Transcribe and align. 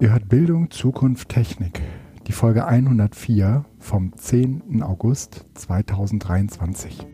Ihr 0.00 0.12
hört 0.12 0.28
Bildung, 0.28 0.70
Zukunft, 0.70 1.28
Technik. 1.28 1.80
Die 2.26 2.32
Folge 2.32 2.66
104 2.66 3.64
vom 3.78 4.12
10. 4.16 4.82
August 4.82 5.44
2023. 5.54 7.06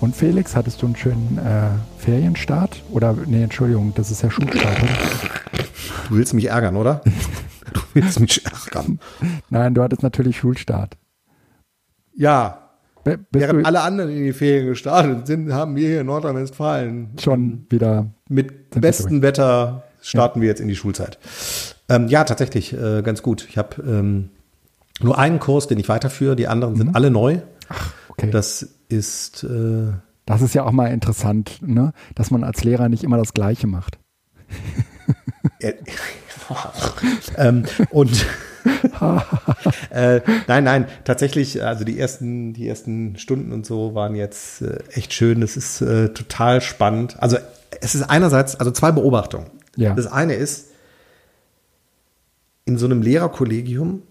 Und 0.00 0.16
Felix, 0.16 0.56
hattest 0.56 0.80
du 0.80 0.86
einen 0.86 0.96
schönen 0.96 1.38
äh, 1.38 1.68
Ferienstart? 1.98 2.82
Oder, 2.90 3.14
nee, 3.26 3.42
Entschuldigung, 3.42 3.92
das 3.94 4.10
ist 4.10 4.22
ja 4.22 4.30
Schulstart, 4.30 4.82
oder? 4.82 4.92
Du 6.08 6.16
willst 6.16 6.32
mich 6.32 6.46
ärgern, 6.46 6.76
oder? 6.76 7.02
Willst 7.94 8.20
mich 8.20 8.44
ärgern. 8.44 8.98
Nein, 9.50 9.74
du 9.74 9.82
hattest 9.82 10.02
natürlich 10.02 10.38
Schulstart. 10.38 10.96
Ja. 12.14 12.64
Bist 13.04 13.18
Während 13.30 13.64
alle 13.64 13.80
anderen 13.80 14.10
in 14.10 14.24
die 14.24 14.32
Ferien 14.32 14.66
gestartet 14.66 15.26
sind, 15.26 15.52
haben 15.52 15.76
wir 15.76 15.88
hier 15.88 16.00
in 16.00 16.06
Nordrhein-Westfalen 16.06 17.10
schon 17.18 17.66
wieder 17.70 18.10
mit 18.28 18.70
bestem 18.70 19.22
Wetter 19.22 19.84
starten 20.02 20.40
wir 20.40 20.48
jetzt 20.48 20.60
in 20.60 20.68
die 20.68 20.76
Schulzeit. 20.76 21.18
Ähm, 21.88 22.08
ja, 22.08 22.24
tatsächlich 22.24 22.74
äh, 22.74 23.02
ganz 23.02 23.22
gut. 23.22 23.46
Ich 23.48 23.56
habe 23.56 23.82
ähm, 23.82 24.30
nur 25.00 25.18
einen 25.18 25.38
Kurs, 25.38 25.68
den 25.68 25.78
ich 25.78 25.88
weiterführe. 25.88 26.36
Die 26.36 26.48
anderen 26.48 26.76
sind 26.76 26.94
alle 26.94 27.10
neu. 27.10 27.38
okay. 28.08 28.30
Das, 28.30 28.60
Das 28.60 28.68
ist 28.88 29.44
äh, 29.44 29.92
das 30.28 30.42
ist 30.42 30.54
ja 30.54 30.64
auch 30.64 30.72
mal 30.72 30.88
interessant, 30.88 31.58
ne? 31.62 31.94
dass 32.14 32.30
man 32.30 32.44
als 32.44 32.62
Lehrer 32.62 32.90
nicht 32.90 33.02
immer 33.02 33.16
das 33.16 33.32
Gleiche 33.32 33.66
macht. 33.66 33.98
Äh, 36.48 36.54
ähm, 37.48 37.64
und 37.90 38.26
äh, 39.90 40.20
nein, 40.46 40.64
nein, 40.64 40.86
tatsächlich, 41.04 41.62
also 41.64 41.84
die 41.84 41.98
ersten, 41.98 42.52
die 42.52 42.68
ersten 42.68 43.16
Stunden 43.18 43.52
und 43.52 43.66
so 43.66 43.94
waren 43.94 44.14
jetzt 44.14 44.62
äh, 44.62 44.78
echt 44.92 45.12
schön. 45.12 45.40
Das 45.40 45.56
ist 45.56 45.80
äh, 45.80 46.10
total 46.10 46.60
spannend. 46.60 47.16
Also 47.20 47.38
es 47.80 47.94
ist 47.94 48.02
einerseits, 48.02 48.56
also 48.56 48.70
zwei 48.70 48.92
Beobachtungen. 48.92 49.50
Ja. 49.76 49.94
Das 49.94 50.06
eine 50.06 50.34
ist, 50.34 50.66
in 52.64 52.76
so 52.76 52.84
einem 52.86 53.00
Lehrerkollegium 53.00 54.02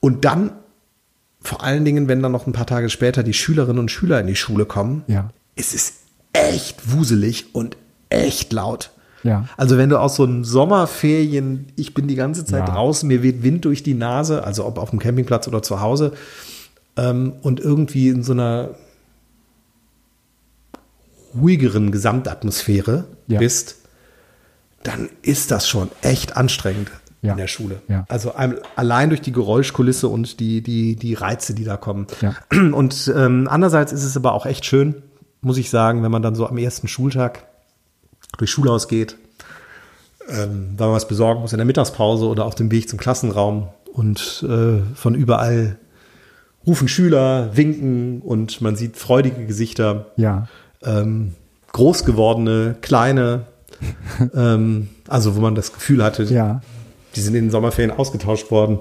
und 0.00 0.24
dann 0.26 0.52
vor 1.40 1.62
allen 1.62 1.84
Dingen, 1.84 2.08
wenn 2.08 2.22
dann 2.22 2.32
noch 2.32 2.46
ein 2.46 2.52
paar 2.52 2.66
Tage 2.66 2.90
später 2.90 3.22
die 3.22 3.32
Schülerinnen 3.34 3.78
und 3.78 3.90
Schüler 3.90 4.20
in 4.20 4.26
die 4.26 4.36
Schule 4.36 4.66
kommen, 4.66 5.04
Ja. 5.06 5.30
es 5.56 5.74
ist 5.74 5.94
echt 6.32 6.92
wuselig 6.92 7.54
und 7.54 7.76
echt 8.10 8.52
laut. 8.52 8.90
Ja. 9.24 9.46
Also 9.56 9.76
wenn 9.78 9.88
du 9.88 9.98
aus 9.98 10.14
so 10.16 10.22
einem 10.22 10.44
Sommerferien, 10.44 11.66
ich 11.76 11.92
bin 11.94 12.06
die 12.06 12.14
ganze 12.14 12.44
Zeit 12.44 12.68
Ja. 12.68 12.74
draußen, 12.74 13.08
mir 13.08 13.22
weht 13.22 13.42
Wind 13.42 13.64
durch 13.64 13.82
die 13.82 13.94
Nase, 13.94 14.44
also 14.44 14.64
ob 14.66 14.78
auf 14.78 14.90
dem 14.90 14.98
Campingplatz 15.00 15.48
oder 15.48 15.62
zu 15.62 15.80
Hause, 15.80 16.12
ähm, 16.96 17.32
und 17.42 17.58
irgendwie 17.58 18.08
in 18.08 18.22
so 18.22 18.32
einer 18.32 18.70
ruhigeren 21.34 21.90
Gesamtatmosphäre 21.90 23.04
Ja. 23.26 23.38
bist, 23.38 23.76
dann 24.82 25.08
ist 25.22 25.50
das 25.50 25.68
schon 25.68 25.88
echt 26.02 26.36
anstrengend 26.36 26.90
Ja. 27.22 27.32
in 27.32 27.38
der 27.38 27.46
Schule. 27.48 27.80
Ja. 27.88 28.04
Also 28.08 28.34
ein- 28.34 28.58
allein 28.76 29.08
durch 29.08 29.22
die 29.22 29.32
Geräuschkulisse 29.32 30.08
und 30.08 30.38
die, 30.40 30.60
die, 30.62 30.94
die 30.96 31.14
Reize, 31.14 31.54
die 31.54 31.64
da 31.64 31.76
kommen. 31.76 32.06
Und 32.72 33.12
ähm, 33.16 33.48
andererseits 33.50 33.92
ist 33.92 34.04
es 34.04 34.16
aber 34.16 34.32
auch 34.34 34.46
echt 34.46 34.64
schön, 34.66 34.96
muss 35.40 35.56
ich 35.58 35.70
sagen, 35.70 36.02
wenn 36.02 36.10
man 36.12 36.22
dann 36.22 36.34
so 36.34 36.46
am 36.46 36.58
ersten 36.58 36.86
Schultag 36.86 37.46
durch 38.36 38.50
Schulhaus 38.50 38.88
geht, 38.88 39.16
ähm, 40.28 40.70
weil 40.76 40.86
man 40.88 40.96
was 40.96 41.08
besorgen 41.08 41.40
muss 41.42 41.52
in 41.52 41.58
der 41.58 41.66
Mittagspause 41.66 42.26
oder 42.26 42.44
auf 42.44 42.54
dem 42.54 42.70
Weg 42.70 42.88
zum 42.88 42.98
Klassenraum 42.98 43.68
und 43.92 44.44
äh, 44.48 44.80
von 44.94 45.14
überall 45.14 45.78
rufen 46.66 46.88
Schüler, 46.88 47.50
winken 47.56 48.20
und 48.22 48.60
man 48.62 48.74
sieht 48.76 48.96
freudige 48.96 49.44
Gesichter, 49.46 50.06
Ja. 50.16 50.48
ähm, 50.82 51.34
groß 51.72 52.04
gewordene, 52.04 52.76
kleine, 52.80 53.42
ähm, 54.34 54.88
also 55.08 55.36
wo 55.36 55.40
man 55.40 55.54
das 55.54 55.72
Gefühl 55.72 56.02
hatte, 56.02 56.22
Ja. 56.24 56.62
die 57.16 57.20
sind 57.20 57.34
in 57.34 57.44
den 57.46 57.50
Sommerferien 57.50 57.90
ausgetauscht 57.96 58.50
worden. 58.50 58.78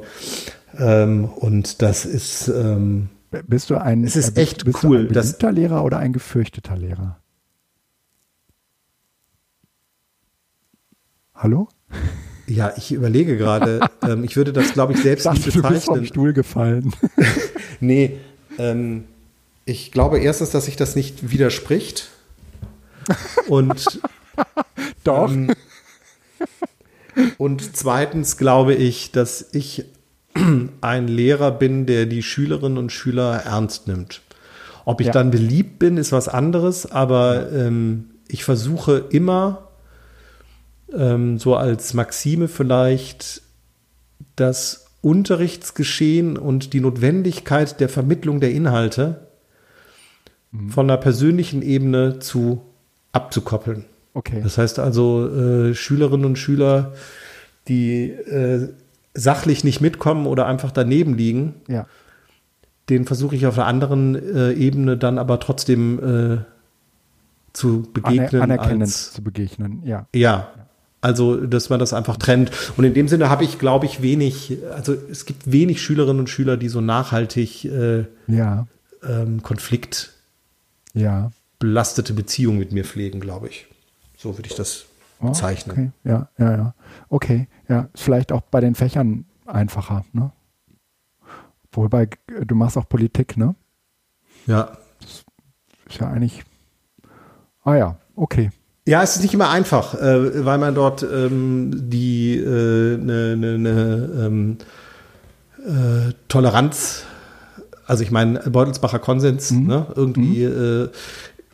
Ähm, 0.78 1.26
und 1.26 1.82
das 1.82 2.06
ist, 2.06 2.48
ähm, 2.48 3.10
Bist 3.48 3.70
du 3.70 3.76
ein, 3.76 4.04
Es 4.04 4.16
ist 4.16 4.36
bist- 4.36 4.38
echt 4.38 4.66
bist 4.66 4.84
cool, 4.84 5.08
Du 5.08 5.10
ein 5.10 5.14
beliebter 5.14 5.52
Lehrer 5.52 5.84
oder 5.84 5.98
ein 5.98 6.14
gefürchteter 6.14 6.78
Lehrer? 6.78 7.18
Hallo? 11.44 11.68
ja, 12.48 12.74
ich 12.78 12.94
überlege 12.94 13.36
gerade, 13.38 13.82
ähm, 14.02 14.24
ich 14.24 14.36
würde 14.38 14.54
das, 14.54 14.72
glaube 14.74 14.94
ich, 14.94 15.00
selbst 15.02 15.30
nicht 15.30 15.46
Dachte, 15.46 15.52
du 15.62 15.68
bist 15.68 15.86
vom 15.86 15.96
bezeichnen. 15.96 16.06
Stuhl 16.08 16.34
gefallen. 16.34 16.94
Nee, 17.80 18.18
ähm, 18.60 19.04
ich 19.66 19.92
glaube 19.92 20.20
erstens, 20.20 20.52
dass 20.52 20.66
sich 20.66 20.78
das 20.78 20.96
nicht 20.96 21.32
widerspricht. 21.32 22.10
Und, 23.50 24.00
Doch. 25.04 25.30
ähm, 25.30 25.52
und 27.38 27.76
zweitens 27.76 28.38
glaube 28.38 28.74
ich, 28.74 29.12
dass 29.12 29.50
ich 29.54 29.84
ein 30.82 31.08
Lehrer 31.10 31.52
bin, 31.52 31.86
der 31.86 32.06
die 32.06 32.24
Schülerinnen 32.24 32.78
und 32.78 32.94
Schüler 32.94 33.42
ernst 33.44 33.90
nimmt. 33.90 34.22
Ob 34.86 35.02
ich 35.02 35.08
Ja. 35.08 35.14
dann 35.14 35.30
beliebt 35.30 35.80
bin, 35.80 35.98
ist 35.98 36.14
was 36.14 36.30
anderes, 36.30 36.90
aber 36.90 37.52
ähm, 37.52 38.12
ich 38.30 38.46
versuche 38.46 39.08
immer 39.10 39.63
ähm, 40.96 41.38
so 41.38 41.56
als 41.56 41.94
Maxime 41.94 42.48
vielleicht 42.48 43.42
das 44.36 44.88
Unterrichtsgeschehen 45.02 46.38
und 46.38 46.74
die 46.74 46.80
Notwendigkeit 46.80 47.80
der 47.80 47.90
Vermittlung 47.90 48.40
der 48.40 48.52
Inhalte 48.52 49.28
von 50.70 50.90
einer 50.90 50.98
persönlichen 50.98 51.62
Ebene 51.62 52.20
zu 52.20 52.62
abzukoppeln. 53.12 53.86
Okay. 54.14 54.42
Das 54.44 54.58
heißt 54.58 54.80
also, 54.80 55.28
äh, 55.28 55.74
Schülerinnen 55.74 56.26
und 56.26 56.38
Schüler, 56.38 56.94
die 57.68 58.12
äh, 58.12 58.70
sachlich 59.14 59.64
nicht 59.64 59.82
mitkommen 59.82 60.28
oder 60.28 60.46
einfach 60.46 60.72
daneben 60.72 61.16
liegen, 61.16 61.56
ja. 61.68 61.88
den 62.90 63.06
versuche 63.06 63.36
ich 63.36 63.48
auf 63.48 63.58
einer 63.58 63.68
anderen 63.68 64.16
äh, 64.16 64.52
Ebene 64.54 64.98
dann 64.98 65.18
aber 65.18 65.40
trotzdem 65.40 66.00
äh, 66.00 66.38
zu 67.54 67.84
begegnen. 67.94 68.42
Aner 68.42 68.54
anerkennend 68.56 68.84
als, 68.84 69.14
zu 69.14 69.24
begegnen. 69.24 69.82
Ja. 69.84 70.08
ja, 70.14 70.50
also 71.04 71.38
dass 71.46 71.70
man 71.70 71.80
das 71.80 71.94
einfach 71.94 72.18
trennt. 72.18 72.52
Und 72.78 72.84
in 72.86 72.94
dem 72.94 73.08
Sinne 73.08 73.30
habe 73.30 73.44
ich, 73.44 73.60
glaube 73.60 73.86
ich, 73.86 74.02
wenig, 74.02 74.58
also 74.74 74.94
es 75.12 75.26
gibt 75.26 75.52
wenig 75.52 75.82
Schülerinnen 75.82 76.20
und 76.22 76.30
Schüler, 76.30 76.58
die 76.58 76.70
so 76.70 76.82
nachhaltig 76.82 77.66
äh, 77.66 78.06
Ja. 78.28 78.68
ähm, 79.08 79.44
konfliktbelastete 79.44 80.14
Ja. 80.96 82.16
Beziehungen 82.16 82.58
mit 82.60 82.72
mir 82.72 82.86
pflegen, 82.86 83.20
glaube 83.20 83.50
ich. 83.50 83.68
So 84.18 84.38
würde 84.38 84.50
ich 84.50 84.56
das 84.56 84.86
Oh, 85.20 85.28
bezeichnen. 85.28 85.72
Okay. 85.72 85.92
Ja, 86.04 86.30
ja, 86.38 86.52
ja. 86.52 86.74
Okay. 87.10 87.48
Ja. 87.70 87.88
Vielleicht 87.96 88.32
auch 88.32 88.42
bei 88.42 88.60
den 88.60 88.76
Fächern 88.76 89.26
einfacher, 89.46 90.04
ne? 90.12 90.32
Wobei, 91.72 92.08
du 92.46 92.56
machst 92.56 92.78
auch 92.78 92.88
Politik, 92.90 93.38
ne? 93.38 93.56
Ja. 94.48 94.78
Ist 95.02 95.26
ja 96.00 96.08
eigentlich. 96.10 96.44
Ah 97.64 97.76
ja, 97.76 97.98
okay. 98.16 98.52
Ja, 98.86 99.02
es 99.02 99.16
ist 99.16 99.22
nicht 99.22 99.34
immer 99.34 99.50
einfach, 99.50 99.94
äh, 99.96 100.44
weil 100.44 100.58
man 100.58 100.76
dort 100.76 101.04
ähm, 101.04 101.72
die 101.90 102.36
äh, 102.38 102.98
ne, 102.98 103.38
ne, 103.38 103.58
ne, 103.58 104.10
ähm, 104.26 104.58
äh, 105.66 106.12
Toleranz, 106.28 107.04
also 107.88 108.04
ich 108.04 108.12
meine, 108.12 108.40
Beutelsbacher 108.42 109.00
Konsens, 109.00 109.52
ne, 109.52 109.86
irgendwie 109.96 110.44
äh, 110.44 110.90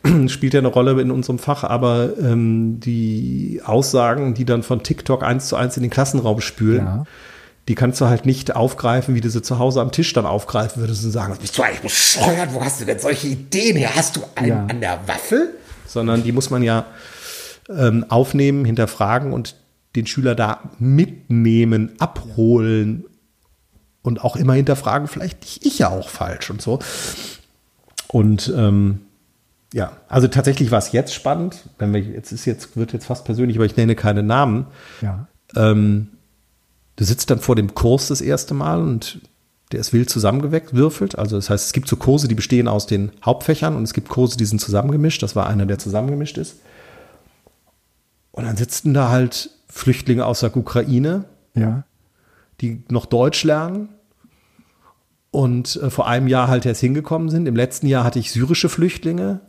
spielt 0.28 0.54
ja 0.54 0.58
eine 0.58 0.66
Rolle 0.68 1.00
in 1.00 1.12
unserem 1.12 1.38
Fach, 1.38 1.62
aber 1.62 2.18
ähm, 2.20 2.80
die 2.80 3.60
Aussagen, 3.64 4.34
die 4.34 4.44
dann 4.44 4.64
von 4.64 4.82
TikTok 4.82 5.22
eins 5.22 5.46
zu 5.46 5.54
eins 5.54 5.76
in 5.76 5.84
den 5.84 5.90
Klassenraum 5.90 6.40
spülen, 6.40 6.84
Ja. 6.84 7.04
die 7.68 7.76
kannst 7.76 8.00
du 8.00 8.06
halt 8.06 8.26
nicht 8.26 8.56
aufgreifen, 8.56 9.14
wie 9.14 9.20
du 9.20 9.30
sie 9.30 9.40
zu 9.42 9.60
Hause 9.60 9.80
am 9.82 9.92
Tisch 9.92 10.12
dann 10.14 10.26
aufgreifen 10.26 10.82
würdest 10.82 11.04
und 11.04 11.12
sagen, 11.12 11.36
bist 11.40 11.56
du 11.56 11.62
eigentlich 11.62 11.82
bescheuert? 11.82 12.48
Wo 12.54 12.64
hast 12.64 12.80
du 12.80 12.86
denn 12.86 12.98
solche 12.98 13.28
Ideen 13.28 13.76
her? 13.76 13.90
Hast 13.94 14.16
du 14.16 14.22
einen 14.34 14.48
Ja. 14.48 14.66
an 14.68 14.80
der 14.80 14.98
Waffel? 15.06 15.54
Sondern 15.86 16.24
die 16.24 16.32
muss 16.32 16.50
man 16.50 16.64
ja 16.64 16.86
ähm, 17.76 18.04
aufnehmen, 18.08 18.64
hinterfragen 18.64 19.32
und 19.32 19.56
den 19.96 20.06
Schüler 20.06 20.34
da 20.34 20.60
mitnehmen, 20.78 21.92
abholen 21.98 23.04
und 24.02 24.24
auch 24.24 24.36
immer 24.36 24.54
hinterfragen, 24.54 25.08
vielleicht 25.08 25.40
nicht 25.40 25.66
ich 25.66 25.78
ja 25.78 25.88
auch 25.88 26.08
falsch 26.08 26.50
und 26.50 26.62
so. 26.62 26.78
Und 28.08 28.52
ähm, 28.56 29.00
ja, 29.72 29.92
also 30.08 30.26
tatsächlich 30.26 30.70
war 30.70 30.78
es 30.78 30.92
jetzt 30.92 31.14
spannend, 31.14 31.68
wenn 31.78 31.92
wir 31.92 32.00
jetzt 32.00 32.32
ist 32.32 32.44
jetzt 32.44 32.76
wird 32.76 32.92
jetzt 32.92 33.06
fast 33.06 33.24
persönlich, 33.24 33.56
aber 33.56 33.66
ich 33.66 33.76
nenne 33.76 33.94
keine 33.94 34.22
Namen. 34.22 34.66
Ja. 35.00 35.28
Ähm, 35.54 36.08
du 36.96 37.04
sitzt 37.04 37.30
dann 37.30 37.38
vor 37.38 37.56
dem 37.56 37.74
Kurs 37.74 38.08
das 38.08 38.20
erste 38.20 38.54
Mal 38.54 38.80
und 38.80 39.20
der 39.70 39.78
ist 39.78 39.92
wild 39.92 40.10
zusammengewürfelt. 40.10 41.16
Also 41.16 41.36
das 41.36 41.50
heißt, 41.50 41.66
es 41.66 41.72
gibt 41.72 41.88
so 41.88 41.96
Kurse, 41.96 42.26
die 42.26 42.34
bestehen 42.34 42.66
aus 42.66 42.86
den 42.86 43.12
Hauptfächern 43.24 43.76
und 43.76 43.84
es 43.84 43.94
gibt 43.94 44.08
Kurse, 44.08 44.36
die 44.36 44.44
sind 44.44 44.60
zusammengemischt. 44.60 45.22
Das 45.22 45.36
war 45.36 45.46
einer, 45.46 45.66
der 45.66 45.78
zusammengemischt 45.78 46.38
ist. 46.38 46.56
Und 48.32 48.44
dann 48.44 48.56
sitzen 48.56 48.94
da 48.94 49.08
halt 49.10 49.50
Flüchtlinge 49.68 50.24
aus 50.26 50.40
der 50.40 50.56
Ukraine, 50.56 51.24
Ja. 51.54 51.84
die 52.60 52.82
noch 52.88 53.06
Deutsch 53.06 53.44
lernen 53.44 53.88
und 55.30 55.76
äh, 55.76 55.90
vor 55.90 56.08
einem 56.08 56.26
Jahr 56.28 56.48
halt 56.48 56.66
erst 56.66 56.80
hingekommen 56.80 57.28
sind. 57.28 57.46
Im 57.46 57.56
letzten 57.56 57.86
Jahr 57.86 58.04
hatte 58.04 58.18
ich 58.18 58.32
syrische 58.32 58.68
Flüchtlinge 58.68 59.40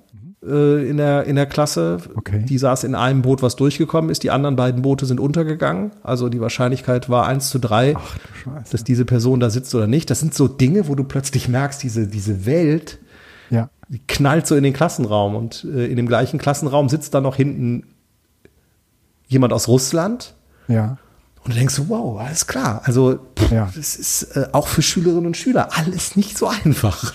äh, 0.43 0.87
in, 0.87 0.97
der, 0.97 1.23
in 1.25 1.35
der 1.35 1.45
Klasse. 1.47 1.97
Okay. 2.15 2.45
Die 2.47 2.57
saß 2.57 2.83
in 2.83 2.93
einem 2.95 3.21
Boot, 3.23 3.41
was 3.41 3.55
durchgekommen 3.55 4.09
ist. 4.11 4.23
Die 4.23 4.29
anderen 4.31 4.55
beiden 4.55 4.81
Boote 4.83 5.05
sind 5.05 5.19
untergegangen. 5.19 5.91
Also 6.03 6.29
die 6.29 6.39
Wahrscheinlichkeit 6.41 7.09
war 7.09 7.25
1 7.27 7.49
zu 7.49 7.59
3, 7.59 7.95
Ach 7.97 8.17
dass 8.71 8.83
diese 8.83 9.05
Person 9.05 9.39
da 9.39 9.49
sitzt 9.49 9.73
oder 9.75 9.87
nicht. 9.87 10.09
Das 10.09 10.19
sind 10.19 10.33
so 10.33 10.47
Dinge, 10.47 10.87
wo 10.87 10.95
du 10.95 11.03
plötzlich 11.03 11.47
merkst, 11.47 11.81
diese, 11.83 12.07
diese 12.07 12.45
Welt, 12.45 12.99
Ja, 13.49 13.69
knallt 14.07 14.45
so 14.47 14.55
in 14.55 14.63
den 14.63 14.73
Klassenraum. 14.73 15.35
Und 15.35 15.63
äh, 15.63 15.87
in 15.87 15.95
dem 15.97 16.07
gleichen 16.07 16.37
Klassenraum 16.39 16.89
sitzt 16.89 17.13
dann 17.15 17.23
noch 17.23 17.35
hinten 17.35 17.83
jemand 19.31 19.53
aus 19.53 19.67
Russland. 19.67 20.35
ja, 20.67 20.97
Und 21.43 21.53
du 21.53 21.57
denkst 21.57 21.73
so, 21.73 21.89
wow, 21.89 22.19
alles 22.19 22.45
klar. 22.45 22.81
Also 22.83 23.17
pff, 23.39 23.51
Ja. 23.51 23.71
das 23.75 23.95
ist 23.95 24.23
äh, 24.35 24.47
auch 24.51 24.67
für 24.67 24.81
Schülerinnen 24.81 25.25
und 25.27 25.37
Schüler 25.37 25.69
alles 25.75 26.15
nicht 26.15 26.37
so 26.37 26.47
einfach. 26.47 27.13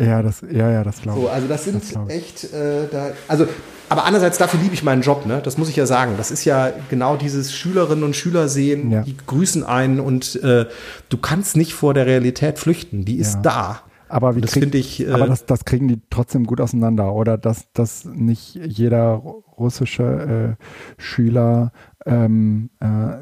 ja, 0.00 0.22
das, 0.22 0.42
ja, 0.50 0.70
ja, 0.70 0.82
das 0.84 1.02
glaube 1.02 1.18
ich. 1.18 1.24
So, 1.26 1.30
also 1.30 1.48
das 1.48 1.64
sind 1.64 1.82
Das 1.94 2.08
echt 2.08 2.44
äh, 2.54 2.86
da. 2.90 3.08
Also, 3.28 3.46
aber 3.88 4.04
andererseits 4.04 4.38
dafür 4.38 4.58
liebe 4.60 4.74
ich 4.74 4.82
meinen 4.82 5.02
Job, 5.02 5.26
ne? 5.26 5.40
Das 5.44 5.58
muss 5.58 5.68
ich 5.68 5.76
ja 5.76 5.86
sagen. 5.86 6.14
Das 6.16 6.30
ist 6.30 6.44
ja 6.44 6.72
genau 6.88 7.16
dieses 7.16 7.52
Schülerinnen 7.52 8.02
und 8.04 8.16
Schüler 8.16 8.48
sehen, 8.48 8.90
Ja. 8.90 9.02
die 9.02 9.16
grüßen 9.26 9.62
einen 9.64 10.00
und 10.00 10.36
äh, 10.42 10.66
du 11.08 11.16
kannst 11.18 11.56
nicht 11.56 11.74
vor 11.74 11.94
der 11.94 12.06
Realität 12.06 12.58
flüchten. 12.58 13.04
Die 13.04 13.16
ist 13.16 13.34
Ja. 13.34 13.40
da. 13.42 13.80
Aber 14.08 14.34
wie 14.34 14.38
Und 14.38 14.44
das 14.44 14.52
krieg- 14.52 14.62
finde 14.62 14.78
ich, 14.78 15.00
äh, 15.06 15.10
aber 15.10 15.26
das, 15.26 15.46
das 15.46 15.64
kriegen 15.64 15.88
die 15.88 16.00
trotzdem 16.10 16.44
gut 16.44 16.60
auseinander, 16.60 17.12
oder? 17.12 17.36
Dass, 17.38 17.72
dass 17.72 18.04
nicht 18.04 18.54
jeder 18.54 19.14
russische 19.58 20.56
äh, 20.58 20.62
Schüler 21.02 21.72
ähm, 22.04 22.70
äh, 22.80 23.16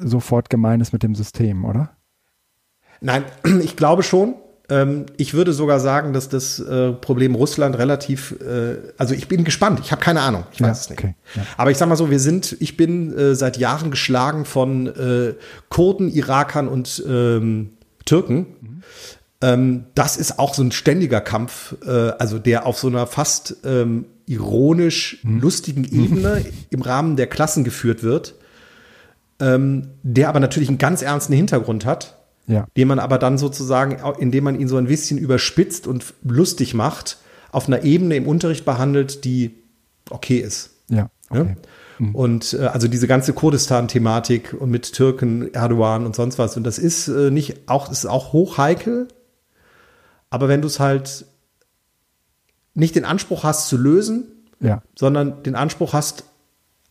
sofort 0.00 0.48
gemein 0.50 0.80
ist 0.80 0.92
mit 0.92 1.02
dem 1.02 1.14
System, 1.14 1.64
oder? 1.64 1.90
Nein, 3.00 3.24
ich 3.62 3.76
glaube 3.76 4.02
schon. 4.02 4.34
Ähm, 4.70 5.06
ich 5.16 5.34
würde 5.34 5.52
sogar 5.52 5.80
sagen, 5.80 6.12
dass 6.12 6.28
das 6.28 6.60
äh, 6.60 6.92
Problem 6.92 7.34
Russland 7.34 7.76
relativ, 7.76 8.36
äh, 8.40 8.76
also 8.98 9.14
ich 9.14 9.26
bin 9.26 9.42
gespannt. 9.44 9.80
Ich 9.82 9.90
habe 9.90 10.00
keine 10.00 10.20
Ahnung. 10.20 10.44
Ich 10.52 10.60
weiß 10.60 10.66
Ja, 10.66 10.72
es 10.72 10.90
nicht. 10.90 11.00
okay, 11.00 11.14
ja. 11.34 11.42
Aber 11.56 11.70
ich 11.72 11.76
sag 11.76 11.88
mal 11.88 11.96
so, 11.96 12.08
wir 12.10 12.20
sind, 12.20 12.56
ich 12.60 12.76
bin 12.76 13.12
äh, 13.18 13.34
seit 13.34 13.56
Jahren 13.58 13.90
geschlagen 13.90 14.44
von 14.44 14.90
Kurden, 15.70 16.08
Irakern 16.08 16.68
und 16.68 17.02
ähm, 17.06 17.70
Türken. 18.04 18.46
Ähm, 19.42 19.86
das 19.94 20.16
ist 20.16 20.38
auch 20.38 20.54
so 20.54 20.62
ein 20.62 20.72
ständiger 20.72 21.20
Kampf, 21.20 21.76
äh, 21.86 21.90
also 21.90 22.38
der 22.38 22.66
auf 22.66 22.78
so 22.78 22.88
einer 22.88 23.06
fast 23.06 23.56
ähm, 23.64 24.04
ironisch 24.26 25.18
lustigen 25.40 25.84
Ebene 25.84 26.44
im 26.70 26.82
Rahmen 26.82 27.16
der 27.16 27.26
Klassen 27.26 27.64
geführt 27.64 28.02
wird, 28.02 28.34
ähm, 29.40 29.88
der 30.02 30.28
aber 30.28 30.40
natürlich 30.40 30.68
einen 30.68 30.78
ganz 30.78 31.02
ernsten 31.02 31.32
Hintergrund 31.32 31.84
hat 31.86 32.18
Ja. 32.46 32.66
den 32.76 32.88
man 32.88 32.98
aber 32.98 33.18
dann 33.18 33.38
sozusagen, 33.38 33.96
indem 34.18 34.44
man 34.44 34.60
ihn 34.60 34.68
so 34.68 34.76
ein 34.76 34.86
bisschen 34.86 35.18
überspitzt 35.18 35.86
und 35.86 36.04
lustig 36.22 36.74
macht, 36.74 37.18
auf 37.50 37.66
einer 37.66 37.82
Ebene 37.82 38.16
im 38.16 38.26
Unterricht 38.26 38.64
behandelt, 38.64 39.24
die 39.24 39.54
okay 40.10 40.38
ist. 40.38 40.70
Ja, 40.88 41.08
okay. 41.30 41.56
Ja? 41.98 42.06
Und 42.12 42.54
äh, 42.54 42.66
also 42.66 42.88
diese 42.88 43.06
ganze 43.06 43.32
Kurdistan-Thematik 43.34 44.56
und 44.58 44.70
mit 44.70 44.92
Türken, 44.92 45.52
Erdogan 45.52 46.06
und 46.06 46.16
sonst 46.16 46.38
was. 46.38 46.56
Und 46.56 46.64
das 46.64 46.78
ist 46.78 47.08
äh, 47.08 47.30
nicht 47.30 47.68
auch, 47.68 47.90
ist 47.90 48.06
auch 48.06 48.32
hoch 48.32 48.56
heikel. 48.58 49.08
Aber 50.30 50.48
wenn 50.48 50.62
du 50.62 50.68
es 50.68 50.80
halt 50.80 51.26
nicht 52.74 52.94
den 52.94 53.04
Anspruch 53.04 53.42
hast 53.44 53.68
zu 53.68 53.76
lösen, 53.76 54.24
Ja, 54.60 54.82
sondern 54.94 55.42
den 55.42 55.54
Anspruch 55.54 55.92
hast, 55.92 56.24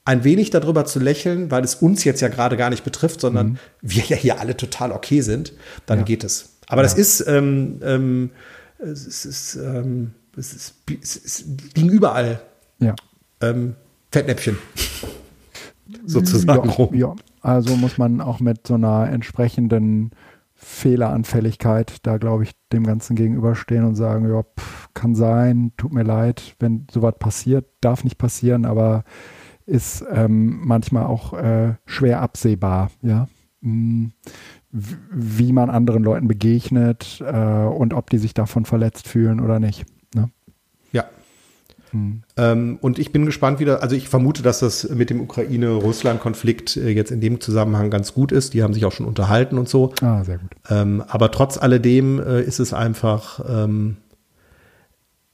ein 0.06 0.24
wenig 0.24 0.50
darüber 0.50 0.86
zu 0.86 1.00
lächeln, 1.00 1.52
weil 1.52 1.64
es 1.64 1.76
uns 1.76 2.04
jetzt 2.04 2.20
ja 2.22 2.30
gerade 2.30 2.58
gar 2.58 2.70
nicht 2.72 2.84
betrifft, 2.84 3.22
sondern 3.22 3.60
wir 3.82 4.04
ja 4.06 4.16
hier 4.18 4.40
alle 4.40 4.58
total 4.58 4.92
okay 4.92 5.22
sind, 5.22 5.54
dann 5.86 6.00
Mhm. 6.00 6.02
Ja. 6.02 6.06
geht 6.06 6.24
es. 6.24 6.58
Aber 6.68 6.82
das 6.84 6.96
ist, 6.96 7.26
ähm, 7.28 7.80
ähm, 7.84 8.30
es 8.80 9.26
ist, 9.26 9.56
ähm, 9.56 10.14
es 10.36 10.54
ist, 10.54 10.74
es 11.02 11.16
ist 11.16 11.46
liegen 11.76 11.90
überall 11.90 12.42
ja. 12.80 12.96
ähm, 13.42 13.76
Fettnäpfchen. 14.12 14.58
Sozusagen 16.06 16.70
ja, 16.70 16.76
rum. 16.76 16.96
ja, 16.96 17.16
also 17.42 17.76
muss 17.76 17.98
man 17.98 18.22
auch 18.22 18.40
mit 18.40 18.68
so 18.68 18.76
einer 18.76 19.10
entsprechenden 19.12 20.12
Fehleranfälligkeit 20.70 22.06
da, 22.06 22.18
glaube 22.18 22.44
ich, 22.44 22.52
dem 22.72 22.86
Ganzen 22.86 23.16
gegenüberstehen 23.16 23.84
und 23.86 23.96
sagen, 23.96 24.30
ja, 24.30 24.44
pff, 24.44 24.90
kann 24.94 25.16
sein, 25.16 25.72
tut 25.78 25.92
mir 25.92 26.04
leid, 26.04 26.56
wenn 26.60 26.86
sowas 26.92 27.16
passiert, 27.18 27.66
darf 27.82 28.04
nicht 28.04 28.18
passieren, 28.18 28.66
aber 28.66 29.04
ist 29.66 30.06
ähm, 30.12 30.60
manchmal 30.64 31.06
auch 31.06 31.34
äh, 31.34 31.74
schwer 31.86 32.22
absehbar, 32.22 32.92
ja. 33.02 33.28
W- 33.62 34.10
Wie 35.12 35.52
man 35.52 35.70
anderen 35.70 36.04
Leuten 36.04 36.28
begegnet 36.28 37.22
äh, 37.26 37.66
und 37.66 37.94
ob 37.94 38.10
die 38.12 38.20
sich 38.20 38.34
davon 38.34 38.66
verletzt 38.66 39.08
fühlen 39.08 39.40
oder 39.42 39.60
nicht. 39.60 39.86
Ne? 41.94 42.00
Ja. 42.38 42.52
Hm. 42.52 42.60
Ähm, 42.60 42.78
und 42.82 43.00
ich 43.00 43.12
bin 43.12 43.26
gespannt 43.26 43.60
wieder, 43.60 43.82
also 43.82 43.96
ich 43.96 44.10
vermute, 44.10 44.44
dass 44.44 44.60
das 44.60 44.88
mit 44.90 45.10
dem 45.10 45.22
Ukraine-Russland-Konflikt 45.22 46.78
äh, 46.78 46.90
jetzt 46.90 47.12
in 47.12 47.22
dem 47.22 47.40
Zusammenhang 47.42 47.90
ganz 47.90 48.14
gut 48.14 48.32
ist. 48.32 48.54
Die 48.54 48.64
haben 48.64 48.74
sich 48.74 48.86
auch 48.86 48.92
schon 48.92 49.06
unterhalten 49.06 49.58
und 49.58 49.68
so. 49.70 49.94
Ah, 50.02 50.24
sehr 50.24 50.38
gut. 50.38 50.52
Ähm, 50.70 51.04
aber 51.08 51.32
trotz 51.32 51.58
alledem 51.58 52.20
äh, 52.20 52.42
ist 52.42 52.60
es 52.60 52.74
einfach, 52.74 53.40
ähm, 53.48 53.98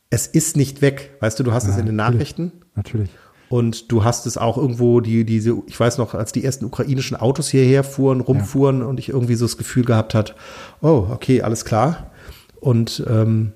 es 0.09 0.27
ist 0.27 0.55
nicht 0.55 0.81
weg. 0.81 1.17
Weißt 1.19 1.39
du, 1.39 1.43
du 1.43 1.51
hast 1.51 1.65
es 1.65 1.75
Ja, 1.75 1.79
in 1.79 1.85
den. 1.87 1.95
Nachrichten 1.95 2.51
Natürlich. 2.75 3.09
und 3.49 3.91
du 3.91 4.03
hast 4.03 4.25
es 4.25 4.37
auch 4.37 4.57
irgendwo, 4.57 5.01
die, 5.01 5.25
diese, 5.25 5.61
ich 5.67 5.79
weiß 5.79 5.97
noch, 5.97 6.13
als 6.13 6.31
die 6.31 6.43
ersten 6.43 6.65
ukrainischen 6.65 7.17
Autos 7.17 7.49
hierher 7.49 7.83
fuhren, 7.83 8.21
rumfuhren 8.21 8.81
und 8.81 8.99
ich 8.99 9.09
irgendwie 9.09 9.35
so 9.35 9.45
das 9.45 9.57
Gefühl 9.57 9.83
gehabt 9.85 10.13
hat, 10.13 10.35
oh, 10.81 11.07
okay, 11.11 11.41
alles 11.41 11.65
klar. 11.65 12.11
Und 12.59 13.03
ähm, 13.09 13.53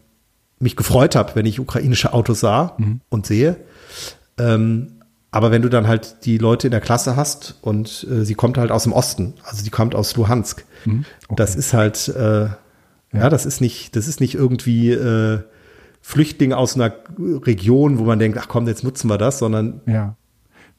mich 0.59 0.75
gefreut 0.75 1.15
habe, 1.15 1.35
wenn 1.35 1.45
ich 1.45 1.59
ukrainische 1.59 2.13
Autos 2.13 2.41
sah 2.41 2.77
und 3.09 3.25
sehe. 3.25 3.57
Ähm, 4.38 4.94
aber 5.31 5.51
wenn 5.51 5.61
du 5.61 5.69
dann 5.69 5.88
halt 5.88 6.25
die 6.25 6.38
Leute 6.38 6.67
in 6.67 6.71
der 6.71 6.81
Klasse 6.81 7.15
hast 7.15 7.57
und 7.61 8.06
äh, 8.09 8.25
sie 8.25 8.33
kommt 8.33 8.57
halt 8.57 8.71
aus 8.71 8.83
dem 8.83 8.94
Osten, 8.94 9.35
also 9.44 9.63
die 9.63 9.69
kommt 9.69 9.95
aus 9.95 10.15
Luhansk, 10.15 10.65
Mhm. 10.85 11.03
das 11.35 11.56
ist 11.57 11.73
halt, 11.73 12.07
äh, 12.07 12.47
ja. 13.13 13.29
das 13.29 13.45
ist 13.45 13.59
nicht, 13.61 13.95
das 13.97 14.07
ist 14.07 14.21
nicht 14.21 14.33
irgendwie 14.35 14.91
äh, 14.91 15.39
Flüchtling 16.01 16.53
aus 16.53 16.75
einer 16.75 16.94
Region, 17.19 18.00
wo 18.00 18.05
man 18.05 18.17
denkt, 18.17 18.38
ach 18.41 18.47
komm, 18.47 18.65
jetzt 18.67 18.83
nutzen 18.83 19.09
wir 19.09 19.17
das, 19.17 19.39
sondern 19.39 19.81
Ja. 19.85 20.15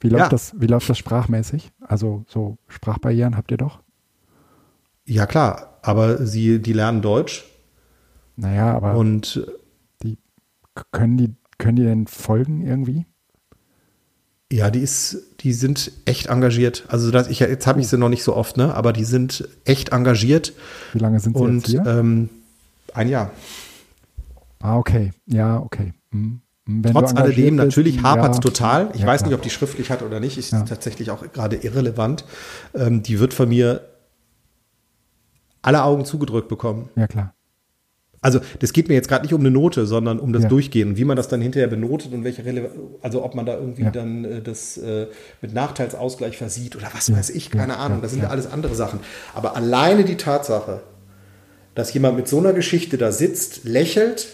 Wie 0.00 0.08
läuft, 0.08 0.22
Ja. 0.24 0.28
das, 0.30 0.54
wie 0.58 0.66
läuft 0.66 0.88
das 0.88 0.96
sprachmäßig? 0.98 1.70
Also 1.80 2.24
so 2.26 2.56
Sprachbarrieren 2.68 3.36
habt 3.36 3.50
ihr 3.50 3.58
doch? 3.58 3.80
ja 5.04 5.26
klar, 5.26 5.78
aber 5.82 6.24
sie, 6.26 6.60
die 6.60 6.72
lernen 6.72 7.02
Deutsch 7.02 7.44
Naja, 8.36 8.74
aber 8.74 8.96
und 8.96 9.44
können 10.92 11.16
die, 11.16 11.34
können 11.58 11.76
die 11.76 11.84
denn 11.84 12.06
folgen 12.06 12.66
irgendwie? 12.66 13.06
ja, 14.52 14.68
die 14.72 14.80
ist, 14.80 15.16
die 15.40 15.52
sind 15.52 15.92
echt 16.06 16.26
engagiert. 16.26 16.84
Also 16.88 17.12
das, 17.12 17.28
ich, 17.28 17.38
jetzt 17.38 17.68
habe 17.68 17.80
ich 17.80 17.86
sie 17.86 17.96
noch 17.96 18.08
nicht 18.08 18.24
so 18.24 18.34
oft, 18.34 18.56
ne? 18.56 18.74
Aber 18.74 18.92
die 18.92 19.04
sind 19.04 19.48
echt 19.64 19.90
engagiert 19.90 20.54
Wie 20.92 20.98
lange 20.98 21.20
sind 21.20 21.36
sie 21.36 21.42
und 21.42 21.68
jetzt 21.68 21.70
hier? 21.70 21.86
ähm, 21.86 22.28
ein 22.94 23.08
Jahr. 23.08 23.30
ah, 24.58 24.76
okay. 24.76 25.12
Ja, 25.26 25.60
okay. 25.60 25.94
Hm. 26.10 26.40
Hm, 26.66 26.82
Wenn 26.84 26.92
Trotz 26.92 27.14
alledem, 27.14 27.56
bist, 27.58 27.66
natürlich 27.68 28.02
hapert 28.02 28.30
es 28.32 28.36
ja. 28.38 28.40
total. 28.40 28.90
Ich 28.94 29.02
Ja, 29.02 29.06
weiß 29.06 29.20
klar. 29.20 29.28
nicht, 29.30 29.36
ob 29.38 29.42
die 29.42 29.50
schriftlich 29.50 29.88
hat 29.92 30.02
oder 30.02 30.18
nicht. 30.18 30.36
Ist 30.36 30.50
Ja. 30.50 30.62
tatsächlich 30.62 31.12
auch 31.12 31.22
gerade 31.32 31.54
irrelevant. 31.54 32.24
Ähm, 32.74 33.04
die 33.04 33.20
wird 33.20 33.32
von 33.34 33.48
mir 33.48 33.88
alle 35.62 35.84
Augen 35.84 36.04
zugedrückt 36.04 36.48
bekommen. 36.48 36.88
Ja, 36.96 37.06
klar. 37.06 37.34
Also 38.22 38.40
das 38.58 38.72
geht 38.74 38.88
mir 38.88 38.94
jetzt 38.94 39.08
gerade 39.08 39.22
nicht 39.24 39.32
um 39.32 39.40
eine 39.40 39.50
Note, 39.50 39.86
sondern 39.86 40.18
um 40.18 40.32
das 40.34 40.42
Ja. 40.42 40.48
Durchgehen 40.50 40.90
und 40.90 40.96
wie 40.98 41.04
man 41.06 41.16
das 41.16 41.28
dann 41.28 41.40
hinterher 41.40 41.68
benotet 41.68 42.12
und 42.12 42.22
welche 42.22 42.44
Rele 42.44 42.70
also 43.00 43.24
ob 43.24 43.34
man 43.34 43.46
da 43.46 43.54
irgendwie 43.56 43.84
Ja. 43.84 43.90
dann 43.90 44.24
äh, 44.26 44.42
das 44.42 44.76
äh, 44.76 45.06
mit 45.40 45.54
Nachteilsausgleich 45.54 46.36
versieht 46.36 46.76
oder 46.76 46.88
was 46.94 47.08
Ja, 47.08 47.16
weiß 47.16 47.30
ich, 47.30 47.50
keine 47.50 47.78
Ahnung. 47.78 48.02
das 48.02 48.10
sind 48.12 48.22
ja. 48.22 48.28
alles 48.28 48.46
andere 48.50 48.74
Sachen. 48.74 49.00
Aber 49.34 49.56
alleine 49.56 50.04
die 50.04 50.16
Tatsache, 50.16 50.82
dass 51.74 51.94
jemand 51.94 52.16
mit 52.16 52.28
so 52.28 52.38
einer 52.38 52.52
Geschichte 52.52 52.98
da 52.98 53.10
sitzt, 53.10 53.64
lächelt 53.64 54.28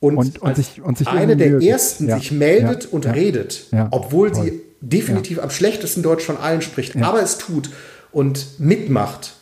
und, 0.00 0.16
Und- 0.16 0.38
und 0.40 0.56
sich- 0.56 0.80
und 0.82 0.98
sich 0.98 1.08
eine 1.08 1.36
der 1.36 1.50
Mühe 1.50 1.68
ersten 1.68 2.08
sich 2.12 2.30
meldet 2.30 2.86
und 2.86 3.06
redet, 3.06 3.66
obwohl 3.90 4.32
voll. 4.32 4.44
sie 4.44 4.60
definitiv 4.80 5.40
am 5.42 5.50
schlechtesten 5.50 6.02
Deutsch 6.02 6.24
von 6.24 6.36
allen 6.36 6.62
spricht, 6.62 6.96
aber 7.02 7.22
es 7.22 7.38
tut 7.38 7.70
und 8.12 8.60
mitmacht. 8.60 9.32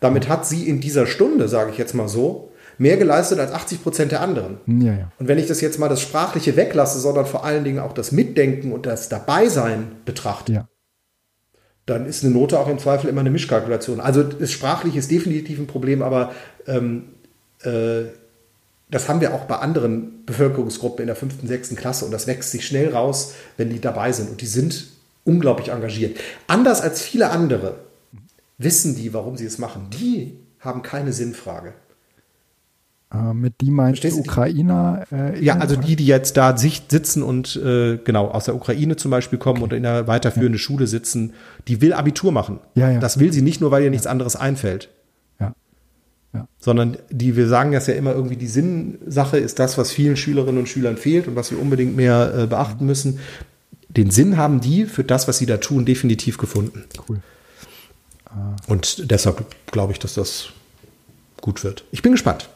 Damit 0.00 0.28
hat 0.28 0.46
sie 0.46 0.68
in 0.68 0.80
dieser 0.80 1.06
Stunde, 1.06 1.48
sage 1.48 1.70
ich 1.72 1.78
jetzt 1.78 1.94
mal 1.94 2.08
so, 2.08 2.47
mehr 2.78 2.96
geleistet 2.96 3.38
als 3.40 3.52
80 3.52 3.82
Prozent 3.82 4.12
der 4.12 4.20
anderen. 4.20 4.58
Hm, 4.66 4.80
Ja, 4.80 4.92
ja. 4.94 5.12
Und 5.18 5.28
wenn 5.28 5.38
ich 5.38 5.46
das 5.46 5.60
jetzt 5.60 5.78
mal 5.78 5.88
das 5.88 6.00
Sprachliche 6.00 6.56
weglasse, 6.56 6.98
sondern 7.00 7.26
vor 7.26 7.44
allen 7.44 7.64
Dingen 7.64 7.78
auch 7.80 7.92
das 7.92 8.12
Mitdenken 8.12 8.72
und 8.72 8.86
das 8.86 9.08
Dabeisein 9.08 9.92
betrachte, 10.04 10.52
Ja. 10.52 10.68
dann 11.86 12.06
ist 12.06 12.24
eine 12.24 12.32
Note 12.32 12.58
auch 12.58 12.68
im 12.68 12.78
Zweifel 12.78 13.08
immer 13.10 13.20
eine 13.20 13.30
Mischkalkulation. 13.30 14.00
Also 14.00 14.22
das 14.22 14.52
Sprachliche 14.52 14.98
ist 14.98 15.10
definitiv 15.10 15.58
ein 15.58 15.66
Problem, 15.66 16.02
aber 16.02 16.32
ähm, 16.66 17.04
äh, 17.62 18.02
das 18.90 19.08
haben 19.08 19.20
wir 19.20 19.34
auch 19.34 19.44
bei 19.44 19.56
anderen 19.56 20.24
Bevölkerungsgruppen 20.24 21.02
in 21.02 21.06
der 21.08 21.16
fünften, 21.16 21.46
sechsten 21.46 21.76
Klasse 21.76 22.04
und 22.06 22.10
das 22.10 22.26
wächst 22.26 22.50
sich 22.52 22.66
schnell 22.66 22.90
raus, 22.92 23.34
wenn 23.56 23.68
die 23.70 23.80
dabei 23.80 24.12
sind 24.12 24.30
und 24.30 24.40
die 24.40 24.46
sind 24.46 24.86
unglaublich 25.24 25.68
engagiert. 25.68 26.18
Anders 26.46 26.80
als 26.80 27.02
viele 27.02 27.28
andere 27.30 27.76
wissen 28.56 28.96
die, 28.96 29.12
warum 29.12 29.36
sie 29.36 29.44
es 29.44 29.58
machen. 29.58 29.88
Die 29.90 30.38
haben 30.60 30.82
keine 30.82 31.12
Sinnfrage. 31.12 31.74
Äh, 33.12 33.32
mit 33.32 33.60
die 33.62 33.70
meinst 33.70 34.04
du 34.04 34.08
Ukrainer? 34.18 35.04
Äh, 35.10 35.42
ja, 35.42 35.56
also 35.56 35.76
die, 35.76 35.96
die 35.96 36.06
jetzt 36.06 36.36
da 36.36 36.56
sitzen 36.56 37.22
und 37.22 37.56
äh, 37.56 37.98
genau 37.98 38.28
aus 38.28 38.44
der 38.44 38.54
Ukraine 38.54 38.96
zum 38.96 39.10
Beispiel 39.10 39.38
kommen 39.38 39.62
okay. 39.62 39.64
und 39.64 39.72
in 39.72 39.86
einer 39.86 40.06
weiterführenden 40.06 40.58
ja. 40.58 40.58
Schule 40.58 40.86
sitzen, 40.86 41.32
die 41.68 41.80
will 41.80 41.94
Abitur 41.94 42.32
machen. 42.32 42.60
Ja, 42.74 42.90
ja. 42.90 43.00
Das 43.00 43.18
will 43.18 43.32
sie 43.32 43.40
nicht 43.40 43.60
nur, 43.60 43.70
weil 43.70 43.82
ihr 43.82 43.90
nichts 43.90 44.06
anderes 44.06 44.36
einfällt. 44.36 44.90
Ja. 45.40 45.54
ja. 46.34 46.48
Sondern 46.58 46.98
die, 47.10 47.34
wir 47.34 47.48
sagen 47.48 47.72
das 47.72 47.86
ja 47.86 47.94
immer 47.94 48.12
irgendwie, 48.12 48.36
die 48.36 48.46
Sinnsache 48.46 49.38
ist 49.38 49.58
das, 49.58 49.78
was 49.78 49.90
vielen 49.90 50.16
Schülerinnen 50.16 50.58
und 50.58 50.68
Schülern 50.68 50.98
fehlt 50.98 51.28
und 51.28 51.36
was 51.36 51.50
wir 51.50 51.58
unbedingt 51.58 51.96
mehr 51.96 52.34
äh, 52.36 52.46
beachten 52.46 52.84
müssen. 52.84 53.20
Den 53.88 54.10
Sinn 54.10 54.36
haben 54.36 54.60
die 54.60 54.84
für 54.84 55.02
das, 55.02 55.28
was 55.28 55.38
sie 55.38 55.46
da 55.46 55.56
tun, 55.56 55.86
definitiv 55.86 56.36
gefunden. 56.36 56.84
Cool. 57.08 57.20
Und 58.66 59.10
deshalb 59.10 59.46
glaube 59.70 59.94
ich, 59.94 59.98
dass 59.98 60.12
das 60.12 60.50
gut 61.40 61.64
wird. 61.64 61.84
Ich 61.90 62.02
bin 62.02 62.12
gespannt. 62.12 62.50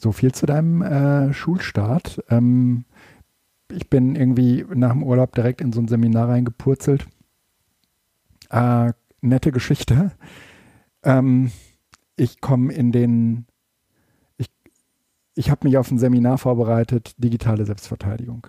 So 0.00 0.12
viel 0.12 0.30
zu 0.30 0.46
deinem 0.46 0.80
äh, 0.80 1.32
Schulstart. 1.32 2.22
Ähm, 2.30 2.84
ich 3.70 3.90
bin 3.90 4.14
irgendwie 4.14 4.64
nach 4.72 4.92
dem 4.92 5.02
Urlaub 5.02 5.34
direkt 5.34 5.60
in 5.60 5.72
so 5.72 5.80
ein 5.80 5.88
Seminar 5.88 6.28
reingepurzelt. 6.28 7.08
Äh, 8.50 8.92
nette 9.20 9.50
Geschichte. 9.50 10.12
Ähm, 11.02 11.50
ich 12.14 12.40
komme 12.40 12.72
in 12.72 12.92
den, 12.92 13.46
ich, 14.36 14.46
ich 15.34 15.50
habe 15.50 15.66
mich 15.66 15.76
auf 15.76 15.90
ein 15.90 15.98
Seminar 15.98 16.38
vorbereitet, 16.38 17.12
digitale 17.18 17.66
Selbstverteidigung. 17.66 18.46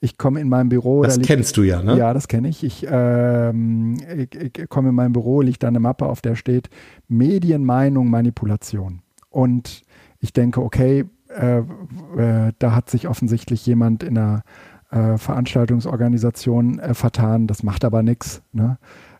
Ich 0.00 0.18
komme 0.18 0.40
in 0.40 0.48
meinem 0.50 0.68
Büro. 0.68 1.04
Das 1.04 1.16
da 1.16 1.22
kennst 1.22 1.56
du 1.56 1.62
ja, 1.62 1.82
ne? 1.82 1.96
Ja, 1.96 2.12
das 2.12 2.28
kenne 2.28 2.48
ich. 2.48 2.64
Ich, 2.64 2.86
ähm, 2.86 3.96
ich, 4.14 4.58
ich 4.58 4.68
komme 4.68 4.90
in 4.90 4.94
meinem 4.94 5.14
Büro, 5.14 5.40
liegt 5.40 5.62
da 5.62 5.68
eine 5.68 5.80
Mappe, 5.80 6.04
auf 6.04 6.20
der 6.20 6.34
steht 6.34 6.68
Medienmeinung, 7.08 8.10
Manipulation. 8.10 9.00
Und 9.30 9.84
ich 10.22 10.32
denke, 10.32 10.62
okay, 10.62 11.04
äh, 11.28 11.58
äh, 11.58 12.52
da 12.58 12.74
hat 12.74 12.88
sich 12.88 13.08
offensichtlich 13.08 13.66
jemand 13.66 14.02
in 14.02 14.16
einer 14.16 14.42
äh, 14.90 15.18
Veranstaltungsorganisation 15.18 16.78
äh, 16.78 16.94
vertan, 16.94 17.46
das 17.46 17.62
macht 17.62 17.84
aber 17.84 18.02
nichts. 18.02 18.40
Ne? 18.52 18.78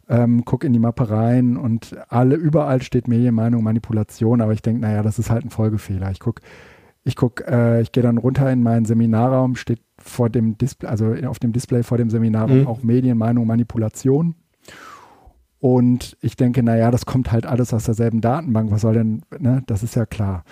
Ähm, 0.08 0.44
guck 0.44 0.64
in 0.64 0.72
die 0.72 0.78
Mappe 0.78 1.10
rein 1.10 1.56
und 1.56 1.96
alle, 2.08 2.36
überall 2.36 2.82
steht 2.82 3.08
Medienmeinung, 3.08 3.62
Manipulation, 3.62 4.40
aber 4.40 4.52
ich 4.52 4.62
denke, 4.62 4.80
naja, 4.80 5.02
das 5.02 5.18
ist 5.18 5.30
halt 5.30 5.44
ein 5.44 5.50
Folgefehler. 5.50 6.10
Ich 6.10 6.20
gucke, 6.20 6.42
ich 7.02 7.16
guck, 7.16 7.46
äh, 7.48 7.80
ich 7.80 7.90
gehe 7.90 8.02
dann 8.02 8.18
runter 8.18 8.50
in 8.52 8.62
meinen 8.62 8.84
Seminarraum, 8.84 9.56
steht 9.56 9.80
vor 9.98 10.30
dem 10.30 10.56
Display, 10.56 10.88
also 10.88 11.14
auf 11.26 11.40
dem 11.40 11.52
Display 11.52 11.82
vor 11.82 11.98
dem 11.98 12.10
Seminarraum 12.10 12.60
mhm. 12.60 12.66
auch 12.68 12.82
Medienmeinung, 12.82 13.46
Manipulation. 13.46 14.36
Und 15.58 16.16
ich 16.20 16.36
denke, 16.36 16.62
naja, 16.62 16.90
das 16.90 17.06
kommt 17.06 17.32
halt 17.32 17.46
alles 17.46 17.72
aus 17.72 17.84
derselben 17.84 18.20
Datenbank. 18.20 18.70
Was 18.70 18.80
soll 18.80 18.94
denn, 18.94 19.22
ne? 19.38 19.62
Das 19.66 19.82
ist 19.82 19.94
ja 19.94 20.06
klar. 20.06 20.44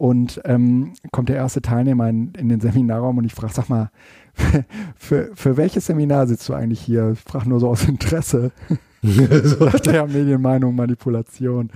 Und 0.00 0.40
ähm, 0.46 0.94
kommt 1.12 1.28
der 1.28 1.36
erste 1.36 1.60
Teilnehmer 1.60 2.08
in, 2.08 2.32
in 2.32 2.48
den 2.48 2.58
Seminarraum 2.58 3.18
und 3.18 3.26
ich 3.26 3.34
frage, 3.34 3.52
sag 3.52 3.68
mal, 3.68 3.90
für, 4.96 5.30
für 5.34 5.58
welches 5.58 5.84
Seminar 5.84 6.26
sitzt 6.26 6.48
du 6.48 6.54
eigentlich 6.54 6.80
hier? 6.80 7.10
Ich 7.10 7.20
frage 7.20 7.50
nur 7.50 7.60
so 7.60 7.68
aus 7.68 7.86
Interesse. 7.86 8.50
so. 9.02 9.68
der 9.68 10.06
Medienmeinung, 10.06 10.74
Manipulation. 10.74 11.70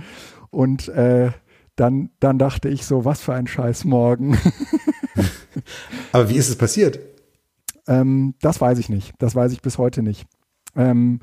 Und 0.49 0.87
äh, 0.87 1.33
dann, 1.75 2.09
dann 2.19 2.39
dachte 2.39 2.67
ich 2.67 2.87
so, 2.87 3.05
was 3.05 3.21
für 3.21 3.35
ein 3.35 3.45
Scheiß 3.45 3.85
morgen. 3.85 4.35
Aber 6.11 6.27
wie 6.27 6.37
ist 6.37 6.49
es 6.49 6.55
passiert? 6.55 6.97
Ähm, 7.85 8.33
das 8.41 8.59
weiß 8.59 8.79
ich 8.79 8.89
nicht. 8.89 9.13
Das 9.19 9.35
weiß 9.35 9.51
ich 9.51 9.61
bis 9.61 9.77
heute 9.77 10.01
nicht. 10.01 10.25
Ähm, 10.75 11.19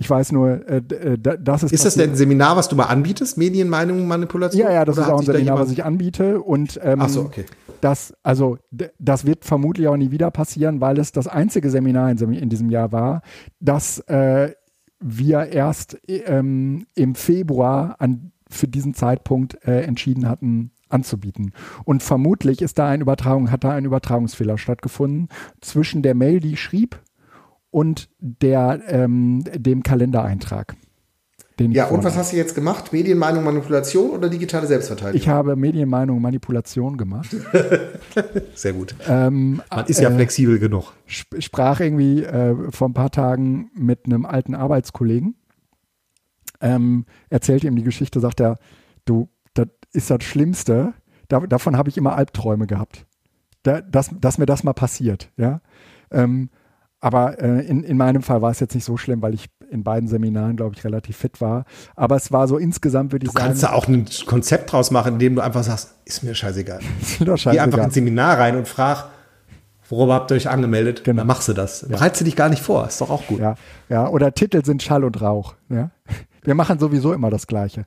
ich 0.00 0.08
weiß 0.08 0.32
nur, 0.32 0.66
äh, 0.66 0.78
äh 0.78 1.18
das 1.18 1.62
ist. 1.62 1.72
Ist 1.72 1.84
das 1.84 1.94
denn 1.94 2.10
ein 2.10 2.16
Seminar, 2.16 2.56
was 2.56 2.68
du 2.68 2.74
mal 2.74 2.86
anbietest? 2.86 3.36
Medienmeinung, 3.36 4.08
Manipulation? 4.08 4.62
Ja, 4.62 4.72
ja, 4.72 4.84
das 4.86 4.96
ist 4.96 5.08
auch 5.08 5.20
ein 5.20 5.26
Seminar, 5.26 5.58
was 5.58 5.70
ich 5.70 5.84
anbiete. 5.84 6.40
Und 6.40 6.80
ähm, 6.82 7.06
so, 7.06 7.20
okay. 7.20 7.44
Das, 7.82 8.14
also, 8.22 8.56
das 8.98 9.26
wird 9.26 9.44
vermutlich 9.44 9.88
auch 9.88 9.96
nie 9.98 10.10
wieder 10.10 10.30
passieren, 10.30 10.80
weil 10.80 10.98
es 10.98 11.12
das 11.12 11.26
einzige 11.26 11.70
Seminar 11.70 12.10
in, 12.10 12.32
in 12.32 12.48
diesem 12.48 12.70
Jahr 12.70 12.92
war, 12.92 13.20
das 13.60 13.98
äh, 14.00 14.52
wir 15.00 15.46
erst 15.46 15.98
ähm, 16.08 16.86
im 16.94 17.14
Februar 17.14 17.96
an, 17.98 18.32
für 18.48 18.68
diesen 18.68 18.94
Zeitpunkt 18.94 19.66
äh, 19.66 19.82
entschieden 19.82 20.28
hatten 20.28 20.72
anzubieten. 20.88 21.52
Und 21.84 22.02
vermutlich 22.02 22.62
ist 22.62 22.78
da 22.78 22.88
ein 22.88 23.02
Übertragung, 23.02 23.50
hat 23.50 23.64
da 23.64 23.72
ein 23.72 23.84
Übertragungsfehler 23.84 24.56
stattgefunden 24.56 25.28
zwischen 25.60 26.02
der 26.02 26.14
Mail, 26.14 26.40
die 26.40 26.54
ich 26.54 26.60
schrieb, 26.60 27.00
und 27.70 28.08
der, 28.18 28.80
ähm, 28.88 29.44
dem 29.54 29.82
Kalendereintrag. 29.82 30.76
ja, 31.58 31.86
und 31.86 32.04
was 32.04 32.16
hast 32.16 32.32
du 32.32 32.36
jetzt 32.36 32.54
gemacht? 32.54 32.92
Medienmeinung, 32.92 33.44
Manipulation 33.44 34.10
oder 34.10 34.28
digitale 34.28 34.66
Selbstverteidigung? 34.66 35.20
Ich 35.20 35.28
habe 35.28 35.56
Medienmeinung, 35.56 36.20
Manipulation 36.20 36.96
gemacht. 36.96 37.34
Sehr 38.54 38.72
gut. 38.72 38.94
Ähm, 39.06 39.62
Man 39.70 39.86
ist 39.86 40.00
ja 40.00 40.08
äh, 40.08 40.14
flexibel 40.14 40.58
genug. 40.58 40.92
Sprach 41.06 41.80
irgendwie 41.80 42.24
äh, 42.24 42.54
vor 42.70 42.88
ein 42.88 42.94
paar 42.94 43.10
Tagen 43.10 43.70
mit 43.74 44.06
einem 44.06 44.26
alten 44.26 44.54
Arbeitskollegen. 44.54 45.36
Ähm, 46.60 47.06
erzählte 47.30 47.66
ihm 47.66 47.76
die 47.76 47.84
Geschichte, 47.84 48.20
sagt 48.20 48.40
er, 48.40 48.58
du, 49.04 49.28
das 49.54 49.68
ist 49.92 50.10
das 50.10 50.24
Schlimmste. 50.24 50.94
Da, 51.28 51.40
davon 51.40 51.76
habe 51.76 51.88
ich 51.88 51.96
immer 51.96 52.16
Albträume 52.16 52.66
gehabt. 52.66 53.06
Da, 53.62 53.80
dass, 53.80 54.10
dass 54.18 54.38
mir 54.38 54.46
das 54.46 54.64
mal 54.64 54.72
passiert, 54.72 55.30
ja. 55.36 55.60
Ähm, 56.10 56.50
aber 57.00 57.40
äh, 57.40 57.66
in, 57.66 57.82
in 57.82 57.96
meinem 57.96 58.22
Fall 58.22 58.42
war 58.42 58.50
es 58.50 58.60
jetzt 58.60 58.74
nicht 58.74 58.84
so 58.84 58.96
schlimm, 58.96 59.22
weil 59.22 59.34
ich 59.34 59.46
in 59.70 59.84
beiden 59.84 60.08
Seminaren, 60.08 60.56
glaube 60.56 60.74
ich, 60.76 60.84
relativ 60.84 61.16
fit 61.16 61.40
war. 61.40 61.64
Aber 61.96 62.16
es 62.16 62.30
war 62.30 62.46
so 62.46 62.58
insgesamt, 62.58 63.12
würde 63.12 63.24
ich 63.24 63.32
du 63.32 63.38
sagen. 63.38 63.44
Du 63.44 63.48
kannst 63.48 63.62
da 63.62 63.72
auch 63.72 63.88
ein 63.88 64.06
Konzept 64.26 64.72
draus 64.72 64.90
machen, 64.90 65.14
indem 65.14 65.36
du 65.36 65.42
einfach 65.42 65.62
sagst, 65.62 65.94
ist 66.04 66.22
mir 66.22 66.34
scheißegal. 66.34 66.80
ist 67.00 67.20
mir 67.20 67.26
doch 67.26 67.38
scheißegal. 67.38 67.54
Geh 67.54 67.60
einfach 67.60 67.86
ins 67.86 67.94
Seminar 67.94 68.38
rein 68.38 68.56
und 68.56 68.68
frag, 68.68 69.06
worüber 69.88 70.14
habt 70.14 70.30
ihr 70.30 70.36
euch 70.36 70.48
angemeldet? 70.48 71.04
Genau. 71.04 71.20
Dann 71.20 71.26
machst 71.26 71.48
du 71.48 71.52
das. 71.52 71.82
Ja. 71.82 71.88
Bereitest 71.88 72.20
du 72.20 72.24
dich 72.26 72.36
gar 72.36 72.48
nicht 72.48 72.62
vor, 72.62 72.86
ist 72.86 73.00
doch 73.00 73.10
auch 73.10 73.26
gut. 73.26 73.40
Ja, 73.40 73.54
ja. 73.88 74.08
oder 74.08 74.34
Titel 74.34 74.64
sind 74.64 74.82
Schall 74.82 75.04
und 75.04 75.20
Rauch. 75.22 75.54
Ja? 75.68 75.90
Wir 76.42 76.54
machen 76.54 76.78
sowieso 76.78 77.12
immer 77.12 77.30
das 77.30 77.46
Gleiche. 77.46 77.86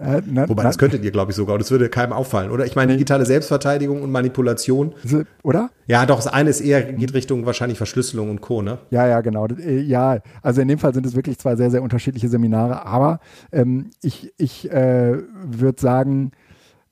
Äh, 0.00 0.22
na, 0.26 0.48
Wobei, 0.48 0.62
das 0.62 0.78
könntet 0.78 1.04
ihr, 1.04 1.10
glaube 1.10 1.30
ich, 1.30 1.36
sogar. 1.36 1.54
Und 1.56 1.60
es 1.60 1.70
würde 1.70 1.90
keinem 1.90 2.12
auffallen, 2.12 2.50
oder? 2.50 2.64
Ich 2.64 2.74
meine, 2.74 2.92
digitale 2.92 3.26
Selbstverteidigung 3.26 4.02
und 4.02 4.10
Manipulation. 4.10 4.94
Oder? 5.42 5.70
Ja, 5.86 6.06
doch, 6.06 6.16
das 6.16 6.26
eine 6.26 6.48
ist 6.48 6.62
eher, 6.62 6.82
geht 6.82 7.12
Richtung 7.12 7.44
wahrscheinlich 7.44 7.76
Verschlüsselung 7.76 8.30
und 8.30 8.40
Co., 8.40 8.62
ne? 8.62 8.78
Ja, 8.90 9.06
ja, 9.06 9.20
genau. 9.20 9.46
Äh, 9.46 9.80
ja, 9.80 10.20
also 10.42 10.62
in 10.62 10.68
dem 10.68 10.78
Fall 10.78 10.94
sind 10.94 11.04
es 11.04 11.14
wirklich 11.14 11.38
zwei 11.38 11.54
sehr, 11.56 11.70
sehr 11.70 11.82
unterschiedliche 11.82 12.28
Seminare. 12.28 12.86
Aber 12.86 13.20
ähm, 13.52 13.90
ich, 14.00 14.32
ich 14.38 14.70
äh, 14.70 15.18
würde 15.44 15.80
sagen, 15.80 16.32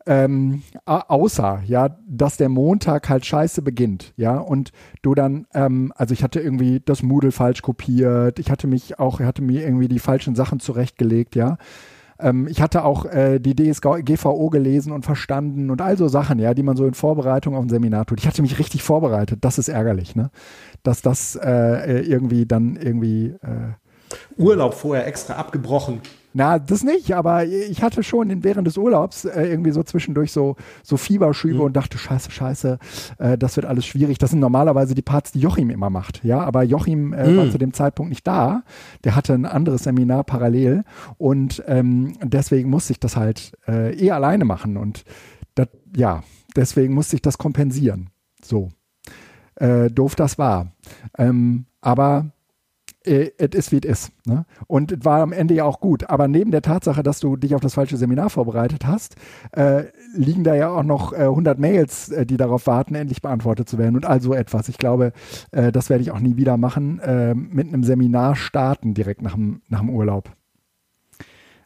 ähm, 0.05 0.63
außer, 0.85 1.63
ja, 1.67 1.97
dass 2.09 2.37
der 2.39 2.49
Montag 2.49 3.09
halt 3.09 3.27
scheiße 3.27 3.61
beginnt, 3.61 4.15
ja, 4.17 4.39
und 4.39 4.73
du 5.03 5.15
dann, 5.15 5.47
ähm, 5.53 5.93
also 5.97 6.15
ich 6.15 6.23
hatte 6.23 6.41
irgendwie 6.41 6.81
das 6.83 7.03
Moodle 7.03 7.31
falsch 7.31 7.61
kopiert, 7.61 8.39
ich 8.39 8.51
hatte 8.51 8.67
mich 8.67 8.99
auch, 8.99 9.21
hatte 9.21 9.43
mir 9.43 9.63
irgendwie 9.63 9.89
die 9.89 9.99
falschen 9.99 10.35
Sachen 10.35 10.61
zurechtgelegt, 10.61 11.37
ja, 11.37 11.59
ähm, 12.21 12.47
ich 12.49 12.61
hatte 12.61 12.85
auch 12.85 13.05
äh, 13.05 13.39
die 13.39 13.55
DSGVO 13.55 14.51
gelesen 14.51 14.93
und 14.93 15.05
verstanden 15.05 15.71
und 15.71 15.81
all 15.81 15.97
so 15.97 16.09
Sachen, 16.09 16.39
ja, 16.39 16.55
die 16.55 16.63
man 16.63 16.77
so 16.77 16.87
in 16.87 16.95
Vorbereitung 16.95 17.55
auf 17.55 17.63
ein 17.63 17.69
Seminar 17.69 18.07
tut. 18.07 18.21
Ich 18.21 18.27
hatte 18.27 18.43
mich 18.43 18.59
richtig 18.59 18.83
vorbereitet. 18.83 19.39
Das 19.43 19.59
ist 19.59 19.69
ärgerlich, 19.69 20.17
ne? 20.17 20.31
Dass 20.83 21.03
das 21.03 21.37
äh, 21.37 22.01
irgendwie 22.01 22.47
dann 22.47 22.77
irgendwie 22.77 23.35
äh, 23.43 23.75
Urlaub 24.37 24.75
vorher 24.75 25.07
extra 25.07 25.35
abgebrochen. 25.35 26.01
Na, 26.35 26.59
das 26.59 26.85
nicht, 26.85 27.13
aber 27.15 27.47
ich 27.47 27.83
hatte 27.83 28.03
schon 28.03 28.45
während 28.45 28.67
des 28.67 28.77
Urlaubs 28.77 29.25
äh, 29.25 29.47
irgendwie 29.47 29.71
so 29.71 29.83
zwischendurch 29.83 30.31
so, 30.31 30.57
so 30.83 30.97
Fieberschübe 30.97 31.57
mhm. 31.57 31.63
und 31.63 31.73
dachte, 31.77 31.97
scheiße, 31.97 32.31
scheiße, 32.31 32.79
äh, 33.19 33.39
das 33.39 33.57
wird 33.57 33.67
alles 33.67 33.87
schwierig. 33.87 34.19
Das 34.19 34.31
sind 34.31 34.41
normalerweise 34.41 34.95
die 34.95 35.03
Parts, 35.03 35.33
die 35.33 35.41
Joachim 35.41 35.71
immer 35.71 35.91
macht. 35.91 36.23
Ja, 36.25 36.41
aber 36.41 36.63
Joachim 36.65 37.13
äh, 37.13 37.29
mhm. 37.29 37.37
war 37.39 37.51
zu 37.51 37.59
dem 37.59 37.73
Zeitpunkt 37.73 38.11
nicht 38.11 38.27
da. 38.27 38.63
Der 39.05 39.17
hatte 39.17 39.33
ein 39.33 39.47
anderes 39.47 39.85
Seminar 39.85 40.25
parallel 40.25 40.85
und 41.17 41.63
ähm, 41.67 42.13
deswegen 42.23 42.69
musste 42.69 42.93
ich 42.93 43.01
das 43.01 43.17
halt 43.17 43.53
äh, 43.67 43.95
eh 43.95 44.11
alleine 44.11 44.45
machen 44.45 44.77
und 44.77 45.05
das, 45.55 45.69
ja, 45.97 46.23
deswegen 46.55 46.93
musste 46.93 47.17
ich 47.17 47.23
das 47.23 47.39
kompensieren. 47.39 48.11
So. 48.43 48.69
Äh, 49.57 49.91
doof 49.91 50.15
das 50.15 50.39
war. 50.39 50.73
Ähm, 51.17 51.67
aber 51.81 52.33
äh, 53.09 53.33
es 53.39 53.55
ist, 53.55 53.73
wie 53.73 53.81
es 53.83 54.07
ist. 54.07 54.27
Ne? 54.27 54.45
Und 54.67 54.93
es 54.93 55.05
war 55.05 55.21
am 55.21 55.33
Ende 55.33 55.55
ja 55.55 55.65
auch 55.65 55.81
gut. 55.81 56.09
Aber 56.09 56.29
neben 56.29 56.51
der 56.51 56.63
Tatsache, 56.63 57.03
dass 57.03 57.21
du 57.21 57.37
dich 57.37 57.55
auf 57.55 57.61
das 57.61 57.75
falsche 57.75 57.97
Seminar 57.97 58.31
vorbereitet 58.31 58.87
hast, 58.87 59.17
äh, 59.53 59.85
liegen 60.15 60.45
da 60.45 60.55
ja 60.55 60.71
auch 60.71 60.83
noch 60.83 61.13
äh, 61.13 61.23
100 61.23 61.59
Mails, 61.59 62.11
äh, 62.11 62.27
die 62.27 62.37
darauf 62.37 62.67
warten, 62.67 62.95
endlich 62.95 63.23
beantwortet 63.23 63.69
zu 63.69 63.79
werden 63.79 63.97
und 63.97 64.07
all 64.07 64.21
so 64.21 64.35
etwas. 64.35 64.69
Ich 64.69 64.79
glaube, 64.79 65.13
äh, 65.51 65.73
das 65.73 65.91
werde 65.91 66.03
ich 66.03 66.11
auch 66.11 66.21
nie 66.21 66.37
wieder 66.37 66.57
machen, 66.57 66.99
äh, 67.01 67.35
mit 67.35 67.69
einem 67.69 67.85
Seminar 67.85 68.37
starten 68.37 68.95
direkt 68.95 69.23
nach 69.23 69.35
dem, 69.35 69.63
nach 69.69 69.81
dem 69.81 69.91
Urlaub. 69.91 70.31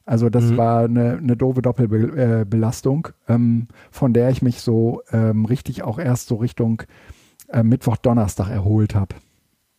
Also 0.05 0.31
das 0.31 0.45
mhm. 0.45 0.57
war 0.57 0.85
eine, 0.85 1.19
eine 1.19 1.37
doofe 1.37 1.63
Doppelbelastung, 1.63 3.09
ähm, 3.29 3.69
von 3.91 4.13
der 4.13 4.31
ich 4.31 4.43
mich 4.43 4.61
so 4.61 5.03
ähm, 5.13 5.45
richtig 5.45 5.85
auch 5.85 5.99
erst 5.99 6.29
so 6.29 6.37
Richtung 6.37 6.83
Mittwoch, 7.63 7.99
Donnerstag 7.99 8.49
erholt 8.49 8.95
habe. 8.95 9.15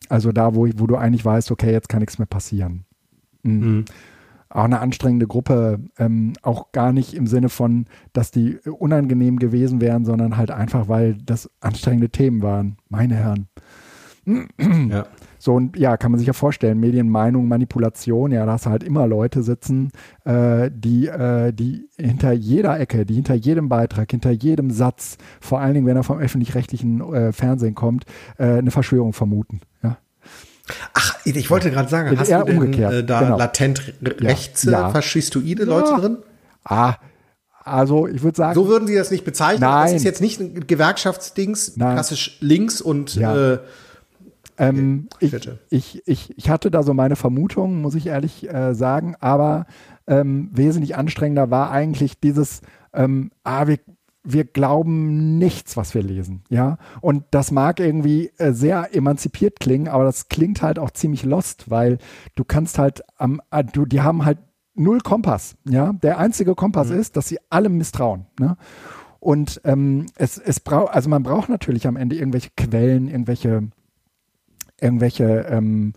Also 0.08 0.32
da, 0.32 0.54
wo, 0.54 0.68
wo 0.76 0.86
du 0.86 0.96
eigentlich 0.96 1.24
weißt, 1.24 1.50
okay, 1.50 1.72
jetzt 1.72 1.88
kann 1.88 2.00
nichts 2.00 2.18
mehr 2.18 2.26
passieren. 2.26 2.84
Mhm. 3.42 3.52
Mhm. 3.52 3.84
auch 4.48 4.64
eine 4.64 4.80
anstrengende 4.80 5.26
Gruppe, 5.26 5.80
ähm, 5.98 6.32
auch 6.42 6.72
gar 6.72 6.92
nicht 6.92 7.14
im 7.14 7.26
Sinne 7.26 7.48
von, 7.48 7.86
dass 8.12 8.30
die 8.30 8.56
unangenehm 8.58 9.38
gewesen 9.38 9.80
wären, 9.80 10.04
sondern 10.04 10.36
halt 10.36 10.50
einfach, 10.50 10.88
weil 10.88 11.14
das 11.14 11.50
anstrengende 11.60 12.08
Themen 12.08 12.40
waren. 12.42 12.76
Meine 12.88 13.16
Herren. 13.16 13.48
Ja. 14.26 15.06
So, 15.38 15.52
und 15.54 15.76
ja, 15.76 15.98
kann 15.98 16.10
man 16.10 16.18
sich 16.18 16.26
ja 16.26 16.32
vorstellen, 16.32 16.80
Medienmeinung, 16.80 17.46
Manipulation, 17.46 18.32
ja, 18.32 18.46
da 18.46 18.52
hast 18.52 18.64
du 18.64 18.70
halt 18.70 18.82
immer 18.82 19.06
Leute 19.06 19.42
sitzen, 19.42 19.90
äh, 20.24 20.70
die, 20.74 21.08
äh, 21.08 21.52
die 21.52 21.88
hinter 21.98 22.32
jeder 22.32 22.80
Ecke, 22.80 23.04
die 23.04 23.14
hinter 23.14 23.34
jedem 23.34 23.68
Beitrag, 23.68 24.10
hinter 24.10 24.30
jedem 24.30 24.70
Satz, 24.70 25.18
vor 25.40 25.60
allen 25.60 25.74
Dingen, 25.74 25.86
wenn 25.86 25.96
er 25.96 26.02
vom 26.02 26.18
öffentlich-rechtlichen 26.18 27.00
äh, 27.12 27.32
Fernsehen 27.32 27.74
kommt, 27.74 28.06
äh, 28.38 28.44
eine 28.44 28.70
Verschwörung 28.70 29.12
vermuten. 29.12 29.60
Ja. 29.82 29.98
Ach, 30.94 31.18
ich 31.24 31.50
wollte 31.50 31.70
gerade 31.70 31.90
sagen, 31.90 32.18
hast 32.18 32.30
du 32.30 32.44
denn, 32.44 32.56
umgekehrt. 32.56 32.92
Äh, 32.92 33.04
da 33.04 33.20
genau. 33.20 33.36
latent 33.36 33.92
rechts 34.02 34.62
ja. 34.62 34.88
faschistoide 34.88 35.64
Leute 35.64 35.90
ja. 35.90 35.98
drin? 35.98 36.18
Ah, 36.64 36.94
also 37.64 38.06
ich 38.06 38.22
würde 38.22 38.36
sagen. 38.36 38.54
So 38.54 38.68
würden 38.68 38.86
Sie 38.86 38.94
das 38.94 39.10
nicht 39.10 39.24
bezeichnen. 39.24 39.60
Nein. 39.60 39.86
Das 39.86 39.92
ist 39.94 40.04
jetzt 40.04 40.20
nicht 40.20 40.40
ein 40.40 40.66
Gewerkschaftsdings, 40.66 41.76
Nein. 41.76 41.94
klassisch 41.94 42.38
links 42.40 42.80
und 42.80 43.14
ja. 43.14 43.54
äh, 43.54 43.58
ähm, 44.58 45.08
ich, 45.20 45.34
ich, 45.70 46.02
ich, 46.06 46.38
ich, 46.38 46.50
hatte 46.50 46.70
da 46.70 46.82
so 46.82 46.94
meine 46.94 47.16
Vermutungen, 47.16 47.80
muss 47.80 47.94
ich 47.94 48.06
ehrlich 48.06 48.48
äh, 48.48 48.74
sagen, 48.74 49.16
aber 49.20 49.66
ähm, 50.06 50.50
wesentlich 50.52 50.96
anstrengender 50.96 51.50
war 51.50 51.70
eigentlich 51.70 52.20
dieses, 52.20 52.60
ähm, 52.92 53.30
ah, 53.42 53.66
wir, 53.66 53.78
wir 54.22 54.44
glauben 54.44 55.38
nichts, 55.38 55.76
was 55.76 55.94
wir 55.94 56.02
lesen, 56.02 56.42
ja. 56.48 56.78
Und 57.00 57.24
das 57.30 57.50
mag 57.50 57.80
irgendwie 57.80 58.30
äh, 58.38 58.52
sehr 58.52 58.94
emanzipiert 58.94 59.60
klingen, 59.60 59.88
aber 59.88 60.04
das 60.04 60.28
klingt 60.28 60.62
halt 60.62 60.78
auch 60.78 60.90
ziemlich 60.90 61.24
lost, 61.24 61.70
weil 61.70 61.98
du 62.34 62.44
kannst 62.44 62.78
halt 62.78 63.02
am, 63.16 63.40
äh, 63.50 63.64
du, 63.64 63.86
die 63.86 64.02
haben 64.02 64.24
halt 64.24 64.38
null 64.74 65.00
Kompass, 65.00 65.56
ja. 65.68 65.92
Der 65.92 66.18
einzige 66.18 66.54
Kompass 66.54 66.90
mhm. 66.90 66.98
ist, 66.98 67.16
dass 67.16 67.28
sie 67.28 67.38
allem 67.50 67.76
misstrauen, 67.76 68.26
ne? 68.38 68.56
Und 69.20 69.62
ähm, 69.64 70.04
es, 70.16 70.36
es 70.36 70.60
braucht, 70.60 70.92
also 70.92 71.08
man 71.08 71.22
braucht 71.22 71.48
natürlich 71.48 71.86
am 71.86 71.96
Ende 71.96 72.14
irgendwelche 72.14 72.50
Quellen, 72.58 73.08
irgendwelche 73.08 73.70
irgendwelche 74.84 75.46
ähm, 75.48 75.94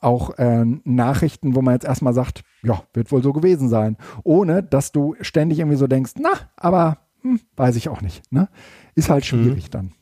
auch 0.00 0.38
äh, 0.38 0.64
Nachrichten, 0.84 1.54
wo 1.54 1.62
man 1.62 1.74
jetzt 1.74 1.84
erstmal 1.84 2.14
sagt, 2.14 2.42
ja, 2.62 2.82
wird 2.94 3.12
wohl 3.12 3.22
so 3.22 3.32
gewesen 3.32 3.68
sein, 3.68 3.96
ohne 4.24 4.62
dass 4.62 4.92
du 4.92 5.14
ständig 5.20 5.58
irgendwie 5.58 5.76
so 5.76 5.86
denkst, 5.86 6.12
na, 6.18 6.30
aber 6.56 6.98
hm, 7.22 7.40
weiß 7.56 7.76
ich 7.76 7.88
auch 7.88 8.00
nicht. 8.00 8.22
Ne? 8.32 8.48
Ist 8.94 9.10
halt 9.10 9.26
schwierig 9.26 9.66
mhm. 9.66 9.70
dann. 9.70 9.92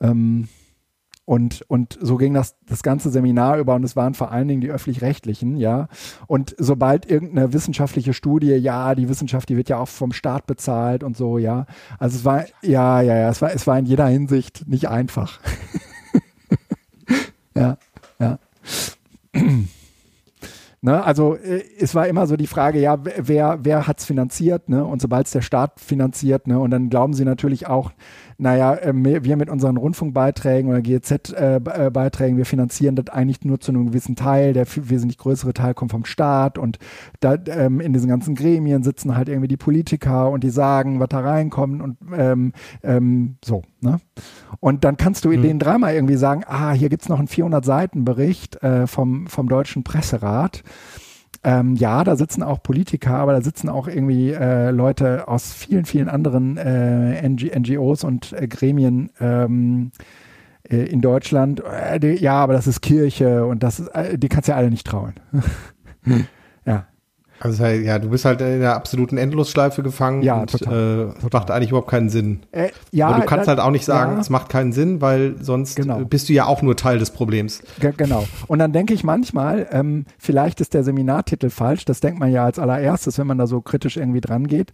Ähm, 0.00 0.48
und, 1.24 1.62
und 1.68 1.96
so 2.00 2.16
ging 2.16 2.34
das, 2.34 2.56
das 2.66 2.82
ganze 2.82 3.08
Seminar 3.08 3.58
über 3.58 3.76
und 3.76 3.84
es 3.84 3.94
waren 3.94 4.14
vor 4.14 4.32
allen 4.32 4.48
Dingen 4.48 4.60
die 4.60 4.70
öffentlich-rechtlichen, 4.70 5.56
ja. 5.58 5.86
Und 6.26 6.56
sobald 6.58 7.08
irgendeine 7.08 7.52
wissenschaftliche 7.52 8.14
Studie, 8.14 8.54
ja, 8.54 8.96
die 8.96 9.08
Wissenschaft, 9.08 9.48
die 9.48 9.56
wird 9.56 9.68
ja 9.68 9.78
auch 9.78 9.86
vom 9.86 10.12
Staat 10.12 10.48
bezahlt 10.48 11.04
und 11.04 11.16
so, 11.16 11.38
ja. 11.38 11.66
Also 12.00 12.16
es 12.16 12.24
war, 12.24 12.46
ja, 12.62 13.00
ja, 13.00 13.16
ja, 13.16 13.28
es 13.28 13.40
war, 13.40 13.52
es 13.52 13.64
war 13.68 13.78
in 13.78 13.86
jeder 13.86 14.08
Hinsicht 14.08 14.66
nicht 14.66 14.88
einfach. 14.88 15.38
ja, 17.54 17.78
ja. 18.18 18.38
Ne, 20.90 21.04
also 21.04 21.36
äh, 21.36 21.62
es 21.78 21.94
war 21.94 22.08
immer 22.08 22.26
so 22.26 22.36
die 22.36 22.48
Frage, 22.48 22.80
ja, 22.80 22.98
wer, 23.00 23.60
wer 23.62 23.86
hat 23.86 24.00
es 24.00 24.06
finanziert, 24.06 24.68
ne? 24.68 24.84
Und 24.84 25.00
sobald 25.00 25.26
es 25.26 25.32
der 25.32 25.40
Staat 25.40 25.78
finanziert, 25.78 26.48
ne, 26.48 26.58
und 26.58 26.72
dann 26.72 26.90
glauben 26.90 27.12
sie 27.14 27.24
natürlich 27.24 27.68
auch, 27.68 27.92
naja, 28.38 28.76
ähm, 28.82 29.04
wir 29.04 29.36
mit 29.36 29.50
unseren 29.50 29.76
Rundfunkbeiträgen 29.76 30.68
oder 30.68 30.80
GEZ-Beiträgen, 30.80 32.38
wir 32.38 32.46
finanzieren 32.46 32.96
das 32.96 33.08
eigentlich 33.10 33.44
nur 33.44 33.60
zu 33.60 33.70
einem 33.70 33.86
gewissen 33.86 34.16
Teil. 34.16 34.52
Der 34.52 34.66
wesentlich 34.66 35.18
größere 35.18 35.52
Teil 35.52 35.74
kommt 35.74 35.92
vom 35.92 36.06
Staat 36.06 36.58
und 36.58 36.78
da 37.20 37.36
ähm, 37.46 37.78
in 37.80 37.92
diesen 37.92 38.08
ganzen 38.08 38.34
Gremien 38.34 38.82
sitzen 38.82 39.16
halt 39.16 39.28
irgendwie 39.28 39.48
die 39.48 39.58
Politiker 39.58 40.30
und 40.30 40.42
die 40.42 40.50
sagen, 40.50 40.98
was 40.98 41.08
da 41.10 41.20
reinkommt 41.20 41.82
und 41.82 41.98
ähm, 42.16 42.52
ähm, 42.82 43.36
so. 43.44 43.62
Ne? 43.80 44.00
Und 44.60 44.84
dann 44.84 44.96
kannst 44.96 45.24
du 45.24 45.30
in 45.30 45.40
mhm. 45.40 45.44
den 45.44 45.58
dreimal 45.58 45.94
irgendwie 45.94 46.16
sagen, 46.16 46.42
ah, 46.46 46.72
hier 46.72 46.88
gibt's 46.88 47.08
noch 47.08 47.18
einen 47.18 47.28
400-Seiten-Bericht 47.28 48.62
äh, 48.62 48.86
vom, 48.86 49.26
vom 49.26 49.48
Deutschen 49.48 49.84
Presserat. 49.84 50.62
Ähm, 51.42 51.74
ja, 51.76 52.04
da 52.04 52.16
sitzen 52.16 52.42
auch 52.42 52.62
Politiker, 52.62 53.14
aber 53.14 53.32
da 53.32 53.40
sitzen 53.40 53.70
auch 53.70 53.88
irgendwie 53.88 54.30
äh, 54.30 54.70
Leute 54.70 55.26
aus 55.26 55.54
vielen, 55.54 55.86
vielen 55.86 56.10
anderen 56.10 56.58
äh, 56.58 57.14
NG 57.22 57.50
NGOs 57.58 58.04
und 58.04 58.34
äh, 58.34 58.46
Gremien 58.46 59.10
ähm, 59.20 59.90
äh, 60.68 60.84
in 60.84 61.00
Deutschland. 61.00 61.62
Äh, 61.64 61.98
die, 61.98 62.08
ja, 62.22 62.34
aber 62.34 62.52
das 62.52 62.66
ist 62.66 62.82
Kirche 62.82 63.46
und 63.46 63.62
das 63.62 63.80
ist, 63.80 63.90
die 64.14 64.28
kannst 64.28 64.48
ja 64.48 64.56
alle 64.56 64.68
nicht 64.68 64.86
trauen. 64.86 65.14
ja. 66.66 66.86
Also 67.42 67.64
ja, 67.64 67.98
du 67.98 68.10
bist 68.10 68.26
halt 68.26 68.42
in 68.42 68.60
der 68.60 68.76
absoluten 68.76 69.16
Endlosschleife 69.16 69.82
gefangen 69.82 70.22
ja, 70.22 70.42
und 70.42 70.50
total, 70.50 71.14
äh, 71.22 71.26
macht 71.32 71.50
eigentlich 71.50 71.70
überhaupt 71.70 71.88
keinen 71.88 72.10
Sinn. 72.10 72.40
Äh, 72.52 72.68
ja, 72.92 73.08
Aber 73.08 73.20
du 73.20 73.26
kannst 73.26 73.46
da, 73.46 73.52
halt 73.52 73.60
auch 73.60 73.70
nicht 73.70 73.86
sagen, 73.86 74.12
ja. 74.12 74.20
es 74.20 74.28
macht 74.28 74.50
keinen 74.50 74.72
Sinn, 74.72 75.00
weil 75.00 75.36
sonst 75.40 75.74
genau. 75.74 76.04
bist 76.04 76.28
du 76.28 76.34
ja 76.34 76.44
auch 76.44 76.60
nur 76.60 76.76
Teil 76.76 76.98
des 76.98 77.10
Problems. 77.10 77.62
G 77.80 77.92
genau. 77.96 78.26
Und 78.46 78.58
dann 78.58 78.74
denke 78.74 78.92
ich 78.92 79.04
manchmal, 79.04 79.66
ähm, 79.72 80.04
vielleicht 80.18 80.60
ist 80.60 80.74
der 80.74 80.84
Seminartitel 80.84 81.48
falsch. 81.48 81.86
Das 81.86 82.00
denkt 82.00 82.20
man 82.20 82.30
ja 82.30 82.44
als 82.44 82.58
allererstes, 82.58 83.18
wenn 83.18 83.26
man 83.26 83.38
da 83.38 83.46
so 83.46 83.62
kritisch 83.62 83.96
irgendwie 83.96 84.20
dran 84.20 84.46
geht. 84.46 84.72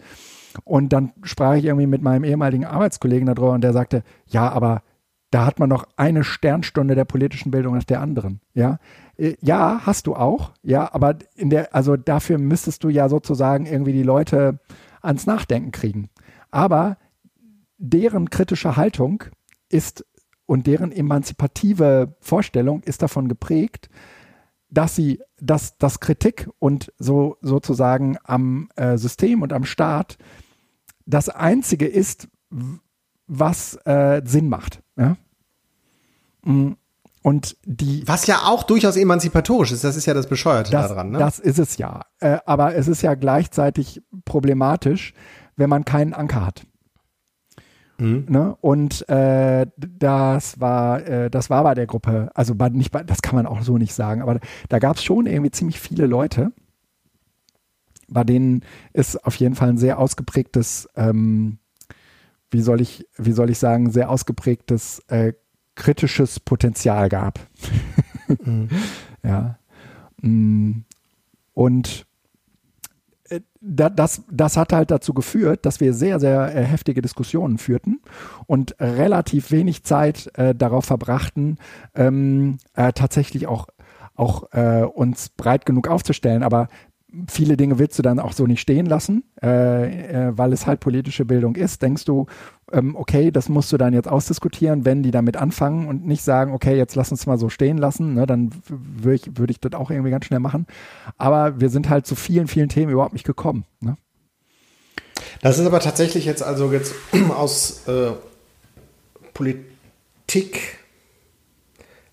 Und 0.64 0.92
dann 0.92 1.12
sprach 1.22 1.54
ich 1.54 1.66
irgendwie 1.66 1.86
mit 1.86 2.02
meinem 2.02 2.24
ehemaligen 2.24 2.64
Arbeitskollegen 2.64 3.26
darüber 3.26 3.52
und 3.52 3.60
der 3.62 3.72
sagte, 3.72 4.02
ja, 4.26 4.50
aber 4.50 4.82
da 5.30 5.44
hat 5.46 5.58
man 5.58 5.68
noch 5.68 5.86
eine 5.96 6.24
Sternstunde 6.24 6.94
der 6.94 7.04
politischen 7.04 7.50
Bildung 7.50 7.74
nach 7.74 7.84
der 7.84 8.00
anderen. 8.00 8.40
Ja, 8.54 8.78
ja, 9.18 9.80
hast 9.84 10.06
du 10.06 10.14
auch. 10.14 10.52
Ja, 10.62 10.92
aber 10.92 11.18
in 11.34 11.50
der, 11.50 11.74
also 11.74 11.96
dafür 11.96 12.38
müsstest 12.38 12.84
du 12.84 12.88
ja 12.88 13.08
sozusagen 13.08 13.66
irgendwie 13.66 13.92
die 13.92 14.02
Leute 14.02 14.60
ans 15.02 15.26
Nachdenken 15.26 15.72
kriegen. 15.72 16.10
Aber 16.50 16.98
deren 17.78 18.30
kritische 18.30 18.76
Haltung 18.76 19.24
ist 19.68 20.04
und 20.46 20.66
deren 20.66 20.92
emanzipative 20.92 22.14
Vorstellung 22.20 22.82
ist 22.82 23.02
davon 23.02 23.28
geprägt, 23.28 23.88
dass 24.70 24.94
sie, 24.94 25.20
dass, 25.40 25.78
dass 25.78 26.00
Kritik 26.00 26.48
und 26.58 26.92
so 26.98 27.36
sozusagen 27.40 28.16
am 28.24 28.68
äh, 28.76 28.96
System 28.96 29.42
und 29.42 29.52
am 29.52 29.64
Staat 29.64 30.18
das 31.04 31.28
einzige 31.28 31.86
ist, 31.86 32.28
was 33.26 33.76
äh, 33.84 34.22
Sinn 34.24 34.48
macht. 34.48 34.82
Ja? 34.96 35.16
Mm, 36.44 36.72
und 37.26 37.56
die. 37.64 38.06
Was 38.06 38.28
ja 38.28 38.42
auch 38.44 38.62
durchaus 38.62 38.96
emanzipatorisch 38.96 39.72
ist, 39.72 39.82
das 39.82 39.96
ist 39.96 40.06
ja 40.06 40.14
das 40.14 40.28
Bescheuerte 40.28 40.70
das, 40.70 40.86
daran. 40.86 41.10
Ne? 41.10 41.18
Das 41.18 41.40
ist 41.40 41.58
es 41.58 41.76
ja. 41.76 42.02
Äh, 42.20 42.38
aber 42.46 42.76
es 42.76 42.86
ist 42.86 43.02
ja 43.02 43.16
gleichzeitig 43.16 44.00
problematisch, 44.24 45.12
wenn 45.56 45.68
man 45.68 45.84
keinen 45.84 46.14
Anker 46.14 46.46
hat. 46.46 46.64
Mhm. 47.98 48.26
Ne? 48.28 48.56
Und 48.60 49.08
äh, 49.08 49.66
das 49.76 50.60
war, 50.60 51.04
äh, 51.04 51.28
das 51.28 51.50
war 51.50 51.64
bei 51.64 51.74
der 51.74 51.88
Gruppe, 51.88 52.30
also 52.32 52.54
bei, 52.54 52.68
nicht 52.68 52.92
bei, 52.92 53.02
das 53.02 53.22
kann 53.22 53.34
man 53.34 53.46
auch 53.46 53.62
so 53.62 53.76
nicht 53.76 53.94
sagen, 53.94 54.22
aber 54.22 54.38
da 54.68 54.78
gab 54.78 54.94
es 54.94 55.02
schon 55.02 55.26
irgendwie 55.26 55.50
ziemlich 55.50 55.80
viele 55.80 56.06
Leute, 56.06 56.52
bei 58.06 58.22
denen 58.22 58.62
ist 58.92 59.24
auf 59.26 59.34
jeden 59.34 59.56
Fall 59.56 59.70
ein 59.70 59.78
sehr 59.78 59.98
ausgeprägtes, 59.98 60.88
ähm, 60.94 61.58
wie 62.52 62.62
soll 62.62 62.80
ich, 62.80 63.04
wie 63.16 63.32
soll 63.32 63.50
ich 63.50 63.58
sagen, 63.58 63.90
sehr 63.90 64.10
ausgeprägtes 64.10 65.00
äh, 65.08 65.32
kritisches 65.76 66.40
Potenzial 66.40 67.08
gab. 67.08 67.38
mhm. 68.44 68.68
Ja. 69.22 69.58
Mm. 70.22 70.84
Und 71.52 72.06
äh, 73.28 73.40
das, 73.60 74.22
das 74.30 74.56
hat 74.56 74.72
halt 74.72 74.92
dazu 74.92 75.14
geführt, 75.14 75.66
dass 75.66 75.80
wir 75.80 75.94
sehr, 75.94 76.20
sehr 76.20 76.54
äh, 76.54 76.62
heftige 76.62 77.02
Diskussionen 77.02 77.58
führten 77.58 78.00
und 78.46 78.76
relativ 78.78 79.50
wenig 79.50 79.82
Zeit 79.82 80.30
äh, 80.34 80.54
darauf 80.54 80.84
verbrachten, 80.84 81.58
ähm, 81.96 82.58
äh, 82.74 82.92
tatsächlich 82.92 83.48
auch, 83.48 83.66
auch 84.14 84.52
äh, 84.52 84.82
uns 84.84 85.30
breit 85.30 85.66
genug 85.66 85.88
aufzustellen. 85.88 86.44
Aber 86.44 86.68
viele 87.28 87.56
Dinge 87.56 87.78
willst 87.78 87.98
du 87.98 88.02
dann 88.02 88.18
auch 88.18 88.32
so 88.32 88.46
nicht 88.46 88.60
stehen 88.60 88.86
lassen, 88.86 89.24
äh, 89.42 90.28
äh, 90.28 90.38
weil 90.38 90.52
es 90.52 90.66
halt 90.66 90.80
politische 90.80 91.24
Bildung 91.24 91.54
ist. 91.54 91.80
Denkst 91.82 92.04
du, 92.04 92.26
ähm, 92.72 92.96
okay, 92.96 93.30
das 93.30 93.48
musst 93.48 93.72
du 93.72 93.76
dann 93.76 93.94
jetzt 93.94 94.08
ausdiskutieren, 94.08 94.84
wenn 94.84 95.02
die 95.02 95.12
damit 95.12 95.36
anfangen 95.36 95.86
und 95.86 96.06
nicht 96.06 96.22
sagen, 96.22 96.52
okay, 96.52 96.76
jetzt 96.76 96.94
lass 96.96 97.10
uns 97.10 97.26
mal 97.26 97.38
so 97.38 97.48
stehen 97.48 97.78
lassen, 97.78 98.14
ne, 98.14 98.26
dann 98.26 98.50
würde 98.68 99.14
ich, 99.14 99.38
würd 99.38 99.50
ich 99.50 99.60
das 99.60 99.72
auch 99.74 99.90
irgendwie 99.90 100.10
ganz 100.10 100.26
schnell 100.26 100.40
machen. 100.40 100.66
Aber 101.16 101.60
wir 101.60 101.70
sind 101.70 101.88
halt 101.88 102.06
zu 102.06 102.16
vielen, 102.16 102.48
vielen 102.48 102.68
Themen 102.68 102.90
überhaupt 102.92 103.12
nicht 103.12 103.26
gekommen. 103.26 103.64
Ne? 103.80 103.96
Das 105.42 105.58
ist 105.58 105.66
aber 105.66 105.80
tatsächlich 105.80 106.24
jetzt 106.24 106.42
also 106.42 106.72
jetzt 106.72 106.94
aus 107.36 107.86
äh, 107.86 108.12
Politik 109.32 110.78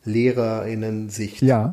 Lehrerinnen-Sicht. 0.06 1.42
Ja 1.42 1.72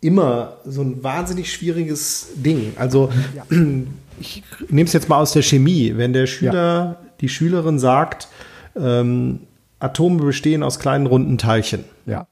immer 0.00 0.58
so 0.64 0.82
ein 0.82 1.02
wahnsinnig 1.02 1.52
schwieriges 1.52 2.28
Ding. 2.36 2.72
Also 2.76 3.10
ja. 3.34 3.44
ich 4.20 4.42
nehme 4.68 4.86
es 4.86 4.92
jetzt 4.92 5.08
mal 5.08 5.18
aus 5.18 5.32
der 5.32 5.42
Chemie. 5.42 5.94
Wenn 5.96 6.12
der 6.12 6.26
Schüler, 6.26 6.52
ja. 6.54 6.96
die 7.20 7.28
Schülerin 7.28 7.78
sagt, 7.78 8.28
ähm, 8.76 9.40
Atome 9.78 10.22
bestehen 10.22 10.62
aus 10.62 10.78
kleinen 10.78 11.06
runden 11.06 11.38
Teilchen. 11.38 11.84
Ja. 12.06 12.26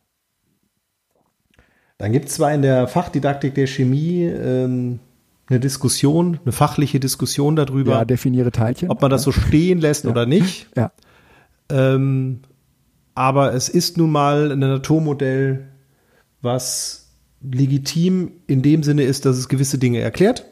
Dann 1.99 2.13
gibt 2.13 2.29
es 2.29 2.35
zwar 2.35 2.53
in 2.53 2.63
der 2.63 2.89
Fachdidaktik 2.89 3.55
der 3.55 3.67
Chemie 3.67 4.25
ähm, 4.25 4.99
eine 5.47 5.61
Diskussion, 5.61 6.41
eine 6.43 6.53
fachliche 6.53 7.01
Diskussion 7.01 7.55
darüber, 7.55 7.93
Ja, 7.93 8.05
definiere 8.05 8.51
Teilchen. 8.51 8.91
ob 8.91 9.03
man 9.03 9.11
das 9.11 9.23
so 9.23 9.33
stehen 9.33 9.79
lässt 9.79 10.07
oder 10.07 10.27
nicht. 10.27 10.69
Ja. 10.77 10.93
Ähm, 11.71 12.41
aber 13.15 13.55
es 13.55 13.69
ist 13.69 13.97
nun 13.97 14.11
mal 14.11 14.53
ein 14.53 14.59
Naturmodell, 14.59 15.69
was 16.41 17.04
legitim 17.51 18.33
in 18.47 18.63
dem 18.63 18.83
Sinne 18.83 19.03
ist, 19.03 19.25
dass 19.25 19.37
es 19.37 19.49
gewisse 19.49 19.79
Dinge 19.79 20.01
erklärt 20.01 20.45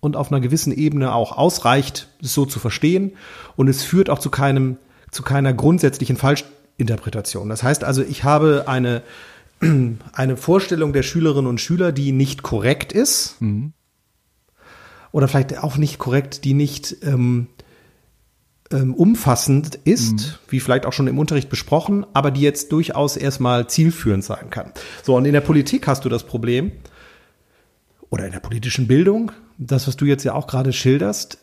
und 0.00 0.16
auf 0.16 0.32
einer 0.32 0.40
gewissen 0.40 0.72
Ebene 0.72 1.14
auch 1.14 1.36
ausreicht, 1.36 2.08
es 2.22 2.34
so 2.34 2.44
zu 2.44 2.58
verstehen. 2.58 3.12
Und 3.56 3.68
es 3.68 3.82
führt 3.82 4.10
auch 4.10 4.18
zu 4.18 4.30
keinem, 4.30 4.76
zu 5.10 5.22
keiner 5.22 5.52
grundsätzlichen 5.52 6.16
Falschinterpretation. 6.16 7.48
Das 7.48 7.62
heißt 7.62 7.84
also, 7.84 8.02
ich 8.02 8.24
habe 8.24 8.64
eine, 8.66 9.02
eine 10.12 10.36
Vorstellung 10.36 10.92
der 10.92 11.04
Schülerinnen 11.04 11.48
und 11.48 11.60
Schüler, 11.60 11.92
die 11.92 12.12
nicht 12.12 12.42
korrekt 12.42 12.92
ist. 12.92 13.36
Oder 15.12 15.28
vielleicht 15.28 15.58
auch 15.58 15.76
nicht 15.76 15.98
korrekt, 15.98 16.44
die 16.44 16.54
nicht 16.54 16.96
ähm, 17.02 17.46
ähm, 18.72 18.94
umfassend 18.94 19.76
ist, 19.84 20.40
wie 20.48 20.60
vielleicht 20.60 20.86
auch 20.86 20.92
schon 20.92 21.06
im 21.06 21.18
Unterricht 21.18 21.48
besprochen, 21.48 22.06
aber 22.12 22.30
die 22.30 22.40
jetzt 22.40 22.72
durchaus 22.72 23.16
erstmal 23.16 23.68
zielführend 23.68 24.24
sein 24.24 24.50
kann. 24.50 24.72
So, 25.02 25.16
und 25.16 25.24
in 25.24 25.32
der 25.32 25.40
Politik 25.40 25.86
hast 25.86 26.04
du 26.04 26.08
das 26.08 26.24
Problem, 26.24 26.72
oder 28.10 28.26
in 28.26 28.32
der 28.32 28.40
politischen 28.40 28.86
Bildung, 28.86 29.32
das, 29.56 29.88
was 29.88 29.96
du 29.96 30.04
jetzt 30.04 30.24
ja 30.24 30.34
auch 30.34 30.46
gerade 30.46 30.72
schilderst, 30.72 31.38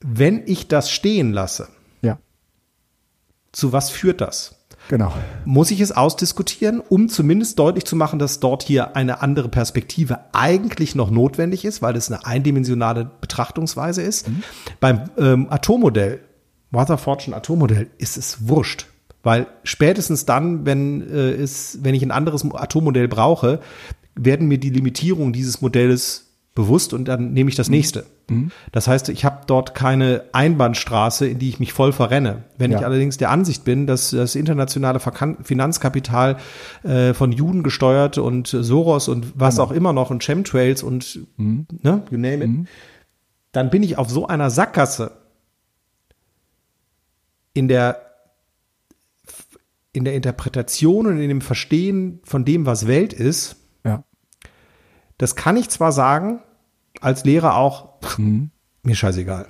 wenn 0.00 0.42
ich 0.46 0.68
das 0.68 0.90
stehen 0.90 1.32
lasse, 1.32 1.68
Ja, 2.02 2.18
zu 3.52 3.72
was 3.72 3.90
führt 3.90 4.20
das? 4.20 4.55
Genau. 4.88 5.12
Muss 5.44 5.70
ich 5.70 5.80
es 5.80 5.92
ausdiskutieren, 5.92 6.80
um 6.80 7.08
zumindest 7.08 7.58
deutlich 7.58 7.84
zu 7.84 7.96
machen, 7.96 8.18
dass 8.18 8.40
dort 8.40 8.62
hier 8.62 8.96
eine 8.96 9.22
andere 9.22 9.48
Perspektive 9.48 10.20
eigentlich 10.32 10.94
noch 10.94 11.10
notwendig 11.10 11.64
ist, 11.64 11.82
weil 11.82 11.96
es 11.96 12.10
eine 12.10 12.26
eindimensionale 12.26 13.10
Betrachtungsweise 13.20 14.02
ist. 14.02 14.26
Beim 14.80 15.10
ähm, 15.18 15.46
Atommodell, 15.50 16.20
Rutherfordschen 16.74 17.34
Atommodell, 17.34 17.88
ist 17.98 18.16
es 18.16 18.48
wurscht. 18.48 18.86
Weil 19.22 19.48
spätestens 19.64 20.24
dann, 20.24 20.66
wenn, 20.66 21.02
äh, 21.02 21.32
es, 21.32 21.78
wenn 21.82 21.94
ich 21.94 22.02
ein 22.02 22.12
anderes 22.12 22.44
Atommodell 22.52 23.08
brauche, 23.08 23.60
werden 24.14 24.46
mir 24.46 24.58
die 24.58 24.70
Limitierungen 24.70 25.32
dieses 25.32 25.60
Modells 25.60 26.25
bewusst 26.56 26.92
und 26.92 27.04
dann 27.06 27.32
nehme 27.32 27.48
ich 27.48 27.54
das 27.54 27.68
nächste. 27.68 28.06
Das 28.72 28.88
heißt, 28.88 29.08
ich 29.10 29.24
habe 29.24 29.42
dort 29.46 29.76
keine 29.76 30.24
Einbahnstraße, 30.32 31.28
in 31.28 31.38
die 31.38 31.48
ich 31.50 31.60
mich 31.60 31.72
voll 31.72 31.92
verrenne. 31.92 32.42
Wenn 32.58 32.72
Ja. 32.72 32.78
ich 32.78 32.84
allerdings 32.84 33.18
der 33.18 33.30
Ansicht 33.30 33.62
bin, 33.62 33.86
dass 33.86 34.10
das 34.10 34.34
internationale 34.34 34.98
Finanzkapital 34.98 36.38
äh, 36.82 37.14
von 37.14 37.30
Juden 37.30 37.62
gesteuert 37.62 38.18
und 38.18 38.48
Soros 38.48 39.06
und 39.06 39.38
was 39.38 39.60
auch 39.60 39.70
immer 39.70 39.92
noch 39.92 40.10
und 40.10 40.24
Chemtrails 40.24 40.82
und 40.82 41.20
ne, 41.36 42.02
you 42.10 42.18
name 42.18 42.44
it, 42.44 42.68
dann 43.52 43.70
bin 43.70 43.84
ich 43.84 43.96
auf 43.96 44.10
so 44.10 44.26
einer 44.26 44.50
Sackgasse 44.50 45.12
in 47.54 47.68
der 47.68 48.02
in 49.92 50.04
der 50.04 50.14
Interpretation 50.14 51.06
und 51.06 51.20
in 51.20 51.28
dem 51.28 51.40
Verstehen 51.40 52.20
von 52.24 52.44
dem, 52.44 52.66
was 52.66 52.86
Welt 52.86 53.12
ist. 53.14 53.56
Das 55.18 55.36
kann 55.36 55.56
ich 55.56 55.68
zwar 55.70 55.92
sagen, 55.92 56.40
als 57.00 57.24
Lehrer 57.24 57.56
auch, 57.56 58.00
pff, 58.00 58.18
mir 58.82 58.94
scheißegal. 58.94 59.48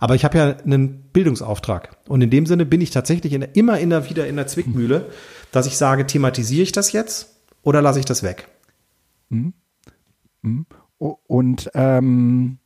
Aber 0.00 0.14
ich 0.16 0.24
habe 0.24 0.36
ja 0.38 0.56
einen 0.64 1.02
Bildungsauftrag. 1.12 1.96
Und 2.08 2.20
in 2.20 2.30
dem 2.30 2.46
Sinne 2.46 2.66
bin 2.66 2.80
ich 2.80 2.90
tatsächlich 2.90 3.32
in 3.32 3.42
immer 3.42 3.78
in 3.78 3.90
der, 3.90 4.10
wieder 4.10 4.26
in 4.26 4.36
der 4.36 4.46
Zwickmühle, 4.48 5.08
dass 5.52 5.66
ich 5.66 5.76
sage, 5.78 6.06
thematisiere 6.06 6.62
ich 6.64 6.72
das 6.72 6.92
jetzt 6.92 7.36
oder 7.62 7.80
lasse 7.80 8.00
ich 8.00 8.04
das 8.04 8.22
weg? 8.22 8.48
O- 10.98 11.16
Und 11.26 11.70
ähm, 11.74 12.58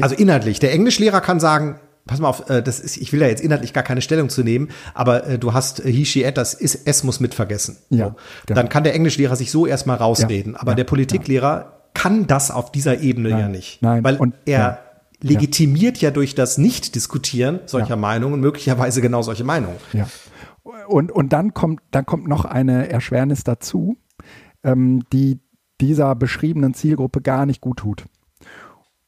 Also 0.00 0.14
inhaltlich. 0.14 0.58
Der 0.60 0.72
Englischlehrer 0.72 1.20
kann 1.20 1.40
sagen, 1.40 1.80
pass 2.06 2.20
mal 2.20 2.28
auf, 2.28 2.48
äh, 2.50 2.62
das 2.62 2.80
ist, 2.80 2.96
ich 2.96 3.12
will 3.12 3.20
da 3.20 3.26
jetzt 3.26 3.42
inhaltlich 3.42 3.72
gar 3.72 3.82
keine 3.84 4.00
Stellung 4.00 4.28
zu 4.28 4.42
nehmen, 4.42 4.68
aber 4.94 5.26
äh, 5.26 5.38
du 5.38 5.52
hast 5.52 5.84
äh, 5.84 5.90
he, 5.92 6.04
she, 6.04 6.24
it, 6.24 6.36
das 6.36 6.54
ist, 6.54 6.86
es 6.86 7.04
muss 7.04 7.20
mit 7.20 7.34
vergessen. 7.34 7.76
Ja, 7.90 8.14
So. 8.48 8.54
Dann 8.54 8.68
kann 8.68 8.84
der 8.84 8.94
Englischlehrer 8.94 9.36
sich 9.36 9.50
so 9.50 9.66
erstmal 9.66 9.96
rausreden. 9.96 10.52
Ja, 10.54 10.60
aber 10.60 10.72
ja, 10.72 10.76
der 10.76 10.84
Politiklehrer 10.84 11.72
kann 11.94 12.26
das 12.26 12.50
auf 12.50 12.70
dieser 12.72 13.00
Ebene 13.00 13.30
ja 13.30 13.38
Nein, 13.38 13.50
nicht. 13.52 13.82
nein. 13.82 14.04
Weil 14.04 14.16
Und- 14.16 14.34
er 14.44 14.58
ja. 14.58 14.78
legitimiert 15.22 15.98
ja. 15.98 16.10
durch 16.10 16.34
das 16.34 16.58
Nicht-Diskutieren 16.58 17.60
solcher 17.66 17.90
Ja. 17.90 17.96
Meinungen 17.96 18.40
möglicherweise 18.40 19.00
genau 19.00 19.22
solche 19.22 19.44
Meinungen. 19.44 19.76
Ja. 19.92 20.06
Und, 20.88 21.10
und 21.10 21.32
dann 21.32 21.54
kommt, 21.54 21.80
dann 21.90 22.04
kommt 22.06 22.28
noch 22.28 22.44
eine 22.44 22.88
Erschwernis 22.90 23.44
dazu, 23.44 23.96
ähm, 24.62 25.04
die 25.12 25.40
dieser 25.80 26.14
beschriebenen 26.14 26.74
Zielgruppe 26.74 27.20
gar 27.22 27.46
nicht 27.46 27.60
gut 27.60 27.78
tut. 27.78 28.04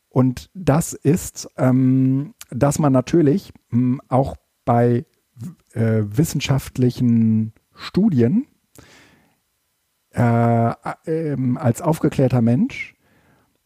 Und 0.08 0.50
das 0.54 0.92
ist, 0.94 1.48
ähm, 1.56 2.34
dass 2.50 2.78
man 2.78 2.92
natürlich 2.92 3.52
mh, 3.70 3.98
auch 4.08 4.36
bei 4.64 5.06
äh, 5.72 6.02
wissenschaftlichen 6.04 7.52
Studien 7.74 8.46
äh, 10.10 10.72
ähm, 11.06 11.56
als 11.56 11.82
aufgeklärter 11.82 12.42
Mensch 12.42 12.94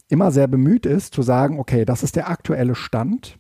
immer 0.08 0.30
sehr 0.30 0.46
bemüht 0.46 0.84
ist 0.84 1.14
zu 1.14 1.22
sagen, 1.22 1.58
okay, 1.58 1.84
das 1.84 2.02
ist 2.02 2.16
der 2.16 2.28
aktuelle 2.28 2.74
Stand, 2.74 3.38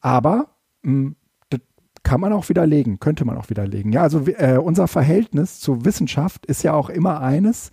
aber 0.00 0.54
mh, 0.82 1.12
das 1.48 1.60
kann 2.04 2.20
man 2.20 2.32
auch 2.32 2.48
widerlegen, 2.48 3.00
könnte 3.00 3.24
man 3.24 3.36
auch 3.36 3.50
widerlegen. 3.50 3.92
Ja, 3.92 4.02
also 4.02 4.24
äh, 4.26 4.58
unser 4.58 4.86
Verhältnis 4.86 5.58
zu 5.58 5.84
Wissenschaft 5.84 6.46
ist 6.46 6.62
ja 6.62 6.74
auch 6.74 6.88
immer 6.88 7.20
eines, 7.20 7.70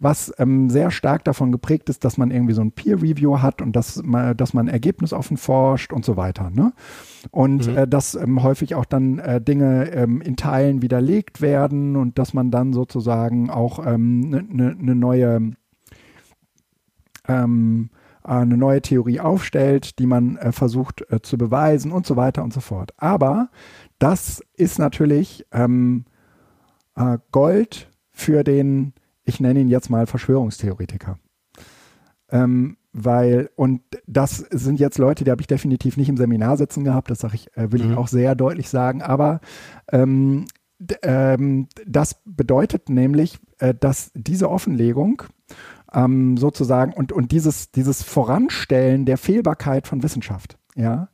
was 0.00 0.32
ähm, 0.38 0.70
sehr 0.70 0.90
stark 0.90 1.24
davon 1.24 1.52
geprägt 1.52 1.88
ist, 1.88 2.04
dass 2.04 2.18
man 2.18 2.30
irgendwie 2.30 2.54
so 2.54 2.62
ein 2.62 2.72
Peer-Review 2.72 3.40
hat 3.40 3.62
und 3.62 3.76
dass 3.76 4.02
man, 4.02 4.36
dass 4.36 4.54
man 4.54 4.66
ergebnisoffen 4.66 5.36
forscht 5.36 5.92
und 5.92 6.04
so 6.04 6.16
weiter. 6.16 6.50
Ne? 6.50 6.72
Und 7.30 7.68
äh, 7.68 7.86
dass 7.86 8.14
ähm, 8.14 8.42
häufig 8.42 8.74
auch 8.74 8.86
dann 8.86 9.18
äh, 9.18 9.40
Dinge 9.40 9.90
ähm, 9.92 10.20
in 10.22 10.36
Teilen 10.36 10.82
widerlegt 10.82 11.40
werden 11.40 11.96
und 11.96 12.18
dass 12.18 12.34
man 12.34 12.50
dann 12.50 12.72
sozusagen 12.72 13.50
auch 13.50 13.78
eine 13.78 13.98
ne, 13.98 14.44
ne 14.48 14.76
ne 14.78 14.94
neue 14.94 15.52
ähm, 17.28 17.90
eine 18.22 18.56
neue 18.56 18.82
Theorie 18.82 19.20
aufstellt, 19.20 19.98
die 19.98 20.06
man 20.06 20.36
äh, 20.36 20.52
versucht 20.52 21.04
äh, 21.10 21.20
zu 21.22 21.38
beweisen 21.38 21.92
und 21.92 22.06
so 22.06 22.16
weiter 22.16 22.42
und 22.42 22.52
so 22.52 22.60
fort. 22.60 22.92
Aber 22.98 23.50
das 23.98 24.42
ist 24.56 24.78
natürlich 24.78 25.46
ähm, 25.52 26.04
äh, 26.96 27.18
Gold 27.32 27.90
für 28.12 28.44
den, 28.44 28.92
ich 29.30 29.40
nenne 29.40 29.60
ihn 29.60 29.68
jetzt 29.68 29.88
mal 29.88 30.06
Verschwörungstheoretiker. 30.06 31.18
Ähm, 32.30 32.76
weil, 32.92 33.50
und 33.56 33.82
das 34.06 34.38
sind 34.50 34.80
jetzt 34.80 34.98
Leute, 34.98 35.24
die 35.24 35.30
habe 35.30 35.40
ich 35.40 35.46
definitiv 35.46 35.96
nicht 35.96 36.08
im 36.08 36.16
Seminar 36.16 36.56
sitzen 36.56 36.84
gehabt, 36.84 37.10
das 37.10 37.20
sage 37.20 37.36
ich, 37.36 37.56
äh, 37.56 37.72
will 37.72 37.80
ich 37.84 37.96
auch 37.96 38.08
sehr 38.08 38.34
deutlich 38.34 38.68
sagen, 38.68 39.00
aber 39.00 39.40
ähm, 39.92 40.46
ähm, 41.02 41.68
das 41.86 42.20
bedeutet 42.24 42.88
nämlich, 42.88 43.38
äh, 43.58 43.74
dass 43.74 44.10
diese 44.14 44.50
Offenlegung 44.50 45.22
ähm, 45.92 46.36
sozusagen 46.36 46.92
und, 46.92 47.12
und 47.12 47.32
dieses, 47.32 47.70
dieses 47.70 48.02
Voranstellen 48.02 49.04
der 49.04 49.18
Fehlbarkeit 49.18 49.86
von 49.86 50.02
Wissenschaft, 50.02 50.58
ja, 50.74 51.08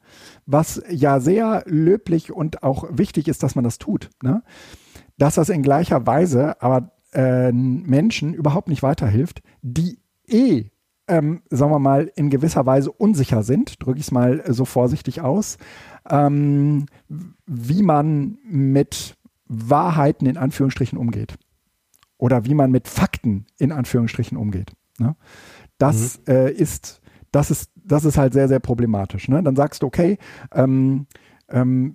was 0.46 0.82
ja 0.88 1.20
sehr 1.20 1.64
löblich 1.66 2.32
und 2.32 2.62
auch 2.62 2.84
wichtig 2.90 3.28
ist, 3.28 3.42
dass 3.42 3.54
man 3.54 3.64
das 3.64 3.78
tut, 3.78 4.10
ne? 4.22 4.42
dass 5.18 5.34
das 5.34 5.48
in 5.48 5.62
gleicher 5.62 6.06
Weise 6.06 6.60
aber 6.62 6.92
äh, 7.16 7.50
Menschen 7.50 8.34
überhaupt 8.34 8.68
nicht 8.68 8.82
weiterhilft, 8.82 9.42
die 9.62 9.98
eh, 10.28 10.66
ähm, 11.08 11.42
sagen 11.50 11.72
wir 11.72 11.78
mal, 11.78 12.12
in 12.14 12.30
gewisser 12.30 12.66
Weise 12.66 12.92
unsicher 12.92 13.42
sind, 13.42 13.82
drücke 13.82 13.98
ich 13.98 14.06
es 14.06 14.12
mal 14.12 14.44
so 14.48 14.64
vorsichtig 14.64 15.22
aus, 15.22 15.56
ähm, 16.10 16.86
wie 17.46 17.82
man 17.82 18.38
mit 18.44 19.16
Wahrheiten 19.46 20.26
in 20.26 20.36
Anführungsstrichen 20.36 20.98
umgeht 20.98 21.38
oder 22.18 22.44
wie 22.44 22.54
man 22.54 22.70
mit 22.70 22.88
Fakten 22.88 23.46
in 23.58 23.72
Anführungsstrichen 23.72 24.36
umgeht. 24.36 24.72
Ne? 24.98 25.16
Das 25.78 26.20
äh, 26.26 26.52
ist, 26.52 27.00
das 27.30 27.50
ist, 27.50 27.70
das 27.76 28.04
ist 28.04 28.18
halt 28.18 28.32
sehr, 28.32 28.48
sehr 28.48 28.60
problematisch. 28.60 29.28
Ne? 29.28 29.42
Dann 29.42 29.56
sagst 29.56 29.82
du, 29.82 29.86
okay, 29.86 30.18
ähm, 30.52 31.06
ähm, 31.48 31.94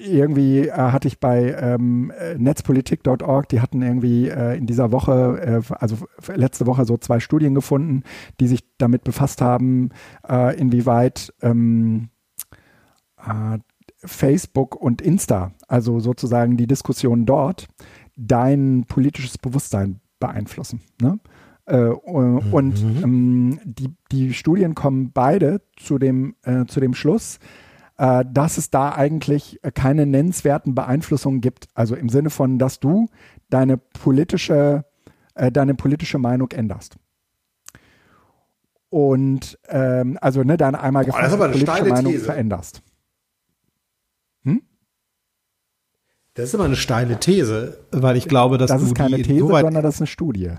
irgendwie 0.00 0.68
äh, 0.68 0.72
hatte 0.72 1.08
ich 1.08 1.20
bei 1.20 1.54
ähm, 1.58 2.12
äh, 2.18 2.36
netzpolitik.org, 2.36 3.48
die 3.48 3.60
hatten 3.60 3.82
irgendwie 3.82 4.28
äh, 4.28 4.56
in 4.56 4.66
dieser 4.66 4.92
Woche, 4.92 5.62
äh, 5.70 5.74
also 5.74 5.98
letzte 6.34 6.66
Woche 6.66 6.84
so 6.84 6.96
zwei 6.96 7.20
Studien 7.20 7.54
gefunden, 7.54 8.02
die 8.40 8.46
sich 8.46 8.60
damit 8.78 9.04
befasst 9.04 9.40
haben, 9.40 9.90
äh, 10.28 10.58
inwieweit 10.58 11.32
ähm, 11.42 12.08
äh, 13.18 13.58
Facebook 14.04 14.76
und 14.76 15.02
Insta, 15.02 15.52
also 15.68 16.00
sozusagen 16.00 16.56
die 16.56 16.66
Diskussion 16.66 17.26
dort, 17.26 17.68
dein 18.16 18.84
politisches 18.88 19.36
Bewusstsein 19.36 20.00
beeinflussen. 20.18 20.80
Ne? 21.00 21.18
Und 21.66 22.82
ähm, 23.04 23.60
die, 23.64 23.94
die 24.10 24.32
Studien 24.32 24.74
kommen 24.74 25.12
beide 25.12 25.60
zu 25.76 25.98
dem, 25.98 26.34
zu 26.66 26.80
dem 26.80 26.94
Schluss, 26.94 27.38
äh, 28.00 28.24
dass 28.26 28.56
es 28.56 28.70
da 28.70 28.92
eigentlich 28.94 29.62
äh, 29.62 29.70
keine 29.70 30.06
nennenswerten 30.06 30.74
Beeinflussungen 30.74 31.42
gibt. 31.42 31.68
Also 31.74 31.94
im 31.94 32.08
Sinne 32.08 32.30
von, 32.30 32.58
dass 32.58 32.80
du 32.80 33.08
deine 33.50 33.76
politische 33.76 34.86
äh, 35.34 35.52
deine 35.52 35.74
politische 35.74 36.18
Meinung 36.18 36.50
änderst. 36.50 36.96
Und 38.88 39.58
ähm, 39.68 40.18
also 40.22 40.42
ne, 40.42 40.56
deine 40.56 40.80
einmal 40.80 41.04
gefasste 41.04 41.34
aber 41.34 41.50
politische 41.50 41.84
Meinung 41.84 42.12
These. 42.12 42.24
veränderst. 42.24 42.82
Das 46.34 46.46
ist 46.46 46.54
immer 46.54 46.64
eine 46.64 46.76
steile 46.76 47.18
These, 47.20 47.86
weil 47.90 48.16
ich 48.16 48.28
glaube, 48.28 48.56
dass 48.56 48.68
Das 48.70 48.80
du 48.80 48.86
ist 48.86 48.94
keine 48.94 49.20
These, 49.20 49.46
sondern 49.46 49.82
das 49.82 49.96
ist 49.96 50.00
eine 50.00 50.06
Studie. 50.06 50.52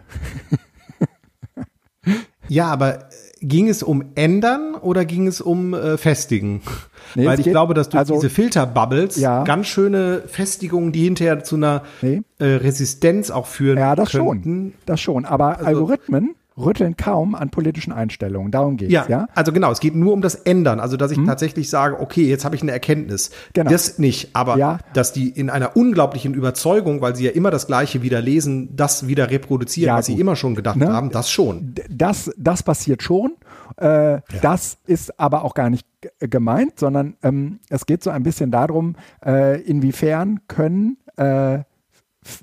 Ja, 2.50 2.68
aber 2.68 3.06
äh, 3.06 3.12
ging 3.42 3.68
es 3.68 3.84
um 3.84 4.04
ändern 4.16 4.76
oder 4.76 5.04
ging 5.06 5.28
es 5.28 5.42
um 5.42 5.74
äh, 5.74 5.98
festigen? 5.98 6.62
Nee, 7.14 7.26
Weil 7.26 7.40
ich 7.40 7.44
geht- 7.44 7.52
glaube, 7.54 7.74
dass 7.74 7.90
durch 7.90 8.00
also- 8.00 8.14
diese 8.14 8.30
Filterbubbles 8.30 9.18
Ja. 9.18 9.44
ganz 9.44 9.68
schöne 9.68 10.22
Festigungen, 10.28 10.94
die 10.94 11.04
hinterher 11.04 11.44
zu 11.44 11.58
einer 11.58 11.82
Nee. 12.02 12.22
äh, 12.40 12.46
Resistenz 12.46 13.32
auch 13.32 13.48
führen 13.48 13.78
Ja, 13.80 13.96
das 13.98 14.12
könnten. 14.12 14.44
schon. 14.44 14.74
Das 14.86 15.02
schon. 15.02 15.26
Aber 15.26 15.60
Algorithmen 15.66 16.36
rütteln 16.58 16.98
kaum 16.98 17.34
an 17.34 17.50
politischen 17.50 17.94
Einstellungen. 17.94 18.52
Darum 18.52 18.76
geht's, 18.78 18.92
Ja, 18.92 19.06
ja. 19.08 19.28
also 19.36 19.54
genau, 19.54 19.72
es 19.72 19.80
geht 19.80 19.96
nur 19.96 20.12
um 20.14 20.22
das 20.22 20.36
Ändern. 20.36 20.80
Also, 20.82 20.98
dass 20.98 21.12
ich 21.12 21.20
tatsächlich 21.26 21.70
sage, 21.70 22.00
okay, 22.00 22.28
jetzt 22.28 22.44
habe 22.44 22.56
ich 22.56 22.62
eine 22.62 22.72
Erkenntnis. 22.72 23.32
Genau. 23.54 23.72
Das 23.72 24.00
nicht, 24.00 24.36
aber 24.36 24.58
Ja. 24.58 24.80
dass 24.94 25.14
die 25.14 25.30
in 25.30 25.50
einer 25.50 25.78
unglaublichen 25.78 26.34
Überzeugung, 26.34 27.02
weil 27.02 27.16
sie 27.16 27.24
ja 27.26 27.32
immer 27.32 27.52
das 27.52 27.68
Gleiche 27.68 28.02
wieder 28.02 28.22
lesen, 28.22 28.76
das 28.76 29.08
wieder 29.08 29.30
reproduzieren, 29.32 29.88
Ja, 29.88 29.98
was 29.98 30.08
sie 30.08 30.14
gut. 30.14 30.22
immer 30.22 30.36
schon 30.36 30.56
gedacht 30.56 30.76
Ne? 30.78 30.92
haben, 30.92 31.10
das 31.10 31.32
schon. 31.32 31.74
Das, 31.90 32.30
das 32.38 32.64
passiert 32.64 33.02
schon. 33.02 33.34
Äh, 33.78 34.20
Das 34.42 34.78
ist 34.86 35.18
aber 35.20 35.46
auch 35.46 35.54
gar 35.54 35.70
nicht 35.70 35.88
g- 36.02 36.10
gemeint, 36.28 36.78
sondern 36.80 37.16
ähm, 37.24 37.60
es 37.70 37.86
geht 37.86 38.04
so 38.04 38.10
ein 38.10 38.24
bisschen 38.24 38.52
darum, 38.52 38.96
äh, 39.26 39.62
inwiefern 39.62 40.42
können, 40.50 40.98
äh, 41.16 41.60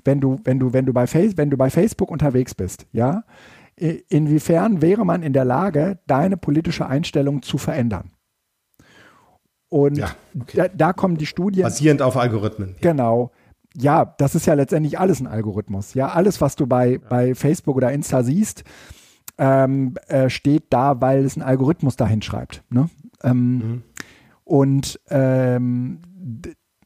wenn 0.03 0.19
du, 0.19 0.39
wenn 0.43 0.59
du, 0.59 0.73
wenn 0.73 0.85
du 0.85 0.93
bei 0.93 1.07
Face, 1.07 1.37
wenn 1.37 1.49
du 1.49 1.57
bei 1.57 1.69
Facebook 1.69 2.11
unterwegs 2.11 2.53
bist, 2.55 2.85
ja, 2.91 3.23
inwiefern 3.79 4.81
wäre 4.81 5.05
man 5.05 5.23
in 5.23 5.33
der 5.33 5.45
Lage, 5.45 5.99
deine 6.07 6.37
politische 6.37 6.85
Einstellung 6.85 7.41
zu 7.41 7.57
verändern? 7.57 8.11
Und 9.69 9.97
Ja, 9.97 10.09
okay. 10.39 10.57
da, 10.57 10.67
da 10.67 10.93
kommen 10.93 11.17
die 11.17 11.25
Studien. 11.25 11.63
Basierend 11.63 12.01
auf 12.01 12.17
Algorithmen. 12.17 12.75
Genau. 12.81 13.31
Ja, 13.75 14.05
das 14.17 14.33
ist 14.35 14.47
ja 14.47 14.55
letztendlich 14.55 14.99
alles 14.99 15.19
ein 15.19 15.27
Algorithmus. 15.27 15.93
Ja, 15.93 16.09
alles, 16.09 16.41
was 16.41 16.55
du 16.55 16.65
bei, 16.65 16.97
bei 16.97 17.35
Facebook 17.35 17.77
oder 17.77 17.91
Insta 17.91 18.23
siehst, 18.23 18.63
ähm, 19.37 19.93
äh, 20.07 20.29
steht 20.29 20.65
da, 20.71 20.99
weil 21.01 21.23
es 21.23 21.37
ein 21.37 21.43
Algorithmus 21.43 21.95
dahin 21.95 22.21
schreibt. 22.21 22.63
Ne? 22.69 22.89
Ähm, 23.23 23.83
Und 24.43 24.99
ähm, 25.09 25.99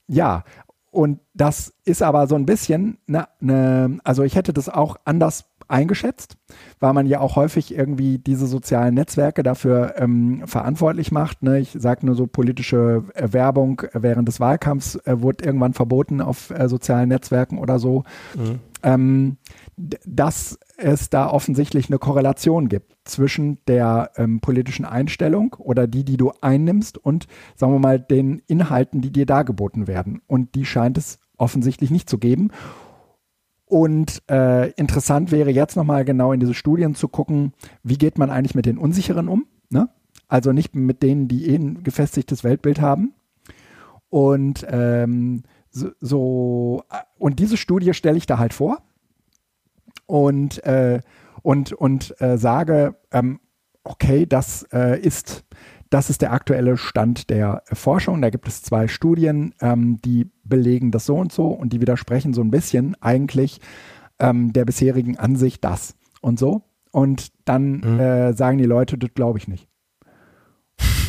ja, 0.07 0.43
und 0.91 1.21
das 1.33 1.73
ist 1.85 2.03
aber 2.03 2.27
so 2.27 2.35
ein 2.35 2.45
bisschen, 2.45 2.97
ne, 3.07 3.27
ne, 3.39 3.97
also 4.03 4.23
ich 4.23 4.35
hätte 4.35 4.51
das 4.53 4.67
auch 4.67 4.97
anders 5.05 5.45
eingeschätzt, 5.67 6.37
weil 6.79 6.93
man 6.93 7.05
ja 7.05 7.19
auch 7.19 7.35
häufig 7.35 7.73
irgendwie 7.75 8.17
diese 8.19 8.47
sozialen 8.47 8.93
Netzwerke 8.93 9.43
dafür 9.43 9.95
ähm, 9.97 10.43
verantwortlich 10.45 11.11
macht. 11.11 11.43
Ne? 11.43 11.59
Ich 11.59 11.75
sage 11.79 12.05
nur 12.05 12.15
so 12.15 12.27
politische 12.27 13.03
äh, 13.13 13.33
Werbung 13.33 13.81
während 13.93 14.27
des 14.27 14.39
Wahlkampfs 14.39 14.95
äh, 15.05 15.21
wurde 15.21 15.45
irgendwann 15.45 15.73
verboten 15.73 16.21
auf 16.21 16.49
äh, 16.51 16.67
sozialen 16.67 17.09
Netzwerken 17.09 17.57
oder 17.57 17.79
so. 17.79 18.03
Ähm, 18.85 19.37
d- 19.77 19.97
dass 20.05 20.59
es 20.77 21.09
da 21.09 21.29
offensichtlich 21.29 21.87
eine 21.87 21.99
Korrelation 21.99 22.67
gibt 22.67 22.97
zwischen 23.05 23.59
der 23.65 24.11
ähm, 24.17 24.41
politischen 24.41 24.83
Einstellung 24.83 25.55
oder 25.57 25.87
die, 25.87 26.03
die 26.03 26.17
du 26.17 26.33
einnimmst 26.41 26.97
und, 26.97 27.27
sagen 27.55 27.71
wir 27.71 27.79
mal, 27.79 27.99
den 27.99 28.41
Inhalten, 28.47 28.99
die 28.99 29.11
dir 29.11 29.25
dargeboten 29.25 29.87
werden. 29.87 30.21
Und 30.27 30.55
die 30.55 30.65
scheint 30.65 30.97
es 30.97 31.19
offensichtlich 31.37 31.91
nicht 31.91 32.09
zu 32.09 32.17
geben. 32.17 32.49
Und 33.73 34.21
äh, 34.29 34.69
interessant 34.73 35.31
wäre 35.31 35.49
jetzt 35.49 35.75
nochmal 35.75 36.05
genau 36.05 36.31
in 36.31 36.39
diese 36.39 36.53
Studien 36.53 36.93
zu 36.93 37.07
gucken, 37.07 37.53
wie 37.81 37.97
geht 37.97 38.19
man 38.19 38.29
eigentlich 38.29 38.53
mit 38.53 38.67
den 38.67 38.77
Unsicheren 38.77 39.27
um? 39.27 39.47
Ne? 39.71 39.89
Also 40.27 40.51
nicht 40.51 40.75
mit 40.75 41.01
denen, 41.01 41.27
die 41.27 41.49
eh 41.49 41.55
ein 41.55 41.81
gefestigtes 41.81 42.43
Weltbild 42.43 42.81
haben. 42.81 43.15
Und 44.11 44.63
ähm, 44.69 45.41
so, 45.71 46.83
äh, 46.91 46.97
und 47.17 47.39
diese 47.39 47.57
Studie 47.57 47.95
stelle 47.95 48.17
ich 48.19 48.27
da 48.27 48.37
halt 48.37 48.53
vor 48.53 48.83
und 50.05 50.63
äh, 50.65 50.99
und 51.41 51.73
und 51.73 52.21
äh, 52.21 52.37
sage, 52.37 52.93
ähm, 53.11 53.39
okay, 53.83 54.27
das 54.27 54.67
äh, 54.71 54.99
ist 55.01 55.45
das 55.93 56.09
ist 56.09 56.21
der 56.23 56.31
aktuelle 56.31 56.75
Stand 56.75 57.29
der 57.29 57.61
Forschung. 57.71 58.21
Da 58.21 58.31
gibt 58.31 58.47
es 58.47 58.63
zwei 58.63 58.87
Studien, 58.87 59.53
ähm, 59.61 60.01
die 60.01 60.31
belegen 60.43 60.89
das 60.91 61.05
so 61.05 61.17
und 61.17 61.31
so 61.31 61.47
und 61.47 61.71
die 61.71 61.81
widersprechen 61.81 62.33
so 62.33 62.41
ein 62.41 62.49
bisschen 62.49 62.95
eigentlich 63.01 63.61
ähm, 64.17 64.53
der 64.53 64.65
bisherigen 64.65 65.19
Ansicht 65.19 65.63
das 65.63 65.95
und 66.21 66.39
so. 66.39 66.63
Und 66.91 67.31
dann 67.45 67.99
äh, 67.99 68.33
sagen 68.33 68.57
die 68.57 68.65
Leute, 68.65 68.97
das 68.97 69.11
glaube 69.13 69.37
ich 69.37 69.47
nicht. 69.47 69.67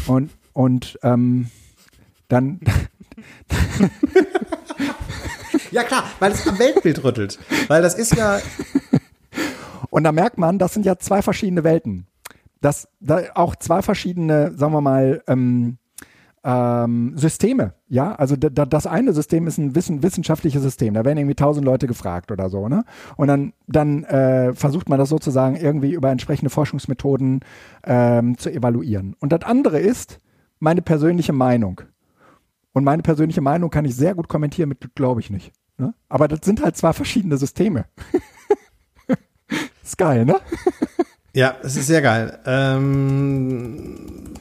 Und, 0.06 0.30
und 0.52 0.98
ähm, 1.02 1.48
dann, 2.28 2.60
Ja 5.70 5.82
klar, 5.82 6.04
weil 6.20 6.32
es 6.32 6.46
am 6.46 6.58
Weltbild 6.58 7.02
rüttelt. 7.02 7.38
Weil 7.68 7.80
das 7.82 7.94
ist 7.94 8.14
ja, 8.14 8.38
Und 9.94 10.02
da 10.02 10.10
merkt 10.10 10.38
man, 10.38 10.58
das 10.58 10.74
sind 10.74 10.84
ja 10.84 10.98
zwei 10.98 11.22
verschiedene 11.22 11.62
Welten. 11.62 12.08
Das, 12.64 12.88
da 12.98 13.20
auch 13.34 13.56
zwei 13.56 13.82
verschiedene, 13.82 14.56
sagen 14.56 14.72
wir 14.72 14.80
mal, 14.80 15.22
ähm, 15.26 15.76
ähm, 16.44 17.12
Systeme. 17.14 17.74
Ja, 17.88 18.14
also 18.14 18.36
da, 18.36 18.48
da, 18.48 18.64
das 18.64 18.86
eine 18.86 19.12
System 19.12 19.46
ist 19.46 19.58
ein 19.58 19.74
wissen, 19.74 20.02
wissenschaftliches 20.02 20.62
System. 20.62 20.94
Da 20.94 21.04
werden 21.04 21.18
irgendwie 21.18 21.34
tausend 21.34 21.66
Leute 21.66 21.86
gefragt 21.86 22.32
oder 22.32 22.48
so, 22.48 22.70
ne? 22.70 22.84
Und 23.16 23.28
dann, 23.28 23.52
dann 23.66 24.04
äh, 24.04 24.54
versucht 24.54 24.88
man 24.88 24.98
das 24.98 25.10
sozusagen 25.10 25.56
irgendwie 25.56 25.92
über 25.92 26.10
entsprechende 26.10 26.48
Forschungsmethoden 26.48 27.40
ähm, 27.84 28.38
zu 28.38 28.50
evaluieren. 28.50 29.14
Und 29.20 29.32
das 29.32 29.42
andere 29.42 29.78
ist 29.78 30.18
meine 30.58 30.80
persönliche 30.80 31.34
Meinung. 31.34 31.82
Und 32.72 32.84
meine 32.84 33.02
persönliche 33.02 33.42
Meinung 33.42 33.68
kann 33.68 33.84
ich 33.84 33.94
sehr 33.94 34.14
gut 34.14 34.28
kommentieren 34.28 34.70
mit, 34.70 34.94
glaube 34.94 35.20
ich 35.20 35.28
nicht. 35.28 35.52
Ne? 35.76 35.92
Aber 36.08 36.28
das 36.28 36.40
sind 36.44 36.62
halt 36.62 36.78
zwei 36.78 36.94
verschiedene 36.94 37.36
Systeme. 37.36 37.84
ist 39.82 39.98
geil, 39.98 40.24
ne? 40.24 40.36
ja, 41.34 41.56
es 41.62 41.76
ist 41.76 41.86
sehr 41.88 42.02
geil. 42.02 42.38
Ähm, 42.46 43.96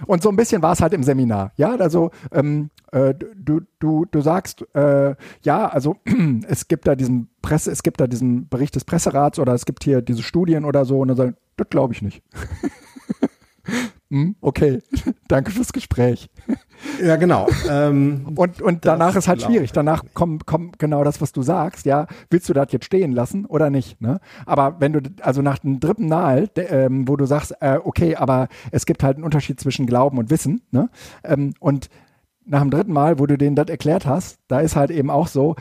Und 0.06 0.22
so 0.22 0.30
ein 0.30 0.36
bisschen 0.36 0.62
war 0.62 0.74
es 0.74 0.82
halt 0.82 0.94
im 0.94 1.04
Seminar. 1.04 1.52
Ja, 1.58 1.76
also 1.76 2.12
ähm, 2.32 2.70
äh, 2.92 3.14
du, 3.36 3.62
du, 3.80 4.06
du 4.06 4.22
sagst, 4.22 4.66
äh, 4.76 5.16
ja, 5.44 5.68
also 5.68 5.98
es 6.48 6.68
gibt 6.68 6.88
da 6.88 6.96
diesen 6.96 7.30
Presse, 7.42 7.72
es 7.72 7.84
gibt 7.84 8.00
da 8.00 8.08
diesen 8.08 8.48
Bericht 8.50 8.76
des 8.76 8.86
Presserats 8.86 9.40
oder 9.40 9.54
es 9.54 9.66
gibt 9.66 9.84
hier 9.84 10.02
diese 10.02 10.24
Studien 10.24 10.66
oder 10.66 10.86
so 10.86 11.00
und 11.00 11.08
dann 11.10 11.18
sagen, 11.18 11.36
das 11.58 11.70
glaube 11.70 11.94
ich 11.94 12.02
nicht. 12.02 12.24
hm, 14.13 14.36
okay, 14.41 14.80
danke 15.28 15.49
fürs 15.49 15.73
Gespräch. 15.73 16.30
ja, 17.04 17.15
genau. 17.15 17.47
Ähm, 17.67 18.28
Und, 18.36 18.62
und 18.62 18.86
danach 18.86 19.15
ist 19.15 19.28
halt 19.28 19.41
schwierig. 19.41 19.71
Danach 19.71 20.04
kommt, 20.13 20.45
kommt 20.45 20.78
genau 20.78 21.04
das, 21.04 21.19
was 21.19 21.32
du 21.32 21.41
sagst. 21.41 21.88
Ja, 21.88 22.06
willst 22.30 22.47
du 22.47 22.54
das 22.54 22.71
jetzt 22.71 22.86
stehen 22.86 23.12
lassen 23.12 23.45
oder 23.45 23.71
nicht? 23.71 23.99
Ne? 24.02 24.19
Aber 24.45 24.76
wenn 24.80 24.93
du, 24.93 24.99
also 25.21 25.41
nach 25.41 25.58
dem 25.58 25.80
dritten 25.80 26.10
Mal, 26.10 26.47
de, 26.47 26.67
ähm, 26.67 27.08
wo 27.08 27.15
du 27.15 27.26
sagst, 27.26 27.56
äh, 27.60 27.80
okay, 27.84 28.15
aber 28.15 28.49
es 28.71 28.86
gibt 28.86 29.02
halt 29.02 29.15
einen 29.17 29.23
Unterschied 29.23 29.60
zwischen 29.60 29.88
Glauben 29.88 30.19
und 30.19 30.30
Wissen. 30.30 30.62
Ne? 30.69 30.89
Ähm, 31.23 31.56
und 31.60 31.89
nach 32.45 32.62
dem 32.62 32.69
dritten 32.69 32.93
Mal, 32.93 33.17
wo 33.17 33.26
du 33.26 33.36
denen 33.36 33.56
das 33.56 33.67
erklärt 33.67 34.06
hast, 34.06 34.38
da 34.47 34.60
ist 34.60 34.76
halt 34.76 34.91
eben 34.91 35.10
auch 35.10 35.28
so, 35.28 35.56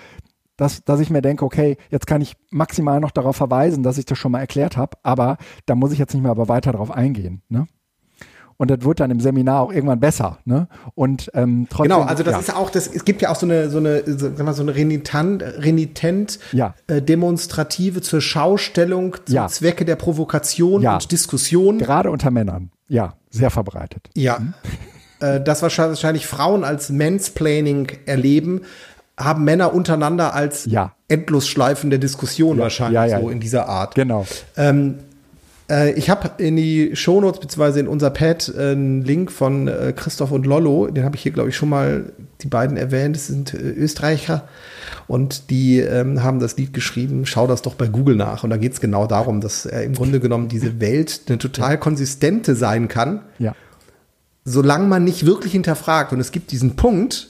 dass, 0.59 0.85
dass 0.85 1.01
ich 1.01 1.09
mir 1.09 1.23
denke, 1.23 1.47
okay, 1.47 1.79
jetzt 1.89 2.07
kann 2.07 2.21
ich 2.21 2.37
maximal 2.51 3.01
noch 3.01 3.13
darauf 3.13 3.37
verweisen, 3.37 3.83
dass 3.83 3.97
ich 3.97 4.05
das 4.05 4.19
schon 4.19 4.33
mal 4.33 4.41
erklärt 4.41 4.77
habe, 4.77 4.99
aber 5.03 5.39
da 5.65 5.75
muss 5.75 5.93
ich 5.93 5.99
jetzt 5.99 6.13
nicht 6.13 6.23
mehr 6.23 6.33
aber 6.33 6.49
weiter 6.49 6.73
darauf 6.73 6.91
eingehen. 6.91 7.41
Ne? 7.49 7.67
Und 8.63 8.71
das 8.71 8.83
wird 8.83 9.01
dann 9.01 9.11
im 9.11 9.19
Seminar 9.19 9.61
auch 9.61 9.73
irgendwann 9.73 9.99
besser. 9.99 10.39
Ne? 10.45 10.69
Und 10.95 11.33
ähm, 11.35 11.67
trotzdem. 11.69 11.97
Genau, 11.97 12.03
also 12.03 12.23
das 12.23 12.35
ja. 12.35 12.39
ist 12.39 12.55
auch, 12.55 12.71
das, 12.71 12.87
es 12.87 13.05
gibt 13.05 13.21
ja 13.21 13.31
auch 13.31 13.35
so 13.35 13.45
eine, 13.45 13.69
so 13.69 13.79
eine, 13.79 14.05
so, 14.07 14.31
sag 14.37 14.45
mal, 14.45 14.53
so 14.53 14.63
eine 14.63 14.73
renitent, 14.73 15.43
renitent 15.43 16.39
Ja. 16.53 16.77
äh, 16.87 17.03
demonstrative 17.03 18.03
zur 18.03 18.21
Schaustellung 18.21 19.17
zum 19.27 19.35
Ja. 19.35 19.49
Zwecke 19.49 19.85
der 19.85 19.97
Provokation 19.97 20.81
Ja. 20.81 20.95
und 20.95 21.11
Diskussion. 21.11 21.79
Gerade 21.79 22.13
unter 22.13 22.31
Männern. 22.31 22.71
Ja, 22.87 23.15
sehr 23.31 23.51
verbreitet. 23.51 24.09
Ja. 24.15 24.39
Äh, 25.19 25.41
das 25.41 25.61
wahrscheinlich, 25.63 26.29
Frauen 26.29 26.63
als 26.63 26.89
Mansplaining 26.89 27.89
erleben, 28.07 28.61
haben 29.19 29.43
Männer 29.43 29.75
untereinander 29.75 30.37
als 30.37 30.67
Ja. 30.67 30.93
Endlosschleifen 31.09 31.91
der 31.91 31.99
Diskussion 31.99 32.59
wahrscheinlich 32.59 32.95
ja, 32.95 33.07
ja, 33.07 33.21
so 33.21 33.27
ja. 33.27 33.33
in 33.33 33.41
dieser 33.41 33.69
Art. 33.69 33.97
Genau. 33.97 34.25
Ähm, 34.57 34.99
äh, 35.01 35.12
ich 35.95 36.11
habe 36.11 36.43
in 36.43 36.57
die 36.57 36.95
Shownotes 36.95 37.41
beziehungsweise 37.41 37.81
in 37.81 37.89
unser 37.89 38.11
Pad 38.11 38.53
äh, 38.57 38.73
einen 38.73 39.03
Link 39.03 39.31
von 39.31 39.69
äh, 39.69 39.93
Christoph 39.97 40.31
und 40.33 40.45
Lollo, 40.47 40.89
den 40.89 41.05
habe 41.05 41.17
ich 41.17 41.23
hier 41.23 41.33
glaube 41.33 41.49
ich 41.51 41.57
schon 41.57 41.69
mal 41.69 42.13
die 42.41 42.49
beiden 42.49 42.77
erwähnt, 42.77 43.17
das 43.17 43.29
sind 43.29 43.55
äh, 43.55 43.59
Österreicher. 43.59 44.49
Und 45.09 45.51
die 45.51 45.79
ähm, 45.81 46.23
haben 46.23 46.39
das 46.41 46.57
Lied 46.57 46.73
geschrieben, 46.73 47.27
schau 47.27 47.47
das 47.47 47.63
doch 47.63 47.75
bei 47.75 47.87
Google 47.89 48.17
nach. 48.17 48.45
Und 48.45 48.51
da 48.51 48.57
geht 48.57 48.73
es 48.73 48.81
genau 48.81 49.07
darum, 49.07 49.41
dass 49.41 49.67
äh, 49.67 49.83
im 49.83 49.95
Grunde 49.95 50.21
genommen 50.21 50.49
diese 50.49 50.81
Welt 50.81 51.23
eine 51.29 51.39
total 51.39 51.79
konsistente 51.79 52.55
sein 52.55 52.89
kann, 52.89 53.23
Ja. 53.39 53.55
solange 54.45 54.87
man 54.87 55.05
nicht 55.05 55.27
wirklich 55.27 55.53
hinterfragt. 55.53 56.13
Und 56.13 56.21
es 56.21 56.33
gibt 56.33 56.53
diesen 56.53 56.77
Punkt, 56.77 57.29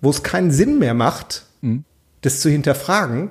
wo 0.00 0.10
es 0.10 0.22
keinen 0.22 0.50
Sinn 0.50 0.78
mehr 0.78 0.94
macht, 0.94 1.44
das 2.22 2.40
zu 2.40 2.48
hinterfragen, 2.50 3.30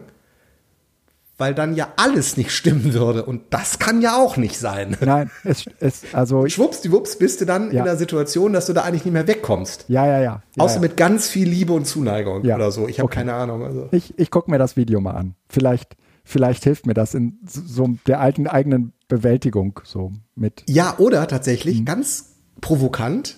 weil 1.41 1.56
dann 1.56 1.75
ja 1.75 1.91
alles 1.97 2.38
nicht 2.38 2.51
stimmen 2.51 2.93
würde. 2.93 3.25
Und 3.25 3.41
das 3.49 3.80
kann 3.80 3.99
ja 4.04 4.15
auch 4.15 4.38
nicht 4.38 4.60
sein. 4.60 4.95
Nein, 5.04 5.32
es, 5.43 5.65
es 5.80 6.04
also. 6.13 6.47
Schwuppsdiwupps 6.47 7.17
bist 7.17 7.41
du 7.41 7.45
dann 7.45 7.71
ja. 7.71 7.80
in 7.80 7.86
der 7.86 7.97
Situation, 7.97 8.54
dass 8.54 8.67
du 8.67 8.73
da 8.73 8.84
eigentlich 8.84 9.06
nicht 9.06 9.13
mehr 9.13 9.27
wegkommst. 9.27 9.86
Ja, 9.88 10.06
ja, 10.06 10.19
ja. 10.19 10.21
ja 10.21 10.63
Außer 10.63 10.75
ja. 10.75 10.82
mit 10.82 10.97
ganz 10.97 11.30
viel 11.30 11.49
Liebe 11.49 11.73
und 11.73 11.86
Zuneigung 11.86 12.45
Ja. 12.45 12.58
oder 12.58 12.71
so. 12.71 12.88
Ich 12.88 12.99
habe 12.99 13.08
Okay. 13.08 13.15
keine 13.15 13.34
Ahnung. 13.34 13.63
Also. 13.65 13.89
Ich, 13.91 14.17
ich 14.19 14.30
gucke 14.30 14.51
mir 14.51 14.60
das 14.60 14.77
Video 14.77 15.01
mal 15.01 15.15
an. 15.15 15.34
Vielleicht, 15.49 15.97
vielleicht 16.23 16.63
hilft 16.63 16.86
mir 16.86 16.93
das 16.93 17.15
in 17.15 17.39
so 17.47 17.89
der 18.06 18.19
alten 18.19 18.45
eigenen 18.45 18.93
Bewältigung 19.08 19.80
so 19.84 20.12
mit. 20.36 20.63
Ja, 20.69 20.93
oder 20.99 21.27
tatsächlich 21.27 21.84
ganz 21.86 22.36
provokant, 22.62 23.38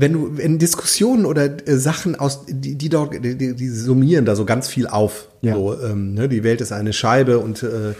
wenn 0.00 0.14
du 0.14 0.26
in 0.36 0.58
Diskussionen 0.58 1.26
oder 1.26 1.44
äh, 1.68 1.76
Sachen 1.76 2.16
aus, 2.16 2.46
die, 2.48 2.76
die 2.76 2.88
dort, 2.88 3.12
die, 3.12 3.36
die, 3.36 3.54
die 3.54 3.68
summieren 3.68 4.24
da 4.24 4.34
so 4.34 4.44
ganz 4.44 4.66
viel 4.66 4.86
auf. 4.86 5.28
Ja. 5.42 5.54
So, 5.54 5.80
ähm, 5.80 6.14
ne, 6.14 6.28
die 6.28 6.42
Welt 6.42 6.60
ist 6.60 6.72
eine 6.72 6.92
Scheibe 6.92 7.38
und 7.38 7.62
äh, 7.62 7.94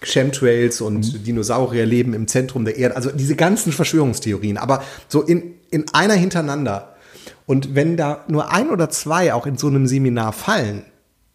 Chemtrails 0.00 0.80
und 0.80 1.26
Dinosaurier 1.26 1.86
leben 1.86 2.12
im 2.12 2.26
Zentrum 2.26 2.64
der 2.64 2.76
Erde. 2.76 2.96
Also 2.96 3.10
diese 3.10 3.36
ganzen 3.36 3.72
Verschwörungstheorien, 3.72 4.58
aber 4.58 4.82
so 5.08 5.22
in, 5.22 5.54
in 5.70 5.86
einer 5.92 6.14
hintereinander. 6.14 6.94
Und 7.46 7.74
wenn 7.74 7.96
da 7.96 8.24
nur 8.28 8.52
ein 8.52 8.70
oder 8.70 8.90
zwei 8.90 9.32
auch 9.32 9.46
in 9.46 9.56
so 9.56 9.68
einem 9.68 9.86
Seminar 9.86 10.32
fallen, 10.32 10.82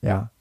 Ja, 0.02 0.32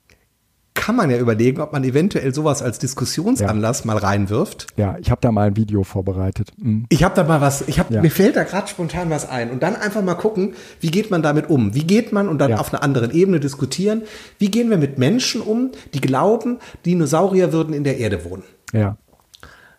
kann 0.88 0.96
man 0.96 1.10
ja 1.10 1.18
überlegen, 1.18 1.60
ob 1.60 1.74
man 1.74 1.84
eventuell 1.84 2.32
sowas 2.34 2.62
als 2.62 2.78
Diskussionsanlass 2.78 3.84
mal 3.84 3.98
reinwirft. 3.98 4.68
ja, 4.78 4.96
ich 4.98 5.10
habe 5.10 5.20
da 5.20 5.30
mal 5.30 5.48
ein 5.48 5.54
Video 5.58 5.84
vorbereitet. 5.84 6.48
Mhm. 6.56 6.86
Ich 6.88 7.04
habe 7.04 7.14
da 7.14 7.24
mal 7.24 7.42
was, 7.42 7.60
ich 7.68 7.78
habe 7.78 7.92
Ja. 7.92 8.00
mir 8.00 8.10
fällt 8.10 8.36
da 8.36 8.44
gerade 8.44 8.68
spontan 8.68 9.10
was 9.10 9.28
ein 9.28 9.50
und 9.50 9.62
dann 9.62 9.76
einfach 9.76 10.00
mal 10.02 10.14
gucken, 10.14 10.54
wie 10.80 10.90
geht 10.90 11.10
man 11.10 11.20
damit 11.22 11.50
um? 11.50 11.74
Wie 11.74 11.84
geht 11.84 12.14
man 12.14 12.26
und 12.26 12.38
dann 12.38 12.52
Ja. 12.52 12.56
auf 12.56 12.72
einer 12.72 12.82
anderen 12.82 13.10
Ebene 13.10 13.38
diskutieren, 13.38 14.00
wie 14.38 14.50
gehen 14.50 14.70
wir 14.70 14.78
mit 14.78 14.96
Menschen 14.98 15.42
um, 15.42 15.72
die 15.92 16.00
glauben, 16.00 16.56
Dinosaurier 16.86 17.52
würden 17.52 17.74
in 17.74 17.84
der 17.84 17.98
Erde 17.98 18.24
wohnen? 18.24 18.44
Ja. 18.72 18.96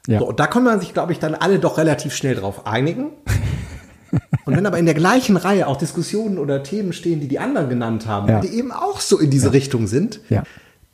Ja. 0.05 0.19
So, 0.19 0.27
und 0.27 0.39
da 0.39 0.45
kann 0.45 0.63
man 0.63 0.79
sich, 0.79 0.93
glaube 0.93 1.11
ich, 1.11 1.17
dann 1.17 1.33
alle 1.33 1.57
doch 1.57 1.79
relativ 1.79 2.13
schnell 2.13 2.35
drauf 2.35 2.67
einigen. 2.67 3.05
Und 4.45 4.55
wenn 4.55 4.65
aber 4.67 4.77
in 4.77 4.85
der 4.85 4.95
gleichen 4.95 5.37
Reihe 5.37 5.65
auch 5.67 5.77
Diskussionen 5.77 6.37
oder 6.39 6.61
Themen 6.63 6.93
stehen, 6.93 7.19
die 7.19 7.27
die 7.27 7.37
anderen 7.39 7.67
genannt 7.69 8.05
haben, 8.07 8.27
Ja. 8.27 8.41
die 8.41 8.47
eben 8.49 8.71
auch 8.71 8.99
so 9.01 9.17
in 9.19 9.29
diese 9.31 9.53
Richtung 9.53 9.85
sind, 9.87 10.21
Ja. 10.29 10.43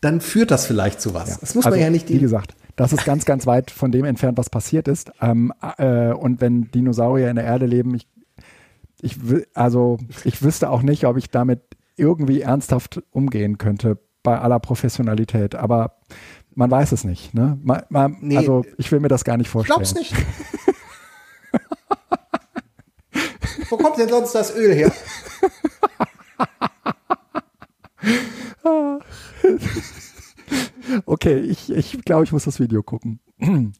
Dann 0.06 0.22
führt 0.22 0.52
das 0.52 0.68
vielleicht 0.68 1.02
zu 1.02 1.13
was. 1.13 1.39
Das 1.39 1.56
muss 1.56 1.65
also, 1.65 1.76
man 1.76 1.84
ja 1.84 1.89
nicht 1.89 2.10
Wie 2.10 2.20
gesagt, 2.20 2.56
das 2.76 2.94
ist 2.94 3.06
ganz, 3.06 3.26
ganz 3.26 3.48
weit 3.48 3.72
von 3.72 3.91
dem 3.91 4.06
entfernt, 4.06 4.38
was 4.38 4.50
passiert 4.50 4.88
ist. 4.88 5.12
Ähm, 5.20 5.52
äh, 5.78 6.12
und 6.12 6.41
wenn 6.41 6.70
Dinosaurier 6.72 7.30
in 7.30 7.38
der 7.38 7.46
Erde 7.46 7.65
leben, 7.65 7.96
ich, 7.96 8.08
ich, 9.02 9.18
also, 9.54 9.98
ich 10.24 10.44
wüsste 10.44 10.70
auch 10.70 10.84
nicht, 10.84 11.06
ob 11.06 11.18
ich 11.18 11.32
damit 11.32 11.62
irgendwie 11.96 12.41
ernsthaft 12.41 13.02
umgehen 13.12 13.58
könnte 13.58 13.98
bei 14.22 14.39
aller 14.39 14.60
Professionalität. 14.60 15.56
Aber 15.56 15.98
man 16.54 16.70
weiß 16.70 16.91
es 16.91 17.04
nicht. 17.04 17.34
Ne? 17.34 17.58
Ma, 17.63 17.84
ma, 17.89 18.10
Nee. 18.20 18.38
Also 18.38 18.63
ich 18.78 18.91
will 18.91 19.00
mir 19.00 19.08
das 19.08 19.24
gar 19.24 19.38
nicht 19.38 19.48
Ich 19.48 19.52
vorstellen. 19.52 19.80
glaub's 19.80 19.96
nicht. 19.96 20.13
Wo 23.70 23.78
kommt 23.78 23.98
denn 23.98 24.10
sonst 24.10 24.36
das 24.36 24.56
Öl 24.56 24.74
her? 24.74 24.91
Okay, 31.26 31.40
ich, 31.40 31.72
ich 31.72 32.06
glaube, 32.06 32.24
ich 32.24 32.32
muss 32.32 32.44
das 32.44 32.60
Video 32.60 32.84
gucken. 32.84 33.20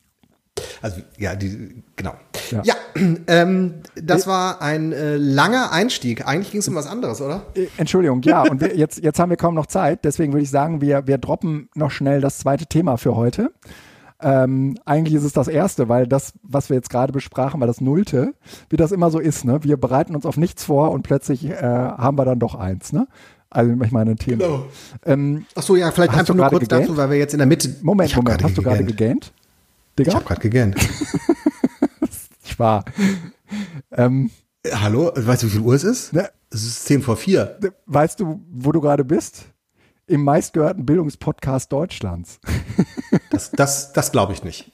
Also, 0.82 1.02
ja, 1.18 1.36
die, 1.36 1.84
genau. 1.98 2.14
Ja, 2.50 2.62
Ja. 2.64 2.76
ähm, 3.28 3.82
das 4.02 4.26
war 4.26 4.62
ein 4.62 4.94
äh, 4.94 5.18
langer 5.18 5.74
Einstieg. 5.74 6.26
Eigentlich 6.26 6.52
ging 6.52 6.62
es 6.62 6.68
um 6.70 6.76
was 6.76 6.88
anderes, 6.88 7.22
oder? 7.22 7.46
Äh, 7.56 7.68
Entschuldigung, 7.76 8.22
ja, 8.22 8.44
und 8.44 8.62
wir, 8.62 8.78
jetzt, 8.78 9.04
jetzt 9.04 9.20
haben 9.20 9.30
wir 9.30 9.36
kaum 9.36 9.54
noch 9.54 9.66
Zeit, 9.66 10.06
deswegen 10.06 10.32
würde 10.32 10.44
ich 10.44 10.50
sagen, 10.50 10.80
wir, 10.80 11.08
wir 11.08 11.18
droppen 11.18 11.68
noch 11.76 11.92
schnell 11.92 12.22
das 12.22 12.38
zweite 12.38 12.68
Thema 12.68 12.96
für 12.96 13.18
heute. 13.18 13.52
Ähm, 14.22 14.78
eigentlich 14.86 15.16
ist 15.16 15.26
es 15.26 15.34
das 15.34 15.50
erste, 15.50 15.90
weil 15.90 16.08
das, 16.08 16.34
was 16.42 16.70
wir 16.70 16.78
jetzt 16.78 16.90
gerade 16.90 17.12
besprachen, 17.12 17.60
war 17.60 17.68
das 17.68 17.82
nullte, 17.82 18.34
wie 18.70 18.78
das 18.78 18.94
immer 18.94 19.12
so 19.12 19.20
ist. 19.20 19.44
Ne? 19.44 19.62
Wir 19.64 19.76
bereiten 19.76 20.16
uns 20.16 20.26
auf 20.26 20.38
nichts 20.38 20.64
vor 20.64 20.92
und 20.92 21.04
plötzlich 21.04 21.50
äh, 21.50 21.62
haben 21.62 22.18
wir 22.18 22.24
dann 22.24 22.40
doch 22.40 22.56
eins. 22.56 22.94
Ne? 22.94 23.08
Also 23.56 23.72
ich 23.84 23.92
meine 23.92 24.12
ein 24.12 24.18
Thema. 24.18 24.44
Genau. 24.44 24.66
Ähm, 25.06 25.46
Ach 25.56 25.64
so, 25.64 25.76
ja, 25.76 25.90
vielleicht 25.92 26.12
Hast 26.12 26.20
einfach 26.20 26.34
du 26.34 26.38
nur 26.42 26.50
kurz 26.50 26.62
gegähnt? 26.68 26.84
dazu, 26.84 26.98
weil 26.98 27.10
wir 27.12 27.18
jetzt 27.18 27.34
in 27.34 27.38
der 27.38 27.48
Mitte. 27.48 27.74
Moment, 27.82 28.14
Moment, 28.16 28.44
hast 28.44 28.58
du 28.58 28.62
gerade 28.62 28.84
gegähnt? 28.84 29.32
Digga, 29.98 30.10
Ich 30.10 30.16
habe 30.16 30.26
gerade 30.26 30.42
gegähnt. 30.42 30.76
ich 32.44 32.60
war. 32.60 32.84
ähm, 33.92 34.30
Äh, 34.64 34.72
Hallo, 34.76 35.12
weißt 35.16 35.44
du, 35.44 35.48
wie 35.48 35.52
viel 35.52 35.62
Uhr 35.62 35.74
es 35.76 35.84
ist? 35.86 36.12
ne, 36.12 36.30
Es 36.52 36.64
ist 36.66 36.86
10 36.86 37.02
vor 37.02 37.16
4. 37.16 37.58
weißt 37.86 38.20
du, 38.20 38.42
wo 38.52 38.72
du 38.74 38.82
gerade 38.82 39.06
bist? 39.06 39.46
Im 40.08 40.24
meistgehörten 40.24 40.86
Bildungspodcast 40.86 41.72
Deutschlands. 41.72 42.40
Das, 43.32 43.52
das, 43.52 43.94
das 43.94 44.12
glaube 44.12 44.34
ich 44.34 44.44
nicht. 44.44 44.72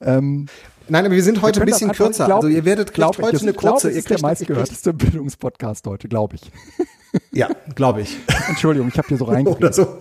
Ähm, 0.00 0.46
Nein, 0.88 1.06
aber 1.06 1.14
wir 1.14 1.22
sind 1.22 1.40
heute 1.42 1.60
ein 1.60 1.66
können 1.66 1.70
das 1.70 1.80
bisschen 1.80 1.92
kürzer. 1.92 2.26
glaub- 2.26 2.36
also 2.44 2.48
ihr 2.48 2.64
werdet 2.64 2.92
glaub 2.92 3.16
heute 3.20 3.36
ich, 3.36 3.42
eine 3.42 3.52
kurze. 3.52 3.88
es 3.88 3.94
ihr 3.94 3.98
ist 4.00 4.10
der 4.10 4.16
kriegt, 4.16 4.24
kriegt, 4.26 4.40
meistgehörteste 4.40 4.92
Bildungspodcast 4.94 5.86
heute, 5.86 6.08
glaube 6.08 6.36
ich. 6.36 6.50
ja, 7.32 7.48
glaube 7.74 8.02
ich. 8.02 8.16
Entschuldigung, 8.48 8.88
ich 8.88 8.98
habe 8.98 9.08
hier 9.08 9.16
so 9.18 9.24
Oder 9.26 9.34
reingeredet. 9.36 9.74
so. 9.74 9.98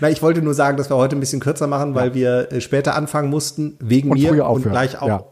Na, 0.00 0.10
ich 0.10 0.22
wollte 0.22 0.42
nur 0.42 0.54
sagen, 0.54 0.76
dass 0.76 0.90
wir 0.90 0.96
heute 0.96 1.16
ein 1.16 1.20
bisschen 1.20 1.40
kürzer 1.40 1.66
machen, 1.66 1.94
weil 1.94 2.14
wir 2.14 2.50
äh, 2.52 2.60
später 2.60 2.94
anfangen 2.96 3.30
mussten, 3.30 3.76
wegen 3.80 4.10
Und 4.10 4.18
mir 4.20 4.46
und 4.48 4.62
gleich 4.62 5.00
auch 5.00 5.06
ja. 5.06 5.24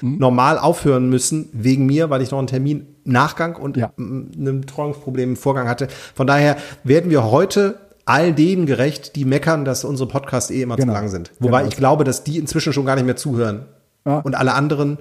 normal 0.00 0.58
aufhören 0.58 1.08
müssen, 1.08 1.48
wegen 1.52 1.86
mir, 1.86 2.10
weil 2.10 2.22
ich 2.22 2.30
noch 2.30 2.38
einen 2.38 2.46
Termin 2.46 2.86
Nachgang 3.04 3.56
und 3.56 3.76
Ja. 3.76 3.92
ein 3.98 4.60
Betreuungsproblem 4.62 5.30
im 5.30 5.36
Vorgang 5.36 5.68
hatte. 5.68 5.88
Von 6.14 6.26
daher 6.26 6.56
werden 6.82 7.10
wir 7.10 7.30
heute 7.30 7.78
all 8.06 8.32
denen 8.32 8.66
gerecht, 8.66 9.16
die 9.16 9.24
meckern, 9.24 9.64
dass 9.64 9.84
unsere 9.84 10.08
Podcasts 10.08 10.50
eh 10.50 10.62
immer 10.62 10.76
Genau. 10.76 10.92
zu 10.92 10.98
lang 10.98 11.08
sind. 11.08 11.32
Wobei 11.38 11.58
Genau. 11.58 11.70
ich 11.70 11.76
glaube, 11.76 12.04
dass 12.04 12.24
die 12.24 12.38
inzwischen 12.38 12.72
schon 12.72 12.84
gar 12.86 12.96
nicht 12.96 13.04
mehr 13.06 13.16
zuhören. 13.16 13.66
Ja. 14.04 14.18
Und 14.18 14.34
alle 14.34 14.54
anderen 14.54 14.98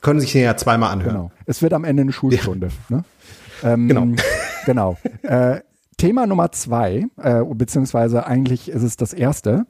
können 0.00 0.20
sich 0.20 0.32
den 0.32 0.42
ja 0.42 0.56
zweimal 0.56 0.92
anhören. 0.92 1.14
Genau. 1.14 1.32
Es 1.46 1.62
wird 1.62 1.72
am 1.72 1.84
Ende 1.84 2.02
eine 2.02 2.12
Schulstunde. 2.12 2.68
Ne? 2.88 3.04
Ähm, 3.62 3.88
Genau. 3.88 4.06
genau. 4.66 4.96
Äh, 5.22 5.60
Thema 5.96 6.26
Nummer 6.26 6.52
zwei, 6.52 7.06
äh, 7.16 7.42
beziehungsweise 7.44 8.26
eigentlich 8.26 8.68
ist 8.68 8.82
es 8.82 8.96
das 8.96 9.12
erste. 9.12 9.66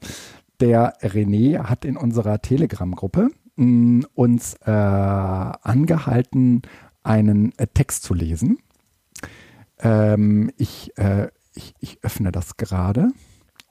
Der 0.61 0.95
René 1.01 1.59
hat 1.65 1.85
in 1.85 1.97
unserer 1.97 2.41
Telegram-Gruppe 2.41 3.29
mh, 3.57 4.07
uns 4.15 4.55
äh, 4.65 4.71
angehalten, 4.71 6.63
einen 7.03 7.53
äh, 7.59 7.67
Text 7.67 8.03
zu 8.05 8.15
lesen. 8.15 8.59
Ähm, 9.81 10.51
ich, 10.57 10.97
äh, 10.97 11.29
ich, 11.55 11.75
ich 11.81 12.03
öffne 12.03 12.33
das 12.33 12.57
gerade 12.57 13.09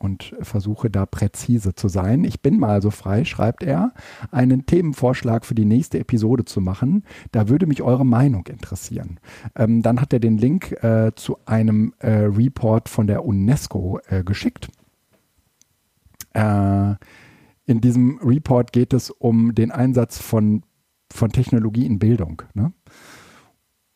und 0.04 0.36
versuche 0.42 0.90
da 0.90 1.06
präzise 1.06 1.76
zu 1.76 1.88
sein. 1.88 2.26
Ich 2.26 2.42
bin 2.42 2.60
mal 2.60 2.82
so 2.82 2.92
frei, 2.92 3.24
schreibt 3.24 3.64
er, 3.64 3.94
einen 4.32 4.66
Themenvorschlag 4.66 5.46
für 5.46 5.56
die 5.56 5.64
nächste 5.64 5.98
Episode 5.98 6.44
zu 6.44 6.60
machen. 6.60 7.06
Da 7.32 7.48
würde 7.48 7.68
mich 7.68 7.82
eure 7.82 8.06
Meinung 8.06 8.46
interessieren. 8.48 9.22
Ähm, 9.56 9.82
dann 9.82 10.02
hat 10.02 10.12
er 10.12 10.20
den 10.20 10.38
Link 10.38 10.74
äh, 10.84 11.14
zu 11.16 11.38
einem 11.46 11.94
äh, 12.00 12.10
Report 12.10 12.90
von 12.90 13.08
der 13.08 13.24
UNESCO 13.24 14.00
äh, 14.08 14.26
geschickt. 14.26 14.68
Äh, 16.34 16.96
in 17.66 17.80
diesem 17.80 18.20
Report 18.22 18.74
geht 18.74 18.94
es 18.94 19.10
um 19.10 19.56
den 19.56 19.72
Einsatz 19.72 20.20
von, 20.20 20.64
von 21.14 21.32
Technologie 21.32 21.86
in 21.86 21.98
Bildung. 21.98 22.42
Ne? 22.54 22.74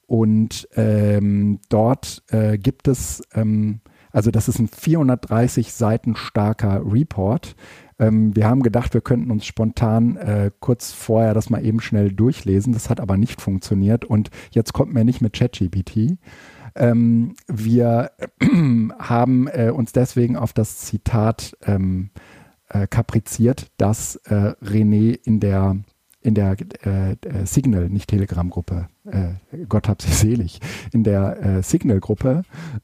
Und 0.06 0.70
ähm, 0.76 1.60
dort 1.68 2.24
äh, 2.30 2.58
gibt 2.58 2.88
es, 2.88 3.22
ähm, 3.34 3.82
also 4.12 4.32
das 4.32 4.48
ist 4.48 4.60
ein 4.60 4.68
430 4.68 5.74
Seiten 5.74 6.16
starker 6.16 6.82
Report. 6.86 7.56
Ähm, 8.00 8.36
wir 8.36 8.48
haben 8.48 8.64
gedacht, 8.64 8.94
wir 8.94 9.02
könnten 9.02 9.32
uns 9.32 9.46
spontan 9.46 10.18
äh, 10.18 10.52
kurz 10.60 10.92
vorher 10.92 11.34
das 11.34 11.50
mal 11.50 11.66
eben 11.66 11.80
schnell 11.82 12.12
durchlesen. 12.12 12.74
Das 12.74 12.90
hat 12.90 13.00
aber 13.00 13.18
nicht 13.18 13.42
funktioniert 13.42 14.06
und 14.06 14.30
jetzt 14.52 14.74
kommt 14.74 14.94
mir 14.94 15.04
nicht 15.04 15.22
mit 15.22 15.34
ChatGPT. 15.34 16.18
Ähm, 16.76 17.36
wir 17.48 18.12
haben 19.00 19.48
äh, 19.48 19.72
uns 19.74 19.92
deswegen 19.92 20.38
auf 20.38 20.54
das 20.54 20.78
Zitat 20.80 21.58
ähm, 21.66 22.12
äh, 22.70 22.88
kapriziert, 22.88 23.68
das 23.78 24.18
äh, 24.26 24.54
René 24.64 25.18
in 25.24 25.40
der 25.40 25.78
in 26.28 26.34
der 26.34 26.58
äh, 26.86 27.12
äh, 27.12 27.46
Signal, 27.46 27.88
nicht 27.88 28.10
Telegram-Gruppe, 28.10 28.90
äh, 29.06 29.30
Gott 29.70 29.88
hab 29.88 30.02
sie 30.02 30.12
selig, 30.12 30.60
in 30.92 31.06
der 31.06 31.42
äh, 31.42 31.64
Signal-Gruppe 31.64 32.42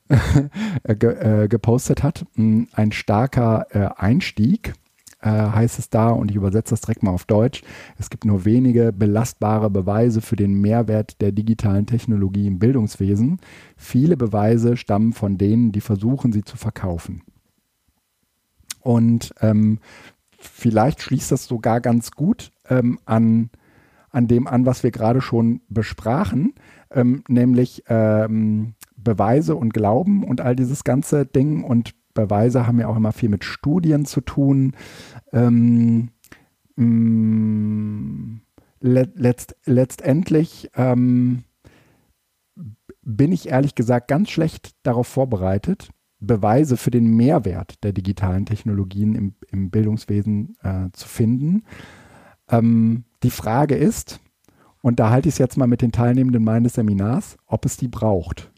äh, 0.84 0.96
ge, 0.96 1.44
äh, 1.44 1.48
gepostet 1.50 2.04
hat. 2.04 2.26
Mh, 2.36 2.68
Ein 2.72 2.92
starker 2.94 3.68
Einstieg 4.00 4.74
heißt 5.26 5.80
es 5.80 5.90
da 5.90 6.10
und 6.10 6.32
ich 6.32 6.36
übersetze 6.36 6.72
das 6.72 6.82
direkt 6.82 7.02
mal 7.02 7.12
auf 7.12 7.24
Deutsch. 7.24 7.64
Es 7.98 8.10
gibt 8.10 8.26
nur 8.26 8.44
wenige 8.44 8.92
belastbare 8.92 9.70
Beweise 9.70 10.20
für 10.20 10.36
den 10.36 10.60
Mehrwert 10.60 11.22
der 11.22 11.32
digitalen 11.32 11.86
Technologie 11.86 12.46
im 12.46 12.60
Bildungswesen. 12.60 13.40
Viele 13.78 14.18
Beweise 14.18 14.76
stammen 14.76 15.14
von 15.14 15.38
denen, 15.38 15.72
die 15.72 15.80
versuchen, 15.80 16.34
sie 16.34 16.44
zu 16.44 16.58
verkaufen. 16.58 17.22
Und 18.82 19.34
ähm, 19.40 19.80
vielleicht 20.38 21.02
schließt 21.02 21.32
das 21.32 21.46
sogar 21.46 21.80
ganz 21.80 22.12
gut 22.12 22.53
ähm, 22.70 23.00
an, 23.06 23.50
an 24.10 24.28
dem 24.28 24.48
an, 24.48 24.66
was 24.66 24.84
wir 24.84 24.92
gerade 24.92 25.22
schon 25.22 25.62
besprachen, 25.70 26.54
ähm, 26.92 27.24
nämlich 27.28 27.84
ähm, 27.88 28.76
Beweise 28.96 29.56
und 29.56 29.74
Glauben 29.74 30.24
und 30.24 30.42
all 30.42 30.56
dieses 30.56 30.84
ganze 30.84 31.26
Ding. 31.26 31.64
Und 31.64 31.94
Beweise 32.14 32.68
haben 32.68 32.80
ja 32.80 32.88
auch 32.88 32.96
immer 32.96 33.12
viel 33.12 33.30
mit 33.30 33.44
Studien 33.44 34.06
zu 34.06 34.22
tun. 34.22 34.74
Ähm, 35.32 36.10
mm, 36.76 38.42
letzt, 38.80 39.56
letztendlich 39.66 40.70
ähm, 40.76 41.44
bin 43.02 43.32
ich 43.32 43.50
ehrlich 43.50 43.76
gesagt 43.76 44.08
ganz 44.08 44.30
schlecht 44.30 44.76
darauf 44.84 45.08
vorbereitet, 45.08 45.90
Beweise 46.20 46.78
für 46.78 46.92
den 46.92 47.16
Mehrwert 47.16 47.84
der 47.84 47.92
digitalen 47.92 48.46
Technologien 48.46 49.14
im, 49.16 49.34
im 49.52 49.70
Bildungswesen 49.70 50.56
äh, 50.64 50.90
zu 50.94 51.08
finden. 51.08 51.64
Ähm, 52.54 53.06
die 53.24 53.32
Frage 53.32 53.76
ist, 53.76 54.20
und 54.82 55.00
da 55.00 55.10
halte 55.10 55.30
ich 55.30 55.36
es 55.36 55.40
jetzt 55.40 55.58
mal 55.58 55.68
mit 55.68 55.82
den 55.82 55.92
Teilnehmenden 55.92 56.44
meines 56.44 56.74
Seminars, 56.74 57.38
ob 57.48 57.66
es 57.66 57.78
die 57.78 57.88
braucht. 57.88 58.52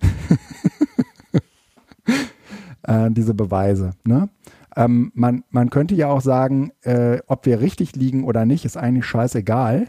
äh, 2.83 3.11
diese 3.11 3.33
Beweise. 3.33 3.91
Ne? 4.03 4.29
Ähm, 4.75 5.11
man, 5.13 5.43
man 5.49 5.69
könnte 5.69 5.95
ja 5.95 6.07
auch 6.07 6.21
sagen, 6.21 6.71
äh, 6.81 7.19
ob 7.27 7.45
wir 7.45 7.61
richtig 7.61 7.95
liegen 7.95 8.25
oder 8.25 8.45
nicht, 8.45 8.65
ist 8.65 8.75
eigentlich 8.75 9.05
scheißegal. 9.05 9.87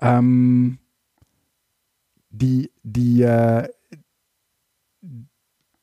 Ähm, 0.00 0.78
die, 2.30 2.72
die, 2.82 3.22
äh, 3.22 3.68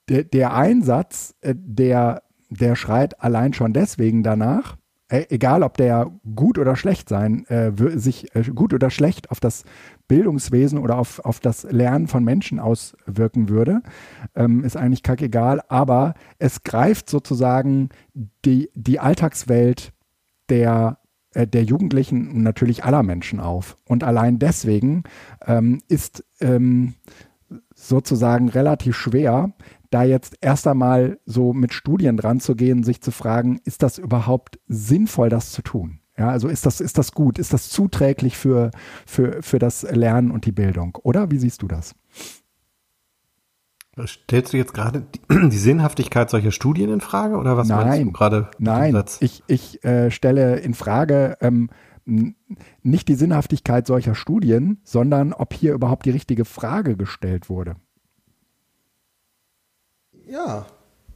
der, 0.10 0.24
der 0.26 0.54
Einsatz, 0.54 1.36
äh, 1.42 1.56
der, 1.56 2.24
der 2.50 2.76
schreit 2.76 3.22
allein 3.22 3.54
schon 3.54 3.72
deswegen 3.72 4.24
danach, 4.24 4.76
egal 5.12 5.64
ob 5.64 5.78
der 5.78 6.12
gut 6.36 6.58
oder 6.58 6.76
schlecht 6.76 7.10
sein, 7.10 7.46
äh, 7.48 7.72
sich 7.98 8.36
äh, 8.36 8.44
gut 8.44 8.74
oder 8.74 8.90
schlecht 8.90 9.32
auf 9.32 9.40
das 9.40 9.64
Bildungswesen 10.08 10.80
oder 10.80 10.98
auf, 10.98 11.20
auf 11.20 11.40
das 11.40 11.64
Lernen 11.64 12.08
von 12.08 12.24
Menschen 12.24 12.60
auswirken 12.60 13.50
würde, 13.50 13.82
ähm, 14.36 14.64
ist 14.64 14.78
eigentlich 14.78 15.04
kackegal, 15.04 15.62
aber 15.68 16.14
es 16.40 16.64
greift 16.64 17.10
sozusagen 17.10 17.90
die, 18.46 18.70
die 18.74 19.00
Alltagswelt 19.00 19.94
der 20.50 20.98
äh, 21.34 21.48
der 21.48 21.64
Jugendlichen 21.64 22.30
und 22.32 22.44
natürlich 22.44 22.84
aller 22.84 23.04
Menschen 23.04 23.40
auf. 23.40 23.78
Und 23.86 24.04
allein 24.04 24.40
deswegen 24.40 25.04
ähm, 25.46 25.82
ist 25.88 26.26
ähm, 26.40 26.96
sozusagen 27.74 28.50
relativ 28.50 28.96
schwer, 28.96 29.54
da 29.92 30.04
jetzt 30.04 30.38
erst 30.42 30.68
einmal 30.68 31.20
so 31.26 31.54
mit 31.54 31.74
Studien 31.74 32.18
dran 32.18 32.40
zu 32.40 32.56
gehen, 32.56 32.84
sich 32.84 33.02
zu 33.02 33.12
fragen, 33.12 33.60
ist 33.66 33.84
das 33.84 33.98
überhaupt 33.98 34.60
sinnvoll, 34.68 35.30
das 35.30 35.52
zu 35.52 35.62
tun? 35.62 36.00
Ja, 36.18 36.30
also 36.30 36.48
ist 36.48 36.66
das, 36.66 36.82
ist 36.82 36.98
das 36.98 37.12
gut? 37.14 37.40
Ist 37.40 37.54
das 37.54 37.70
zuträglich 37.70 38.38
für, 38.38 38.72
für, 39.06 39.42
für 39.42 39.60
das 39.60 39.84
Lernen 39.84 40.32
und 40.32 40.46
die 40.46 40.52
Bildung? 40.52 40.98
Oder 41.04 41.32
wie 41.32 41.38
siehst 41.38 41.62
du 41.62 41.68
das? 41.68 41.96
Stellst 44.06 44.54
du 44.54 44.58
jetzt 44.58 44.74
gerade 44.74 45.02
die, 45.02 45.50
die, 45.50 45.58
Sinnhaftigkeit 45.58 46.30
solcher 46.30 46.52
Studien 46.52 46.90
in 46.90 47.02
Frage 47.02 47.36
oder 47.36 47.58
was 47.58 47.68
nein, 47.68 47.88
meinst 47.88 48.06
du 48.06 48.12
gerade? 48.12 48.52
Nein, 48.58 49.04
ich, 49.20 49.44
ich 49.48 49.84
äh, 49.84 50.12
stelle 50.12 50.60
in 50.60 50.74
Frage 50.74 51.38
ähm, 51.42 51.70
nicht 52.82 53.08
die 53.08 53.16
Sinnhaftigkeit 53.16 53.86
solcher 53.86 54.16
Studien, 54.16 54.80
sondern 54.84 55.34
ob 55.34 55.54
hier 55.54 55.74
überhaupt 55.74 56.06
die 56.06 56.12
richtige 56.12 56.46
Frage 56.46 56.98
gestellt 56.98 57.50
wurde. 57.50 57.76
Ja, 60.32 60.66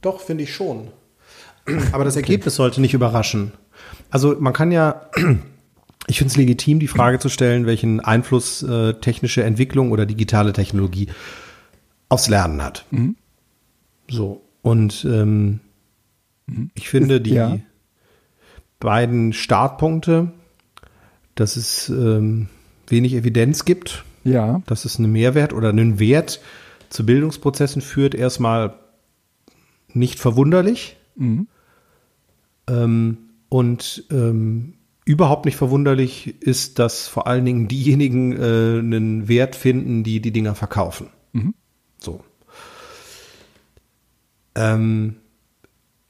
doch, 0.02 0.20
finde 0.20 0.44
ich 0.44 0.54
schon. 0.54 0.88
Aber 1.92 2.04
das 2.04 2.16
Ergebnis 2.16 2.56
sollte 2.56 2.82
nicht 2.82 2.92
überraschen. 2.92 3.52
Also 4.10 4.36
man 4.38 4.52
kann 4.52 4.70
ja, 4.70 5.08
ich 6.06 6.18
finde 6.18 6.30
es 6.30 6.36
legitim, 6.36 6.80
die 6.80 6.86
Frage 6.86 7.18
zu 7.18 7.30
stellen, 7.30 7.64
welchen 7.64 8.00
Einfluss 8.00 8.62
äh, 8.62 8.92
technische 8.94 9.42
Entwicklung 9.42 9.90
oder 9.90 10.04
digitale 10.04 10.52
Technologie 10.52 11.08
aufs 12.10 12.28
Lernen 12.28 12.62
hat. 12.62 12.84
Mhm. 12.90 13.16
So, 14.08 14.42
und 14.60 15.06
ähm, 15.08 15.60
mhm. 16.46 16.70
ich 16.74 16.90
finde 16.90 17.22
die 17.22 17.34
ja. 17.34 17.58
beiden 18.80 19.32
Startpunkte, 19.32 20.30
dass 21.34 21.56
es 21.56 21.88
ähm, 21.88 22.48
wenig 22.86 23.14
Evidenz 23.14 23.64
gibt, 23.64 24.04
ja. 24.24 24.60
dass 24.66 24.84
es 24.84 24.98
einen 24.98 25.10
Mehrwert 25.10 25.54
oder 25.54 25.70
einen 25.70 25.98
Wert 25.98 26.40
zu 26.90 27.06
Bildungsprozessen 27.06 27.80
führt, 27.80 28.14
erstmal 28.14 28.74
nicht 29.96 30.18
verwunderlich. 30.18 30.96
Mhm. 31.16 31.48
Ähm, 32.68 33.18
und 33.48 34.04
ähm, 34.10 34.74
überhaupt 35.04 35.44
nicht 35.44 35.56
verwunderlich 35.56 36.42
ist, 36.42 36.78
dass 36.78 37.06
vor 37.08 37.26
allen 37.26 37.44
Dingen 37.44 37.68
diejenigen 37.68 38.32
äh, 38.32 38.78
einen 38.78 39.28
Wert 39.28 39.56
finden, 39.56 40.02
die 40.02 40.20
die 40.20 40.32
Dinger 40.32 40.54
verkaufen. 40.54 41.08
Mhm. 41.32 41.54
So. 41.98 42.22
Ähm, 44.54 45.16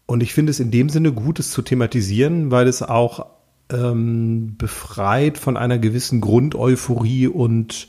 und 0.07 0.23
ich 0.23 0.33
finde 0.33 0.51
es 0.51 0.61
in 0.61 0.71
dem 0.71 0.89
Sinne 0.89 1.13
gut, 1.13 1.39
es 1.39 1.51
zu 1.51 1.63
thematisieren, 1.63 2.51
weil 2.51 2.69
es 2.69 2.83
auch 2.83 3.27
ähm, 3.71 4.57
befreit 4.57 5.37
von 5.37 5.57
einer 5.57 5.79
gewissen 5.79 6.21
Grundeuphorie 6.21 7.27
und 7.27 7.89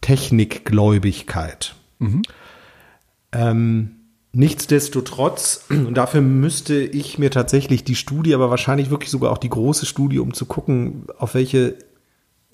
Technikgläubigkeit. 0.00 1.74
Mhm. 1.98 2.22
Ähm, 3.32 3.97
Nichtsdestotrotz, 4.32 5.64
und 5.70 5.94
dafür 5.94 6.20
müsste 6.20 6.74
ich 6.74 7.18
mir 7.18 7.30
tatsächlich 7.30 7.84
die 7.84 7.94
Studie, 7.94 8.34
aber 8.34 8.50
wahrscheinlich 8.50 8.90
wirklich 8.90 9.10
sogar 9.10 9.32
auch 9.32 9.38
die 9.38 9.48
große 9.48 9.86
Studie, 9.86 10.18
um 10.18 10.34
zu 10.34 10.46
gucken, 10.46 11.06
auf 11.18 11.34
welche 11.34 11.76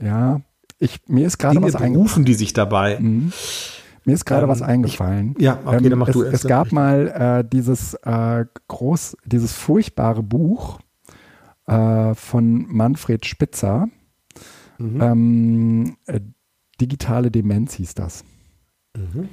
ja, 0.01 0.41
ich, 0.79 1.01
mir 1.07 1.27
ist 1.27 1.39
gerade 1.39 1.63
was 1.63 1.75
berufen 1.75 2.25
die 2.25 2.35
sich 2.35 2.53
dabei. 2.53 2.99
Mhm. 2.99 3.33
Mir 4.05 4.13
ist 4.13 4.27
gerade 4.27 4.43
ähm, 4.43 4.49
was 4.51 4.61
eingefallen. 4.61 5.35
Ich, 5.39 5.45
ja, 5.45 5.59
okay, 5.65 5.77
ähm, 5.85 5.91
dann 5.91 5.99
mach 5.99 6.09
es, 6.09 6.13
du 6.13 6.23
erst. 6.23 6.45
Es 6.45 6.49
gab 6.49 6.73
mal 6.73 7.09
äh, 7.09 7.49
dieses 7.49 7.95
äh, 8.03 8.45
groß, 8.69 9.17
dieses 9.25 9.53
furchtbare 9.53 10.23
Buch 10.23 10.79
äh, 11.67 12.15
von 12.15 12.67
Manfred 12.69 13.25
Spitzer. 13.25 13.89
Mhm. 14.79 15.01
Ähm, 15.01 15.97
äh, 16.07 16.21
digitale 16.81 17.31
Demenz 17.31 17.75
hieß 17.75 17.95
das. 17.95 18.25
Mhm. 18.97 19.29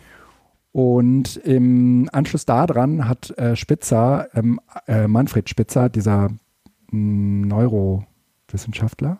Und 0.71 1.35
im 1.37 2.09
Anschluss 2.13 2.45
daran 2.45 3.07
hat 3.07 3.37
äh, 3.37 3.55
Spitzer, 3.55 4.29
ähm, 4.33 4.59
äh, 4.87 5.07
Manfred 5.07 5.49
Spitzer, 5.49 5.89
dieser 5.89 6.29
hm, 6.89 7.41
Neurowissenschaftler, 7.41 9.19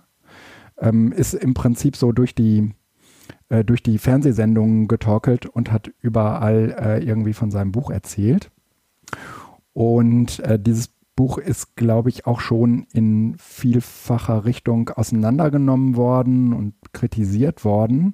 ähm, 0.78 1.12
ist 1.12 1.34
im 1.34 1.54
Prinzip 1.54 1.96
so 1.98 2.12
durch 2.12 2.34
die 2.36 2.72
äh, 3.50 3.66
durch 3.66 3.84
die 3.84 3.98
Fernsehsendungen 3.98 4.88
getorkelt 4.88 5.46
und 5.46 5.72
hat 5.72 5.92
überall 6.00 6.76
äh, 6.80 7.04
irgendwie 7.04 7.34
von 7.34 7.52
seinem 7.52 7.74
Buch 7.74 7.92
erzählt. 7.92 8.50
Und 9.74 10.40
äh, 10.40 10.58
dieses 10.58 10.90
Buch 11.18 11.38
ist, 11.38 11.76
glaube 11.76 12.10
ich, 12.10 12.26
auch 12.26 12.40
schon 12.40 12.88
in 12.94 13.36
vielfacher 13.38 14.46
Richtung 14.46 14.90
auseinandergenommen 14.90 15.98
worden 15.98 16.54
und 16.54 16.74
kritisiert 16.94 17.66
worden. 17.66 18.14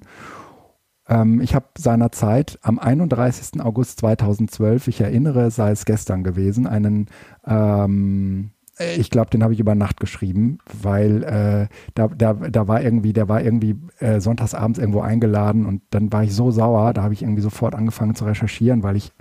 Ähm, 1.08 1.40
ich 1.40 1.54
habe 1.54 1.66
seinerzeit 1.76 2.58
am 2.62 2.78
31. 2.78 3.60
August 3.60 4.00
2012, 4.00 4.88
ich 4.88 5.00
erinnere, 5.00 5.50
sei 5.50 5.70
es 5.70 5.84
gestern 5.84 6.24
gewesen, 6.24 6.66
einen 6.66 7.06
ähm, 7.46 8.50
ich 8.96 9.10
glaube, 9.10 9.30
den 9.30 9.42
habe 9.42 9.52
ich 9.52 9.60
über 9.60 9.74
Nacht 9.74 9.98
geschrieben, 9.98 10.58
weil 10.82 11.24
äh, 11.24 11.66
da, 11.94 12.08
da, 12.08 12.34
da 12.34 12.68
war 12.68 12.80
irgendwie, 12.80 13.12
der 13.12 13.28
war 13.28 13.42
irgendwie 13.42 13.76
äh, 13.98 14.20
sonntagsabends 14.20 14.78
irgendwo 14.78 15.00
eingeladen 15.00 15.66
und 15.66 15.82
dann 15.90 16.12
war 16.12 16.22
ich 16.22 16.34
so 16.34 16.50
sauer, 16.50 16.92
da 16.92 17.02
habe 17.02 17.14
ich 17.14 17.22
irgendwie 17.22 17.42
sofort 17.42 17.74
angefangen 17.74 18.14
zu 18.14 18.24
recherchieren, 18.24 18.82
weil 18.82 18.96
ich 18.96 19.12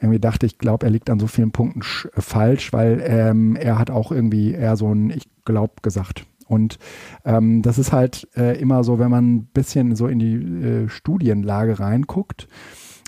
irgendwie 0.00 0.18
dachte, 0.18 0.44
ich 0.44 0.58
glaube, 0.58 0.86
er 0.86 0.90
liegt 0.90 1.08
an 1.08 1.20
so 1.20 1.26
vielen 1.26 1.52
Punkten 1.52 1.82
falsch, 1.82 2.72
weil 2.72 3.02
ähm, 3.06 3.56
er 3.56 3.78
hat 3.78 3.90
auch 3.90 4.12
irgendwie 4.12 4.52
eher 4.52 4.76
so 4.76 4.92
ein 4.92 5.10
Ich 5.10 5.28
glaub 5.44 5.82
gesagt. 5.82 6.26
Und 6.46 6.78
ähm, 7.24 7.62
das 7.62 7.78
ist 7.78 7.92
halt 7.92 8.28
äh, 8.36 8.58
immer 8.60 8.84
so, 8.84 8.98
wenn 8.98 9.10
man 9.10 9.34
ein 9.34 9.44
bisschen 9.46 9.96
so 9.96 10.06
in 10.06 10.18
die 10.18 10.34
äh, 10.34 10.88
Studienlage 10.88 11.80
reinguckt. 11.80 12.48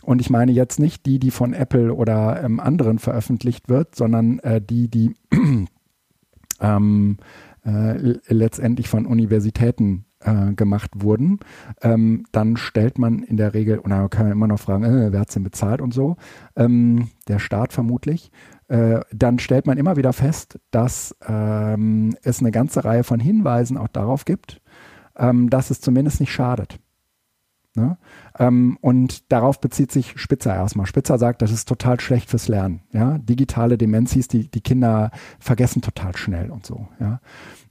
Und 0.03 0.21
ich 0.21 0.31
meine 0.31 0.53
jetzt 0.53 0.79
nicht 0.79 1.07
die, 1.07 1.19
die 1.19 1.31
von 1.31 1.53
Apple 1.53 1.95
oder 1.95 2.43
ähm, 2.43 2.61
anderen 2.61 2.99
veröffentlicht 2.99 3.69
wird, 3.69 3.95
sondern 3.95 4.39
äh, 4.41 4.61
die, 4.61 4.89
die 4.89 5.15
ähm, 6.61 7.19
äh, 7.65 8.15
letztendlich 8.29 8.89
von 8.89 9.07
Universitäten 9.07 10.07
äh, 10.21 10.53
gemacht 10.55 10.91
wurden, 10.95 11.41
ähm, 11.83 12.25
dann 12.33 12.57
stellt 12.57 12.99
man 12.99 13.23
in 13.23 13.37
der 13.37 13.55
Regel, 13.55 13.79
und 13.79 13.91
dann 13.91 14.09
kann 14.11 14.25
man 14.25 14.33
immer 14.33 14.47
noch 14.49 14.61
fragen, 14.61 14.85
äh, 14.85 15.13
wer 15.13 15.21
hat 15.21 15.29
es 15.29 15.35
denn 15.35 15.43
bezahlt 15.43 15.81
und 15.81 15.93
so, 15.93 16.17
ähm, 16.57 17.09
der 17.29 17.39
Staat 17.39 17.73
vermutlich, 17.73 18.31
äh, 18.69 19.01
dann 19.13 19.39
stellt 19.39 19.67
man 19.67 19.79
immer 19.79 19.97
wieder 19.97 20.13
fest, 20.13 20.59
dass 20.71 21.17
ähm, 21.27 22.17
es 22.23 22.41
eine 22.41 22.51
ganze 22.51 22.85
Reihe 22.85 23.05
von 23.05 23.21
Hinweisen 23.21 23.77
auch 23.77 23.89
darauf 23.89 24.25
gibt, 24.25 24.61
ähm, 25.17 25.51
dass 25.51 25.71
es 25.71 25.81
zumindest 25.81 26.21
nicht 26.21 26.33
schadet. 26.33 26.79
Ne? 27.75 27.97
Ähm, 28.39 28.77
und 28.81 29.33
darauf 29.33 29.61
bezieht 29.61 29.93
sich 29.93 30.21
Spitzer 30.21 30.55
erstmal. 30.55 30.87
Spitzer 30.87 31.19
sagt, 31.19 31.43
das 31.43 31.53
ist 31.53 31.69
total 31.69 32.01
schlecht 32.01 32.29
fürs 32.29 32.49
Lernen. 32.49 32.83
Ja? 32.93 33.19
Digitale 33.19 33.79
Demenz 33.79 34.13
hieß, 34.13 34.29
die, 34.29 34.51
die 34.51 34.61
Kinder 34.61 35.11
vergessen 35.39 35.81
total 35.81 36.17
schnell 36.17 36.51
und 36.51 36.67
so. 36.67 36.89
Ja? 37.01 37.21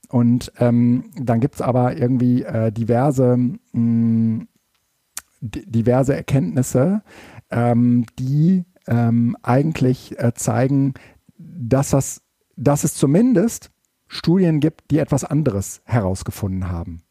Und 0.09 0.51
ähm, 0.59 1.11
dann 1.19 1.41
gibt 1.41 1.55
es 1.55 1.61
aber 1.61 1.97
irgendwie 1.97 2.43
äh, 2.43 2.71
diverse, 2.71 3.37
mh, 3.73 4.45
diverse 5.41 6.15
Erkenntnisse, 6.15 7.03
ähm, 7.51 8.05
die 8.17 8.65
ähm, 8.87 9.35
eigentlich 9.43 10.17
äh, 10.19 10.33
zeigen, 10.33 10.93
dass, 11.37 11.91
das, 11.91 12.21
dass 12.55 12.83
es 12.83 12.93
zumindest 12.95 13.71
Studien 14.07 14.59
gibt, 14.59 14.91
die 14.91 14.99
etwas 14.99 15.23
anderes 15.23 15.81
herausgefunden 15.85 16.69
haben. 16.69 17.01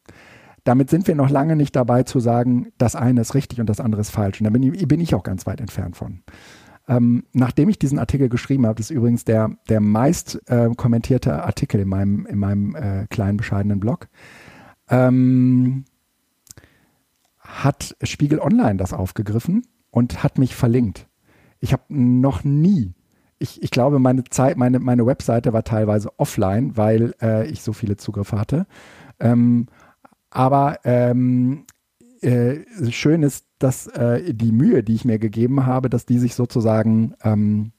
Damit 0.63 0.89
sind 0.89 1.07
wir 1.07 1.15
noch 1.15 1.29
lange 1.29 1.55
nicht 1.55 1.75
dabei 1.75 2.03
zu 2.03 2.19
sagen, 2.19 2.73
das 2.77 2.95
eine 2.95 3.21
ist 3.21 3.35
richtig 3.35 3.61
und 3.61 3.69
das 3.69 3.79
andere 3.79 4.01
ist 4.01 4.09
falsch. 4.09 4.41
Und 4.41 4.45
da 4.45 4.49
bin 4.49 4.63
ich, 4.63 4.87
bin 4.87 4.99
ich 4.99 5.15
auch 5.15 5.23
ganz 5.23 5.45
weit 5.45 5.61
entfernt 5.61 5.95
von. 5.95 6.23
Ähm, 6.89 7.23
nachdem 7.33 7.69
ich 7.69 7.79
diesen 7.79 7.99
Artikel 7.99 8.29
geschrieben 8.29 8.65
habe, 8.65 8.75
das 8.75 8.89
ist 8.89 8.95
übrigens 8.95 9.25
der, 9.25 9.51
der 9.69 9.81
meist 9.81 10.41
äh, 10.49 10.69
kommentierte 10.75 11.43
Artikel 11.43 11.81
in 11.81 11.89
meinem, 11.89 12.25
in 12.25 12.39
meinem 12.39 12.75
äh, 12.75 13.07
kleinen, 13.09 13.37
bescheidenen 13.37 13.79
Blog, 13.79 14.07
ähm, 14.89 15.85
hat 17.39 17.95
Spiegel 18.03 18.39
Online 18.39 18.75
das 18.75 18.93
aufgegriffen 18.93 19.65
und 19.89 20.23
hat 20.23 20.37
mich 20.37 20.55
verlinkt. 20.55 21.07
Ich 21.59 21.73
habe 21.73 21.83
noch 21.89 22.43
nie, 22.43 22.93
ich, 23.39 23.61
ich 23.61 23.71
glaube, 23.71 23.99
meine 23.99 24.23
Zeit, 24.23 24.57
meine, 24.57 24.79
meine 24.79 25.05
Webseite 25.05 25.53
war 25.53 25.63
teilweise 25.63 26.11
offline, 26.17 26.75
weil 26.75 27.13
äh, 27.21 27.47
ich 27.47 27.61
so 27.61 27.73
viele 27.73 27.97
Zugriffe 27.97 28.39
hatte. 28.39 28.65
Ähm, 29.19 29.67
aber 30.29 30.79
ähm, 30.83 31.65
äh, 32.21 32.59
schön 32.91 33.23
ist, 33.23 33.45
dass 33.59 33.87
äh, 33.87 34.33
die 34.33 34.51
Mühe, 34.51 34.83
die 34.83 34.95
ich 34.95 35.05
mir 35.05 35.19
gegeben 35.19 35.65
habe, 35.65 35.89
dass 35.89 36.05
die 36.05 36.19
sich 36.19 36.35
sozusagen, 36.35 37.13
ähm, 37.23 37.71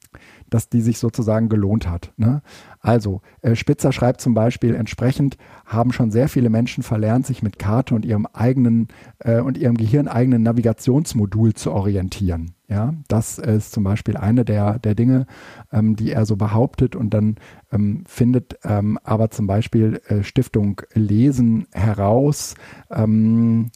dass 0.49 0.69
die 0.69 0.81
sich 0.81 0.99
sozusagen 0.99 1.49
gelohnt 1.49 1.89
hat. 1.89 2.13
Ne? 2.17 2.41
Also 2.79 3.21
äh, 3.41 3.55
Spitzer 3.55 3.91
schreibt 3.91 4.21
zum 4.21 4.33
Beispiel 4.33 4.75
entsprechend 4.75 5.37
haben 5.65 5.91
schon 5.91 6.11
sehr 6.11 6.29
viele 6.29 6.49
Menschen 6.49 6.83
verlernt, 6.83 7.25
sich 7.25 7.43
mit 7.43 7.59
Karte 7.59 7.95
und 7.95 8.05
ihrem 8.05 8.25
eigenen 8.27 8.87
äh, 9.19 9.39
und 9.39 9.57
ihrem 9.57 9.77
gehirneigenen 9.77 10.43
Navigationsmodul 10.43 11.53
zu 11.53 11.71
orientieren. 11.71 12.55
Ja, 12.67 12.93
das 13.07 13.39
ist 13.39 13.71
zum 13.71 13.83
Beispiel 13.83 14.15
eine 14.15 14.45
der, 14.45 14.77
der 14.77 14.93
Dinge, 14.93 15.25
ähm, 15.71 15.95
die 15.95 16.11
er 16.11 16.27
so 16.27 16.35
behauptet 16.35 16.95
und 16.95 17.15
dann 17.15 17.37
ähm, 17.71 18.03
findet 18.07 18.59
ähm, 18.63 18.99
aber 19.03 19.31
zum 19.31 19.47
Beispiel 19.47 20.01
äh, 20.07 20.23
Stiftung 20.23 20.81
Lesen 20.93 21.67
heraus, 21.71 22.53
ähm, 22.91 23.71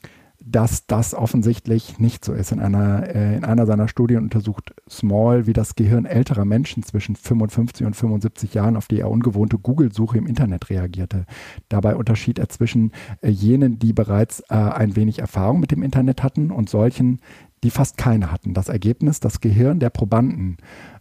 dass 0.45 0.87
das 0.87 1.13
offensichtlich 1.13 1.99
nicht 1.99 2.25
so 2.25 2.33
ist. 2.33 2.51
In 2.51 2.59
einer, 2.59 3.07
äh, 3.15 3.37
in 3.37 3.45
einer 3.45 3.65
seiner 3.65 3.87
Studien 3.87 4.23
untersucht 4.23 4.73
Small, 4.89 5.47
wie 5.47 5.53
das 5.53 5.75
Gehirn 5.75 6.05
älterer 6.05 6.43
Menschen 6.43 6.83
zwischen 6.83 7.15
55 7.15 7.87
und 7.87 7.95
75 7.95 8.53
Jahren 8.53 8.75
auf 8.75 8.87
die 8.87 8.97
eher 8.97 9.09
ungewohnte 9.09 9.57
Google-Suche 9.57 10.17
im 10.17 10.27
Internet 10.27 10.69
reagierte. 10.69 11.25
Dabei 11.69 11.95
unterschied 11.95 12.39
er 12.39 12.49
zwischen 12.49 12.91
äh, 13.21 13.29
jenen, 13.29 13.79
die 13.79 13.93
bereits 13.93 14.41
äh, 14.49 14.55
ein 14.55 14.97
wenig 14.97 15.19
Erfahrung 15.19 15.61
mit 15.61 15.71
dem 15.71 15.81
Internet 15.81 16.23
hatten 16.23 16.51
und 16.51 16.69
solchen, 16.69 17.21
die 17.63 17.69
fast 17.69 17.97
keine 17.97 18.31
hatten. 18.31 18.53
Das 18.53 18.67
Ergebnis, 18.67 19.21
das 19.21 19.39
Gehirn 19.39 19.79
der 19.79 19.91
Probanden 19.91 20.57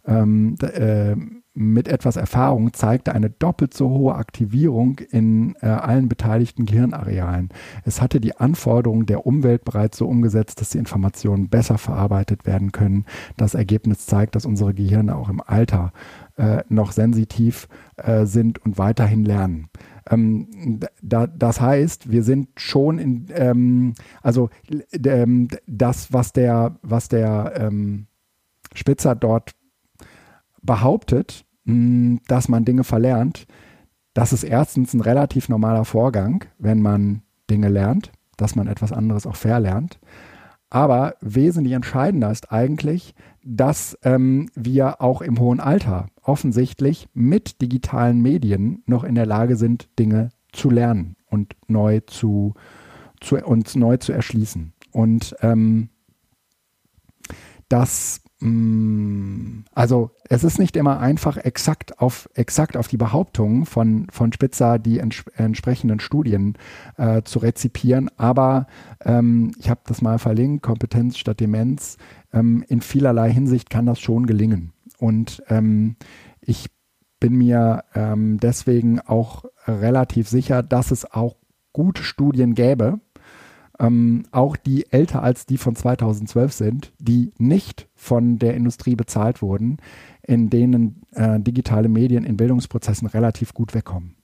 ähm, 0.06 0.56
äh, 0.62 1.16
mit 1.54 1.86
etwas 1.86 2.16
Erfahrung 2.16 2.72
zeigte 2.72 3.14
eine 3.14 3.28
doppelt 3.28 3.74
so 3.74 3.90
hohe 3.90 4.14
Aktivierung 4.14 4.98
in 5.10 5.54
äh, 5.60 5.66
allen 5.66 6.08
beteiligten 6.08 6.64
Gehirnarealen. 6.64 7.50
Es 7.84 8.00
hatte 8.00 8.20
die 8.20 8.36
Anforderungen 8.36 9.06
der 9.06 9.26
Umwelt 9.26 9.64
bereits 9.64 9.98
so 9.98 10.06
umgesetzt, 10.06 10.60
dass 10.60 10.70
die 10.70 10.78
Informationen 10.78 11.48
besser 11.48 11.76
verarbeitet 11.76 12.46
werden 12.46 12.72
können. 12.72 13.04
Das 13.36 13.54
Ergebnis 13.54 14.06
zeigt, 14.06 14.34
dass 14.34 14.46
unsere 14.46 14.72
Gehirne 14.72 15.14
auch 15.14 15.28
im 15.28 15.42
Alter 15.44 15.92
äh, 16.36 16.62
noch 16.68 16.92
sensitiv 16.92 17.68
äh, 17.96 18.24
sind 18.24 18.58
und 18.64 18.78
weiterhin 18.78 19.24
lernen. 19.24 19.68
Ähm, 20.10 20.80
da, 21.02 21.26
das 21.26 21.60
heißt, 21.60 22.10
wir 22.10 22.22
sind 22.22 22.48
schon 22.56 22.98
in, 22.98 23.26
ähm, 23.34 23.94
also 24.22 24.48
ähm, 25.04 25.48
das, 25.66 26.12
was 26.12 26.32
der, 26.32 26.78
was 26.82 27.08
der 27.08 27.52
ähm, 27.56 28.06
Spitzer 28.74 29.14
dort 29.14 29.52
behauptet, 30.62 31.44
mh, 31.64 32.20
dass 32.28 32.48
man 32.48 32.64
Dinge 32.64 32.84
verlernt, 32.84 33.46
das 34.14 34.32
ist 34.32 34.44
erstens 34.44 34.92
ein 34.94 35.00
relativ 35.00 35.48
normaler 35.48 35.84
Vorgang, 35.84 36.44
wenn 36.58 36.82
man 36.82 37.22
Dinge 37.48 37.68
lernt, 37.68 38.12
dass 38.36 38.54
man 38.54 38.66
etwas 38.66 38.92
anderes 38.92 39.26
auch 39.26 39.36
verlernt. 39.36 39.98
Aber 40.68 41.14
wesentlich 41.20 41.74
entscheidender 41.74 42.30
ist 42.30 42.50
eigentlich, 42.50 43.14
dass 43.44 43.98
ähm, 44.04 44.48
wir 44.54 45.02
auch 45.02 45.20
im 45.20 45.38
hohen 45.38 45.60
Alter 45.60 46.06
offensichtlich 46.22 47.08
mit 47.12 47.60
digitalen 47.60 48.22
Medien 48.22 48.82
noch 48.86 49.04
in 49.04 49.14
der 49.14 49.26
Lage 49.26 49.56
sind, 49.56 49.88
Dinge 49.98 50.30
zu 50.50 50.70
lernen 50.70 51.16
und 51.26 51.56
neu 51.68 52.00
zu, 52.00 52.54
zu 53.20 53.36
uns 53.36 53.76
neu 53.76 53.98
zu 53.98 54.12
erschließen. 54.12 54.72
Und 54.92 55.34
ähm, 55.42 55.90
das 57.68 58.21
Mm, 58.21 58.21
also 58.44 60.10
es 60.28 60.42
ist 60.42 60.58
nicht 60.58 60.76
immer 60.76 60.98
einfach, 60.98 61.36
exakt 61.36 62.00
auf, 62.00 62.28
exakt 62.34 62.76
auf 62.76 62.88
die 62.88 62.96
Behauptungen 62.96 63.66
von, 63.66 64.08
von 64.10 64.32
Spitzer 64.32 64.78
die 64.78 64.98
ents 64.98 65.24
entsprechenden 65.36 66.00
Studien 66.00 66.58
äh, 66.96 67.22
zu 67.22 67.38
rezipieren, 67.38 68.10
aber 68.16 68.66
ähm, 69.04 69.52
ich 69.58 69.70
habe 69.70 69.80
das 69.86 70.02
mal 70.02 70.18
verlinkt, 70.18 70.62
Kompetenz 70.62 71.18
statt 71.18 71.38
Demenz, 71.38 71.98
ähm, 72.32 72.64
in 72.68 72.80
vielerlei 72.80 73.32
Hinsicht 73.32 73.70
kann 73.70 73.86
das 73.86 74.00
schon 74.00 74.26
gelingen. 74.26 74.72
Und 74.98 75.42
ähm, 75.48 75.96
ich 76.40 76.66
bin 77.20 77.36
mir 77.36 77.84
ähm, 77.94 78.38
deswegen 78.40 78.98
auch 79.00 79.44
relativ 79.66 80.28
sicher, 80.28 80.62
dass 80.64 80.90
es 80.90 81.04
auch 81.04 81.36
gute 81.72 82.02
Studien 82.02 82.54
gäbe, 82.54 83.00
ähm, 83.78 84.24
auch 84.30 84.56
die 84.56 84.90
älter 84.92 85.22
als 85.22 85.46
die 85.46 85.58
von 85.58 85.74
2012 85.74 86.52
sind, 86.52 86.92
die 86.98 87.32
nicht 87.38 87.88
von 87.94 88.38
der 88.38 88.54
Industrie 88.54 88.96
bezahlt 88.96 89.42
wurden, 89.42 89.78
in 90.22 90.50
denen 90.50 91.02
äh, 91.12 91.40
digitale 91.40 91.88
Medien 91.88 92.24
in 92.24 92.36
Bildungsprozessen 92.36 93.08
relativ 93.08 93.54
gut 93.54 93.74
wegkommen. 93.74 94.16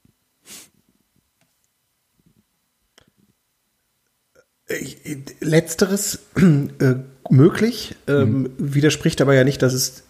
Letzteres 5.40 6.20
äh, 6.36 6.94
möglich, 7.30 7.96
ähm, 8.06 8.42
mhm. 8.42 8.50
widerspricht 8.58 9.20
aber 9.22 9.34
ja 9.34 9.44
nicht, 9.44 9.62
dass 9.62 9.72
es 9.72 10.02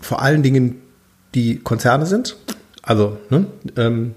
vor 0.00 0.22
allen 0.22 0.42
Dingen 0.44 0.80
die 1.34 1.58
Konzerne 1.58 2.06
sind. 2.06 2.36
Also 2.82 3.18
ne, 3.28 3.46
ähm, 3.76 4.14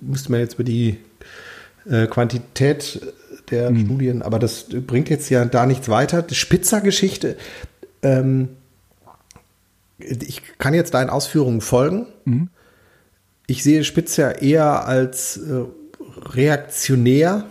müsste 0.00 0.30
man 0.30 0.40
jetzt 0.40 0.54
über 0.54 0.64
die 0.64 0.96
äh, 1.88 2.06
Quantität 2.06 3.00
der 3.50 3.70
mhm. 3.70 3.84
Studien, 3.84 4.22
aber 4.22 4.38
das 4.38 4.66
bringt 4.68 5.10
jetzt 5.10 5.30
ja 5.30 5.44
da 5.44 5.66
nichts 5.66 5.88
weiter. 5.88 6.22
Die 6.22 6.34
Spitzer-Geschichte, 6.34 7.36
ähm, 8.02 8.48
ich 9.98 10.42
kann 10.58 10.74
jetzt 10.74 10.94
deinen 10.94 11.10
Ausführungen 11.10 11.60
folgen. 11.60 12.06
Mhm. 12.24 12.48
Ich 13.46 13.62
sehe 13.62 13.84
Spitzer 13.84 14.42
eher 14.42 14.86
als 14.86 15.36
äh, 15.36 15.64
reaktionär, 16.34 17.46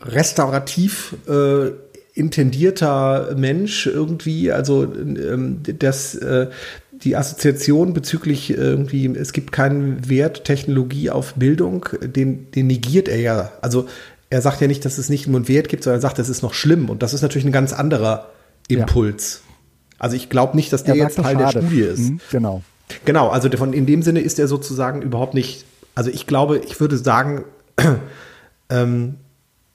restaurativ 0.00 1.14
äh, 1.28 1.70
intendierter 2.14 3.34
Mensch 3.36 3.86
irgendwie. 3.86 4.50
Also 4.50 4.84
ähm, 4.84 5.60
das, 5.78 6.14
äh, 6.14 6.48
die 6.92 7.16
Assoziation 7.16 7.92
bezüglich 7.92 8.50
irgendwie, 8.50 9.06
es 9.14 9.32
gibt 9.32 9.52
keinen 9.52 10.08
Wert 10.08 10.44
Technologie 10.44 11.10
auf 11.10 11.34
Bildung, 11.34 11.86
den, 12.02 12.50
den 12.52 12.66
negiert 12.68 13.08
er 13.08 13.20
ja. 13.20 13.52
Also 13.60 13.86
er 14.30 14.42
sagt 14.42 14.60
ja 14.60 14.66
nicht, 14.66 14.84
dass 14.84 14.98
es 14.98 15.08
nicht 15.08 15.26
nur 15.26 15.36
einen 15.36 15.48
Wert 15.48 15.68
gibt, 15.68 15.84
sondern 15.84 15.98
er 15.98 16.02
sagt, 16.02 16.18
es 16.18 16.28
ist 16.28 16.42
noch 16.42 16.54
schlimm. 16.54 16.88
Und 16.88 17.02
das 17.02 17.14
ist 17.14 17.22
natürlich 17.22 17.46
ein 17.46 17.52
ganz 17.52 17.72
anderer 17.72 18.30
Impuls. 18.68 19.42
Ja. 19.44 19.54
Also 19.98 20.16
ich 20.16 20.28
glaube 20.28 20.56
nicht, 20.56 20.72
dass 20.72 20.84
der 20.84 20.96
jetzt 20.96 21.16
Teil 21.16 21.36
der 21.36 21.50
Studie 21.50 21.80
ist. 21.80 22.00
Mhm, 22.00 22.20
genau. 22.30 22.62
Genau, 23.04 23.28
also 23.28 23.50
von, 23.56 23.72
in 23.72 23.86
dem 23.86 24.02
Sinne 24.02 24.20
ist 24.20 24.38
er 24.38 24.48
sozusagen 24.48 25.02
überhaupt 25.02 25.34
nicht, 25.34 25.64
also 25.94 26.10
ich 26.10 26.26
glaube, 26.26 26.58
ich 26.58 26.78
würde 26.80 26.96
sagen, 26.96 27.44
ähm, 28.70 29.16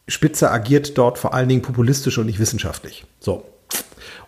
Spitzer 0.08 0.52
agiert 0.52 0.98
dort 0.98 1.18
vor 1.18 1.34
allen 1.34 1.50
Dingen 1.50 1.62
populistisch 1.62 2.18
und 2.18 2.26
nicht 2.26 2.40
wissenschaftlich. 2.40 3.06
So. 3.20 3.46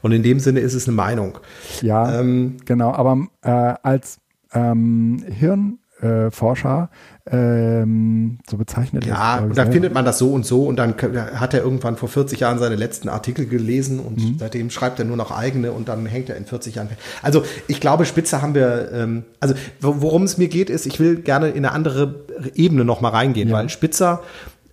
Und 0.02 0.12
in 0.12 0.24
dem 0.24 0.40
Sinne 0.40 0.60
ist 0.60 0.74
es 0.74 0.88
eine 0.88 0.96
Meinung. 0.96 1.40
Ja, 1.82 2.20
ähm, 2.20 2.58
genau, 2.66 2.92
aber 2.92 3.28
äh, 3.42 3.50
als 3.50 4.18
ähm, 4.54 5.24
Hirn, 5.28 5.80
äh, 6.04 6.32
Forscher, 6.32 6.90
ähm, 7.26 8.40
so 8.50 8.58
bezeichnet. 8.58 9.06
Ja, 9.06 9.40
und 9.40 9.58
da 9.58 9.66
findet 9.66 9.94
man 9.94 10.04
das 10.04 10.18
so 10.18 10.32
und 10.34 10.46
so 10.46 10.66
und 10.66 10.76
dann 10.76 10.96
hat 10.96 11.54
er 11.54 11.62
irgendwann 11.62 11.96
vor 11.96 12.10
40 12.10 12.42
Jahren 12.42 12.60
seine 12.60 12.76
letzten 12.76 13.08
Artikel 13.08 13.46
gelesen 13.46 14.00
und 14.00 14.18
mhm. 14.18 14.36
seitdem 14.38 14.70
schreibt 14.70 15.00
er 15.00 15.06
nur 15.06 15.16
noch 15.16 15.32
eigene 15.32 15.72
und 15.72 15.88
dann 15.88 16.06
hängt 16.06 16.30
er 16.30 16.36
in 16.36 16.46
40 16.46 16.76
Jahren. 16.76 16.90
Also 17.22 17.44
ich 17.68 17.80
glaube, 17.80 18.06
Spitze 18.06 18.42
haben 18.42 18.54
wir, 18.56 18.92
ähm, 18.92 19.24
also 19.40 19.56
worum 19.80 20.24
es 20.24 20.38
mir 20.38 20.50
geht, 20.50 20.70
ist, 20.70 20.86
ich 20.86 21.00
will 21.00 21.16
gerne 21.16 21.50
in 21.50 21.66
eine 21.66 21.72
andere 21.72 22.26
Ebene 22.54 22.84
nochmal 22.84 23.12
reingehen, 23.12 23.50
ja. 23.50 23.56
weil 23.56 23.70
Spitzer, 23.70 24.22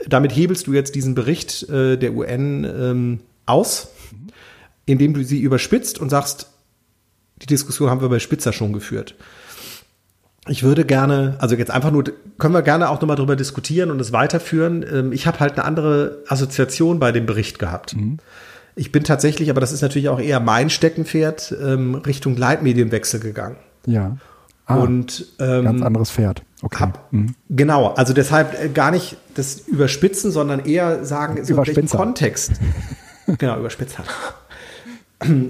damit 0.08 0.34
hebelst 0.34 0.66
du 0.66 0.72
jetzt 0.72 0.96
diesen 0.96 1.14
Bericht 1.14 1.68
äh, 1.68 1.96
der 1.96 2.14
UN 2.14 2.64
ähm, 2.64 3.20
aus, 3.46 3.88
mhm. 4.10 4.28
indem 4.86 5.14
du 5.14 5.22
sie 5.22 5.40
überspitzt 5.40 6.00
und 6.00 6.10
sagst, 6.10 6.48
die 7.42 7.46
Diskussion 7.46 7.88
haben 7.88 8.00
wir 8.00 8.08
bei 8.08 8.18
Spitzer 8.18 8.52
schon 8.52 8.72
geführt 8.72 9.14
ich 10.50 10.64
würde 10.64 10.84
gerne, 10.84 11.36
also 11.38 11.54
jetzt 11.54 11.70
einfach 11.70 11.92
nur, 11.92 12.04
können 12.38 12.54
wir 12.54 12.62
gerne 12.62 12.90
auch 12.90 13.00
nochmal 13.00 13.16
drüber 13.16 13.36
diskutieren 13.36 13.90
und 13.90 14.00
es 14.00 14.12
weiterführen. 14.12 14.84
Ähm, 14.92 15.12
ich 15.12 15.26
habe 15.26 15.38
halt 15.38 15.52
eine 15.52 15.64
andere 15.64 16.18
Assoziation 16.26 16.98
bei 16.98 17.12
dem 17.12 17.24
Bericht 17.24 17.58
gehabt. 17.58 17.96
Mhm. 17.96 18.18
ich 18.74 18.92
bin 18.92 19.04
tatsächlich, 19.04 19.50
aber 19.50 19.60
das 19.60 19.72
ist 19.72 19.82
natürlich 19.82 20.08
auch 20.08 20.20
eher 20.20 20.40
mein 20.40 20.70
Steckenpferd, 20.70 21.54
ähm, 21.62 21.94
Richtung 21.94 22.36
Leitmedienwechsel 22.36 23.20
gegangen. 23.20 23.56
Ja. 23.86 24.16
Ah, 24.66 24.76
und 24.76 25.26
ähm, 25.38 25.64
ganz 25.64 25.82
anderes 25.82 26.10
Pferd. 26.10 26.42
Okay. 26.62 26.80
Hab, 26.80 27.12
mhm. 27.12 27.34
Genau, 27.48 27.88
also 27.94 28.12
deshalb 28.12 28.60
äh, 28.60 28.68
gar 28.68 28.90
nicht 28.90 29.16
das 29.34 29.60
überspitzen, 29.60 30.30
sondern 30.30 30.64
eher 30.64 31.04
sagen, 31.04 31.44
so 31.44 31.54
in 31.54 31.66
welchem 31.66 31.88
Kontext. 31.88 32.52
genau, 33.38 33.58
überspitzer. 33.58 34.04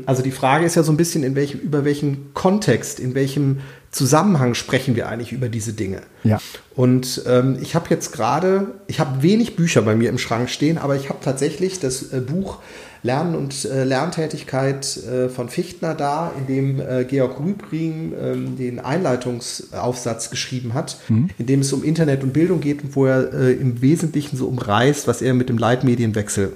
Also 0.07 0.23
die 0.23 0.33
Frage 0.33 0.67
ist 0.67 0.75
ja 0.75 0.83
so 0.83 0.93
ein 0.93 0.97
bisschen, 0.97 1.23
in 1.23 1.37
welchem, 1.37 1.61
über 1.61 1.85
welchen 1.85 2.35
Kontext, 2.35 2.99
in 2.99 3.15
welchem 3.15 3.59
Zusammenhang 3.91 4.55
sprechen 4.55 4.95
wir 4.95 5.09
eigentlich 5.09 5.33
über 5.33 5.49
diese 5.49 5.73
Dinge. 5.73 6.03
Ja. 6.23 6.39
Und 6.77 7.23
ähm, 7.27 7.59
ich 7.61 7.75
habe 7.75 7.87
jetzt 7.91 8.13
gerade, 8.13 8.69
ich 8.87 9.01
habe 9.01 9.23
wenig 9.23 9.57
Bücher 9.57 9.83
bei 9.83 9.97
mir 9.97 10.11
im 10.11 10.19
Schrank 10.19 10.49
stehen, 10.49 10.79
aber 10.79 10.95
ich 10.95 11.09
habe 11.09 11.19
tatsächlich 11.23 11.81
das 11.81 12.13
äh, 12.13 12.21
Buch 12.21 12.59
Lernen 13.03 13.35
und 13.35 13.65
äh, 13.65 13.85
Lerntätigkeit 13.85 14.97
äh, 14.99 15.29
von 15.29 15.49
Fichtner 15.49 15.95
da, 15.95 16.33
in 16.39 16.47
dem 16.47 16.81
äh, 16.81 17.05
Georg 17.05 17.41
Rübring 17.41 18.13
ähm, 18.21 18.57
den 18.59 18.79
Einleitungsaufsatz 18.79 20.31
geschrieben 20.31 20.75
hat, 20.75 20.99
mhm. 21.09 21.31
in 21.39 21.47
dem 21.47 21.61
es 21.61 21.73
um 21.73 21.83
Internet 21.83 22.23
und 22.23 22.33
Bildung 22.33 22.61
geht 22.61 22.85
und 22.85 22.95
wo 22.95 23.07
er 23.07 23.33
äh, 23.33 23.53
im 23.53 23.81
Wesentlichen 23.81 24.37
so 24.37 24.47
umreißt, 24.47 25.09
was 25.09 25.23
er 25.23 25.35
mit 25.35 25.49
dem 25.49 25.57
Leitmedienwechsel 25.57 26.53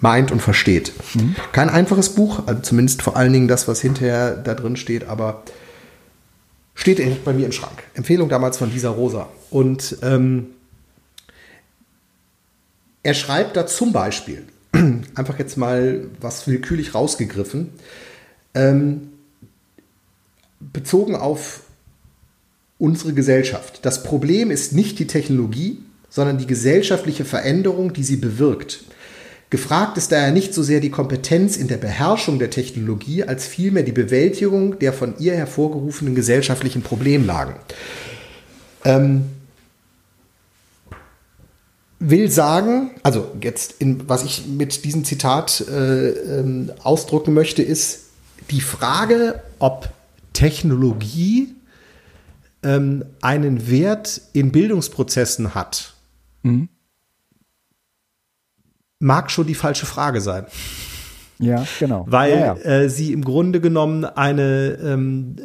meint 0.00 0.32
und 0.32 0.40
versteht. 0.40 0.92
Mhm. 1.14 1.36
Kein 1.52 1.68
einfaches 1.68 2.10
Buch, 2.10 2.46
also 2.46 2.62
zumindest 2.62 3.02
vor 3.02 3.16
allen 3.16 3.32
Dingen 3.32 3.48
das, 3.48 3.68
was 3.68 3.80
hinterher 3.80 4.36
da 4.36 4.54
drin 4.54 4.76
steht, 4.76 5.06
aber 5.06 5.42
steht 6.78 7.24
bei 7.24 7.32
mir 7.32 7.44
im 7.44 7.52
Schrank. 7.52 7.82
Empfehlung 7.94 8.28
damals 8.28 8.56
von 8.56 8.70
Lisa 8.70 8.90
Rosa. 8.90 9.28
Und 9.50 9.98
ähm, 10.02 10.46
er 13.02 13.14
schreibt 13.14 13.56
da 13.56 13.66
zum 13.66 13.92
Beispiel, 13.92 14.44
einfach 15.16 15.38
jetzt 15.40 15.56
mal 15.56 16.06
was 16.20 16.46
willkürlich 16.46 16.94
rausgegriffen, 16.94 17.70
ähm, 18.54 19.08
bezogen 20.60 21.16
auf 21.16 21.62
unsere 22.78 23.12
Gesellschaft. 23.12 23.80
Das 23.84 24.04
Problem 24.04 24.52
ist 24.52 24.72
nicht 24.72 25.00
die 25.00 25.08
Technologie, 25.08 25.82
sondern 26.08 26.38
die 26.38 26.46
gesellschaftliche 26.46 27.24
Veränderung, 27.24 27.92
die 27.92 28.04
sie 28.04 28.16
bewirkt. 28.16 28.84
Gefragt 29.50 29.96
ist 29.96 30.12
daher 30.12 30.30
nicht 30.30 30.52
so 30.52 30.62
sehr 30.62 30.80
die 30.80 30.90
Kompetenz 30.90 31.56
in 31.56 31.68
der 31.68 31.78
Beherrschung 31.78 32.38
der 32.38 32.50
Technologie, 32.50 33.24
als 33.24 33.46
vielmehr 33.46 33.82
die 33.82 33.92
Bewältigung 33.92 34.78
der 34.78 34.92
von 34.92 35.18
ihr 35.18 35.34
hervorgerufenen 35.34 36.14
gesellschaftlichen 36.14 36.82
Problemlagen. 36.82 37.54
Ähm, 38.84 39.24
will 41.98 42.30
sagen, 42.30 42.90
also 43.02 43.30
jetzt, 43.40 43.76
in, 43.78 44.08
was 44.08 44.22
ich 44.24 44.46
mit 44.46 44.84
diesem 44.84 45.04
Zitat 45.04 45.64
äh, 45.68 46.10
ähm, 46.10 46.70
ausdrücken 46.82 47.32
möchte, 47.34 47.62
ist 47.62 48.06
die 48.50 48.60
Frage, 48.60 49.42
ob 49.58 49.88
Technologie 50.32 51.54
ähm, 52.62 53.04
einen 53.20 53.70
Wert 53.70 54.20
in 54.32 54.52
Bildungsprozessen 54.52 55.54
hat, 55.54 55.94
mhm. 56.42 56.68
Mag 59.00 59.30
schon 59.30 59.46
die 59.46 59.54
falsche 59.54 59.86
Frage 59.86 60.20
sein. 60.20 60.46
Ja, 61.38 61.64
genau. 61.78 62.04
Weil 62.08 62.32
ja, 62.32 62.54
ja. 62.56 62.62
Äh, 62.62 62.88
sie 62.88 63.12
im 63.12 63.22
Grunde 63.22 63.60
genommen 63.60 64.04
eine 64.04 64.78
ähm, 64.82 65.36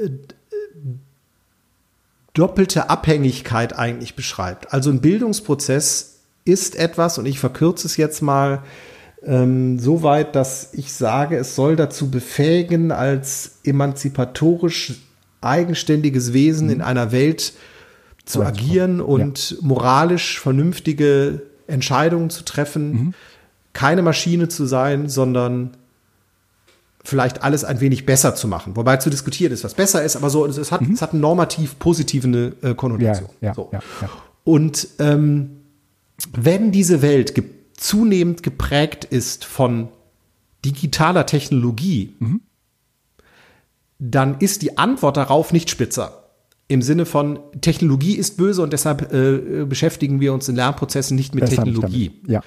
doppelte 2.34 2.89
Abhängigkeit 2.89 3.78
eigentlich 3.78 4.16
beschreibt. 4.16 4.74
Also 4.74 4.89
ein 4.89 5.01
Bildungsprozess 5.01 6.22
ist 6.45 6.76
etwas, 6.76 7.18
und 7.18 7.26
ich 7.26 7.39
verkürze 7.39 7.88
es 7.88 7.95
jetzt 7.97 8.22
mal, 8.22 8.64
ähm, 9.24 9.80
so 9.80 10.04
weit, 10.04 10.36
dass 10.36 10.74
ich 10.74 10.91
sage, 10.91 11.38
es 11.38 11.56
soll 11.56 11.76
dazu 11.76 12.10
befähigen, 12.10 12.91
als 12.91 13.60
emanzipatorisch 13.64 14.95
eigenständiges 15.41 16.34
Wesen 16.34 16.68
mhm. 16.68 16.74
in 16.74 16.82
einer 16.82 17.12
Welt 17.12 17.54
zu 18.26 18.43
agieren 18.43 19.01
und 19.01 19.51
ja. 19.51 19.58
moralisch 19.62 20.39
vernünftige 20.39 21.41
Entscheidungen 21.68 22.30
zu 22.30 22.43
treffen, 22.43 22.91
mhm. 22.91 23.14
Keine 23.74 24.01
Maschine 24.01 24.47
zu 24.47 24.65
sein, 24.65 25.09
sondern 25.09 25.78
vielleicht 27.03 27.43
alles 27.43 27.65
ein 27.65 27.82
wenig 27.82 28.05
besser 28.05 28.36
zu 28.36 28.47
machen. 28.47 28.76
Wobei 28.76 28.97
zu 28.97 29.09
diskutieren 29.09 29.51
ist, 29.51 29.63
was 29.63 29.74
besser 29.74 30.03
ist, 30.03 30.15
aber 30.15 30.30
so, 30.30 30.45
es 30.45 30.71
hat, 30.71 30.82
mhm. 30.82 30.93
es 30.93 31.01
hat 31.01 31.11
eine 31.11 31.21
normativ 31.21 31.78
positive 31.80 32.53
äh, 32.61 32.74
Konnotation. 32.76 33.30
Ja, 33.41 33.53
so. 33.53 33.71
Und 34.45 34.88
ähm, 34.99 35.63
wenn 36.34 36.71
diese 36.71 37.01
Welt 37.01 37.36
ge 37.36 37.43
zunehmend 37.76 38.43
geprägt 38.43 39.03
ist 39.03 39.43
von 39.43 39.89
digitaler 40.63 41.26
Technologie, 41.26 42.15
mhm. 42.19 42.41
dann 43.99 44.38
ist 44.39 44.61
die 44.61 44.78
Antwort 44.78 45.17
darauf 45.17 45.51
nicht 45.51 45.69
spitzer. 45.69 46.24
Im 46.69 46.82
Sinne 46.82 47.05
von 47.05 47.39
Technologie 47.59 48.15
ist 48.15 48.38
böse 48.38 48.61
und 48.61 48.71
deshalb 48.71 49.11
äh, 49.11 49.65
beschäftigen 49.65 50.21
wir 50.21 50.34
uns 50.34 50.47
in 50.47 50.55
Lernprozessen 50.55 51.17
nicht 51.17 51.36
mit 51.36 51.43
Besser 51.43 51.63
Technologie. 51.63 52.11
Ja. 52.26 52.41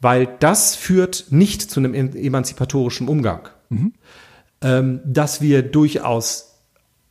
Weil 0.00 0.28
das 0.40 0.74
führt 0.74 1.26
nicht 1.30 1.62
zu 1.70 1.80
einem 1.80 1.94
emanzipatorischen 1.94 3.08
Umgang. 3.08 3.48
Mhm. 3.68 3.92
Ähm, 4.60 5.00
dass 5.04 5.40
wir 5.40 5.62
durchaus 5.62 6.60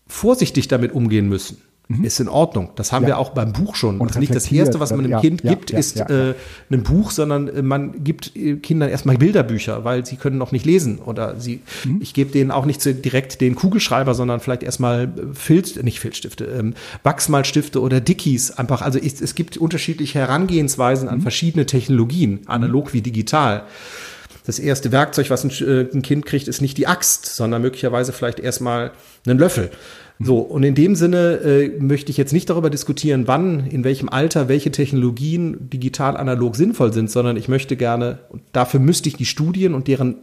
vorsichtig 0.07 0.67
damit 0.67 0.91
umgehen 0.91 1.27
müssen 1.29 1.61
mhm. 1.99 2.03
ist 2.03 2.19
in 2.19 2.27
Ordnung. 2.27 2.69
Das 2.75 2.91
haben 2.91 3.03
ja. 3.03 3.09
wir 3.09 3.17
auch 3.17 3.31
beim 3.31 3.53
Buch 3.53 3.75
schon. 3.75 3.99
Und 3.99 4.07
also 4.09 4.19
nicht 4.19 4.33
das 4.33 4.51
Erste, 4.51 4.79
was 4.79 4.91
man 4.91 5.01
einem 5.01 5.11
ja, 5.11 5.19
Kind 5.19 5.43
ja, 5.43 5.51
gibt, 5.51 5.71
ist 5.71 5.99
äh, 5.99 6.33
ein 6.71 6.83
Buch, 6.83 7.11
sondern 7.11 7.47
äh, 7.47 7.61
man 7.61 8.03
gibt 8.03 8.35
äh, 8.35 8.55
Kindern 8.55 8.89
erstmal 8.89 9.17
Bilderbücher, 9.17 9.83
weil 9.83 10.05
sie 10.05 10.15
können 10.15 10.37
noch 10.37 10.51
nicht 10.51 10.65
lesen. 10.65 10.99
Oder 10.99 11.39
sie, 11.39 11.61
mhm. 11.85 11.99
ich 12.01 12.13
gebe 12.13 12.31
denen 12.31 12.51
auch 12.51 12.65
nicht 12.65 12.83
direkt 12.83 13.41
den 13.41 13.55
Kugelschreiber, 13.55 14.13
sondern 14.13 14.39
vielleicht 14.39 14.63
erstmal 14.63 15.11
Filz, 15.33 15.75
nicht 15.75 15.99
Filzstifte, 15.99 16.45
ähm, 16.45 16.73
Wachsmalstifte 17.03 17.81
oder 17.81 18.01
Dickies. 18.01 18.51
Einfach, 18.51 18.81
also 18.81 18.99
ich, 18.99 19.21
es 19.21 19.35
gibt 19.35 19.57
unterschiedliche 19.57 20.19
Herangehensweisen 20.19 21.09
an 21.09 21.19
mhm. 21.19 21.21
verschiedene 21.21 21.65
Technologien, 21.65 22.41
analog 22.45 22.93
wie 22.93 23.01
digital 23.01 23.63
das 24.45 24.59
erste 24.59 24.91
Werkzeug, 24.91 25.29
was 25.29 25.43
äh, 25.61 25.87
ein, 25.93 26.01
Kind 26.01 26.25
kriegt, 26.25 26.47
ist 26.47 26.61
nicht 26.61 26.77
die 26.77 26.87
Axt, 26.87 27.25
sondern 27.25 27.61
möglicherweise 27.61 28.13
vielleicht 28.13 28.39
erstmal 28.39 28.91
einen 29.25 29.39
Löffel. 29.39 29.71
So, 30.19 30.39
und 30.39 30.63
in 30.63 30.75
dem 30.75 30.95
Sinne 30.95 31.39
äh, 31.39 31.79
möchte 31.79 32.11
ich 32.11 32.17
jetzt 32.17 32.33
nicht 32.33 32.49
darüber 32.49 32.69
diskutieren, 32.69 33.27
wann, 33.27 33.65
in 33.67 33.83
welchem 33.83 34.09
Alter, 34.09 34.47
welche 34.47 34.71
Technologien 34.71 35.69
digital 35.69 36.15
analog 36.17 36.55
sinnvoll 36.55 36.93
sind, 36.93 37.09
sondern 37.09 37.35
ich 37.35 37.47
möchte 37.47 37.75
gerne, 37.75 38.19
und 38.29 38.43
dafür 38.51 38.79
müsste 38.79 39.09
ich 39.09 39.17
die 39.17 39.25
Studien 39.25 39.73
und 39.73 39.87
deren 39.87 40.17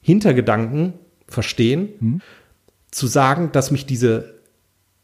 Hintergedanken 0.00 0.94
verstehen, 1.26 1.88
mhm. 2.00 2.20
zu 2.90 3.06
sagen, 3.06 3.50
dass 3.52 3.70
mich 3.70 3.86
diese, 3.86 4.34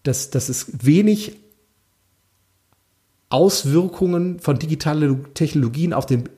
dass, 0.03 0.31
dass 0.31 0.49
es 0.49 0.85
wenig 0.85 1.37
Auswirkungen 3.31 4.39
von 4.39 4.59
digitalen 4.59 5.35
Technologien 5.35 5.93
auf 5.93 6.07
den 6.07 6.29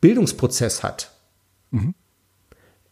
Bildungsprozess 0.00 0.82
hat. 0.82 1.12
Mhm. 1.70 1.94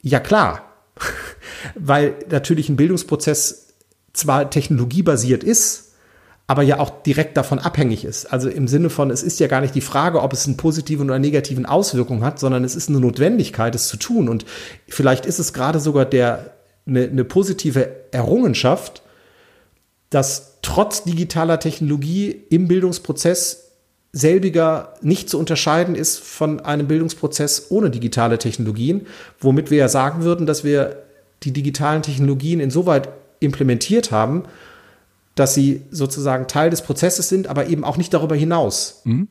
Ja 0.01 0.21
klar, 0.21 0.63
weil 1.75 2.15
natürlich 2.31 2.69
ein 2.69 2.77
Bildungsprozess 2.77 3.68
zwar 4.19 4.51
technologiebasiert 4.51 5.45
ist, 5.45 5.93
aber 6.47 6.63
ja 6.63 6.81
auch 6.81 7.03
direkt 7.03 7.37
davon 7.37 7.59
abhängig 7.59 8.05
ist. 8.05 8.33
Also 8.33 8.49
im 8.49 8.69
Sinne 8.69 8.89
von, 8.89 9.11
es 9.11 9.23
ist 9.23 9.39
ja 9.39 9.49
gar 9.49 9.61
nicht 9.61 9.75
die 9.75 9.83
Frage, 9.83 10.23
ob 10.23 10.33
es 10.33 10.47
einen 10.47 10.57
positiven 10.57 11.09
oder 11.09 11.19
negativen 11.19 11.67
Auswirkungen 11.67 12.25
hat, 12.25 12.39
sondern 12.41 12.65
es 12.65 12.75
ist 12.75 12.89
eine 12.89 13.01
Notwendigkeit, 13.01 13.75
es 13.75 13.87
zu 13.87 13.99
tun. 13.99 14.31
Und 14.31 14.47
vielleicht 14.89 15.27
ist 15.27 15.39
es 15.39 15.53
gerade 15.53 15.79
sogar 15.79 16.07
der, 16.07 16.55
eine, 16.87 17.05
eine 17.05 17.25
positive 17.25 17.91
Errungenschaft, 18.13 19.03
dass 20.09 20.57
trotz 20.63 21.05
digitaler 21.05 21.61
Technologie 21.61 22.31
im 22.49 22.67
Bildungsprozess 22.67 23.73
selbiger 24.13 24.95
nicht 25.03 25.29
zu 25.29 25.39
unterscheiden 25.39 25.95
ist 25.95 26.19
von 26.19 26.61
einem 26.61 26.89
Bildungsprozess 26.89 27.67
ohne 27.69 27.91
digitale 27.91 28.39
Technologien, 28.39 29.07
womit 29.39 29.71
wir 29.71 29.77
ja 29.77 29.89
sagen 29.89 30.25
würden, 30.25 30.47
dass 30.47 30.65
wir 30.65 31.03
die 31.43 31.53
digitalen 31.53 32.01
Technologien 32.01 32.59
insoweit 32.59 33.11
implementiert 33.41 34.11
haben, 34.11 34.45
dass 35.35 35.55
sie 35.55 35.83
sozusagen 35.91 36.49
Teil 36.49 36.71
des 36.71 36.83
Prozesses 36.83 37.29
sind, 37.29 37.47
aber 37.47 37.67
eben 37.69 37.85
auch 37.85 37.97
nicht 37.97 38.13
darüber 38.13 38.35
hinaus. 38.35 39.03
Mhm. 39.05 39.29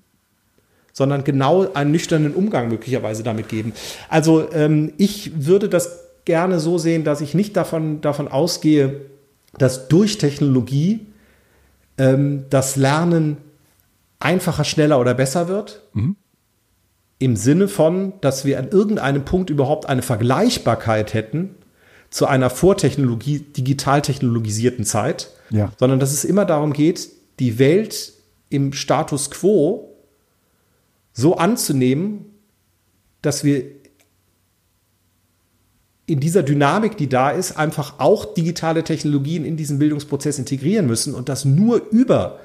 Sondern 0.94 1.24
genau 1.24 1.72
einen 1.74 1.92
nüchternen 1.92 2.34
Umgang 2.34 2.70
möglicherweise 2.70 3.24
damit 3.24 3.50
geben. 3.50 3.74
Also 4.10 4.52
ähm, 4.52 4.94
ich 4.98 5.46
würde 5.46 5.70
das 5.70 6.00
gerne 6.26 6.60
so 6.60 6.78
sehen, 6.78 7.04
dass 7.04 7.22
ich 7.22 7.34
nicht 7.34 7.56
davon, 7.56 8.02
davon 8.02 8.28
ausgehe, 8.28 9.02
dass 9.58 9.88
durch 9.88 10.18
Technologie 10.18 11.06
ähm, 11.98 12.46
das 12.50 12.76
Lernen 12.76 13.38
einfacher, 14.20 14.64
schneller 14.64 15.00
oder 15.00 15.14
besser 15.14 15.48
wird. 15.48 15.84
Mhm. 15.94 16.16
Im 17.20 17.36
Sinne 17.36 17.68
von, 17.68 18.14
dass 18.22 18.46
wir 18.46 18.60
an 18.60 18.70
irgendeinem 18.70 19.26
Punkt 19.26 19.50
überhaupt 19.50 19.88
eine 19.88 20.02
Vergleichbarkeit 20.02 21.14
hätten 21.14 21.56
zu 22.10 22.26
einer 22.26 22.50
vortechnologie, 22.50 23.40
digital 23.40 24.02
technologisierten 24.02 24.86
Zeit, 24.86 25.32
ja. 25.50 25.72
sondern 25.78 26.00
dass 26.00 26.14
es 26.14 26.24
immer 26.24 26.46
darum 26.46 26.74
geht, 26.74 27.10
die 27.40 27.60
Welt 27.60 28.14
im 28.50 28.74
Status 28.74 29.30
quo 29.30 29.96
so 31.14 31.36
anzunehmen, 31.38 32.26
dass 33.22 33.44
wir 33.44 33.64
in 36.06 36.22
dieser 36.22 36.42
Dynamik, 36.42 36.96
die 36.96 37.10
da 37.10 37.32
ist, 37.32 37.58
einfach 37.58 38.00
auch 38.00 38.34
digitale 38.34 38.84
Technologien 38.84 39.44
in 39.44 39.58
diesen 39.58 39.78
Bildungsprozess 39.78 40.40
integrieren 40.40 40.88
müssen 40.88 41.14
und 41.14 41.28
das 41.28 41.44
nur 41.44 41.90
über 41.92 42.40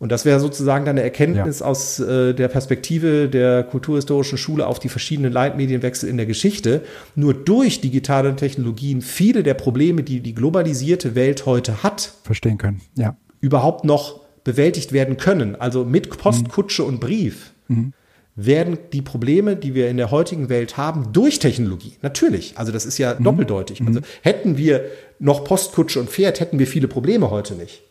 und 0.00 0.10
das 0.10 0.24
wäre 0.24 0.40
sozusagen 0.40 0.86
dann 0.86 0.96
eine 0.96 1.02
Erkenntnis 1.02 1.60
ja. 1.60 1.66
aus 1.66 2.00
äh, 2.00 2.32
der 2.32 2.48
Perspektive 2.48 3.28
der 3.28 3.62
kulturhistorischen 3.64 4.38
Schule 4.38 4.66
auf 4.66 4.78
die 4.78 4.88
verschiedenen 4.88 5.30
Leitmedienwechsel 5.30 6.08
in 6.08 6.16
der 6.16 6.24
Geschichte. 6.24 6.80
Nur 7.14 7.34
durch 7.34 7.82
digitale 7.82 8.34
Technologien 8.34 9.02
viele 9.02 9.42
der 9.42 9.52
Probleme, 9.52 10.02
die 10.02 10.20
die 10.20 10.34
globalisierte 10.34 11.14
Welt 11.14 11.44
heute 11.44 11.82
hat, 11.82 12.14
verstehen 12.24 12.56
können. 12.56 12.80
Ja. 12.96 13.18
Überhaupt 13.42 13.84
noch 13.84 14.20
bewältigt 14.42 14.92
werden 14.92 15.18
können. 15.18 15.54
Also 15.54 15.84
mit 15.84 16.08
Post, 16.16 16.46
mhm. 16.56 16.84
Und 16.84 17.00
Brief. 17.00 17.52
Mhm 17.68 17.92
werden 18.36 18.78
die 18.94 19.02
Probleme, 19.02 19.56
die 19.56 19.74
wir 19.74 19.90
in 19.90 19.98
der 19.98 20.10
heutigen 20.10 20.48
Welt 20.48 20.78
haben, 20.78 21.12
durch 21.12 21.40
Technologie. 21.40 21.94
Natürlich. 22.00 22.56
Also 22.56 22.72
das 22.72 22.86
ist 22.86 22.96
ja 22.96 23.16
mhm. 23.18 23.24
doppeldeutig. 23.24 23.82
Also 23.86 24.00
hätten 24.22 24.56
wir 24.56 24.84
noch 25.18 25.44
Postkutsche 25.44 26.00
und 26.00 26.08
Pferd, 26.08 26.40
hätten 26.40 26.58
wir 26.58 26.66
viele 26.66 26.88
Probleme 26.88 27.30
heute 27.30 27.54
nicht. 27.54 27.82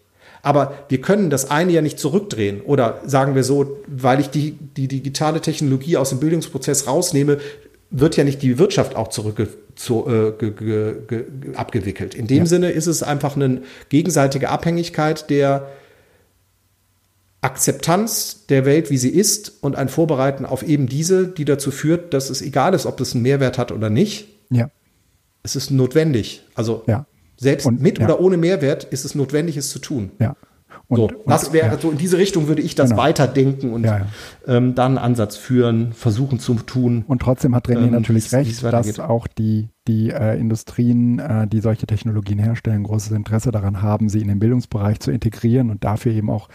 Aber 0.42 0.74
wir 0.90 1.02
können 1.02 1.30
das 1.30 1.52
eine 1.52 1.72
ja 1.72 1.82
nicht 1.82 2.00
zurückdrehen. 2.00 2.62
Oder 2.62 3.02
sagen 3.06 3.36
wir 3.36 3.44
so, 3.44 3.78
weil 3.88 4.20
ich 4.20 4.30
die, 4.30 4.52
die 4.52 4.88
digitale 4.88 5.42
Technologie 5.42 5.98
aus 5.98 6.10
dem 6.10 6.20
Bildungsprozess 6.20 6.88
rausnehme, 6.88 7.40
wird 7.92 8.18
ja 8.18 8.24
nicht 8.24 8.42
die 8.42 8.58
Wirtschaft 8.58 8.96
auch 8.96 9.08
zurück 9.08 9.48
zu, 9.76 10.08
äh, 10.08 10.32
ge, 10.38 10.52
ge, 10.52 10.96
ge, 11.08 11.26
abgewickelt. 11.56 12.14
In 12.14 12.28
dem 12.28 12.40
ja. 12.40 12.46
Sinne 12.46 12.72
ist 12.72 12.88
es 12.88 13.02
einfach 13.02 13.36
eine 13.36 13.62
gegenseitige 13.90 14.50
Abhängigkeit 14.50 15.30
der 15.30 15.68
Akzeptanz 17.42 18.46
der 18.48 18.66
Welt, 18.66 18.92
wie 18.92 18.98
sie 18.98 19.10
ist, 19.10 19.64
und 19.64 19.76
ein 19.78 19.90
Vorbereiten 19.90 20.46
auf 20.46 20.62
eben 20.62 20.88
diese, 20.88 21.28
die 21.28 21.46
dazu 21.46 21.72
führt, 21.72 22.14
dass 22.14 22.30
es 22.30 22.42
egal 22.42 22.74
ist, 22.74 22.86
ob 22.86 22.98
das 22.98 23.14
einen 23.14 23.24
Mehrwert 23.24 23.58
hat 23.58 23.72
oder 23.72 23.90
nicht. 23.90 24.28
Ja. 24.50 24.70
Es 25.42 25.56
ist 25.56 25.72
notwendig. 25.72 26.44
Also 26.54 26.84
ja. 26.86 27.06
Selbst 27.40 27.66
und, 27.66 27.82
mit 27.82 28.00
ja. 28.00 28.06
oder 28.06 28.20
ohne 28.20 28.38
Mehrwert 28.38 28.84
ist 28.84 29.06
es 29.06 29.16
notwendig, 29.16 29.56
es 29.58 29.70
zu 29.70 29.80
tun. 29.80 30.12
Ja. 30.20 30.36
Und, 30.88 30.98
so, 30.98 31.12
das 31.28 31.54
wäre 31.54 31.68
ja. 31.68 31.78
so 31.78 31.92
in 31.92 32.00
diese 32.00 32.18
Richtung 32.18 32.48
würde 32.48 32.64
ich 32.64 32.74
das 32.74 32.90
genau. 32.90 33.04
weiterdenken 33.04 33.74
und 33.74 33.84
ja, 33.84 34.08
ähm, 34.48 34.74
dann 34.74 34.98
einen 34.98 34.98
Ansatz 34.98 35.38
führen, 35.38 35.94
versuchen 35.94 36.40
zu 36.40 36.56
tun. 36.56 37.06
Und 37.08 37.22
trotzdem 37.22 37.54
hat 37.54 37.68
René 37.68 37.86
ähm, 37.86 37.92
natürlich 37.92 38.32
recht, 38.34 38.64
dass 38.64 39.00
auch 39.00 39.28
die, 39.28 39.70
die 39.88 40.10
äh, 40.10 40.40
Industrien, 40.40 41.20
äh, 41.20 41.48
die 41.48 41.60
solche 41.60 41.86
Technologien 41.86 42.40
herstellen, 42.40 42.84
großes 42.84 43.12
Interesse 43.12 43.52
daran 43.52 43.84
haben, 43.84 44.10
sie 44.10 44.20
in 44.20 44.28
den 44.28 44.40
Bildungsbereich 44.40 45.00
zu 45.00 45.12
integrieren 45.12 45.70
und 45.70 45.84
dafür 45.84 46.12
eben 46.12 46.32
auch 46.32 46.50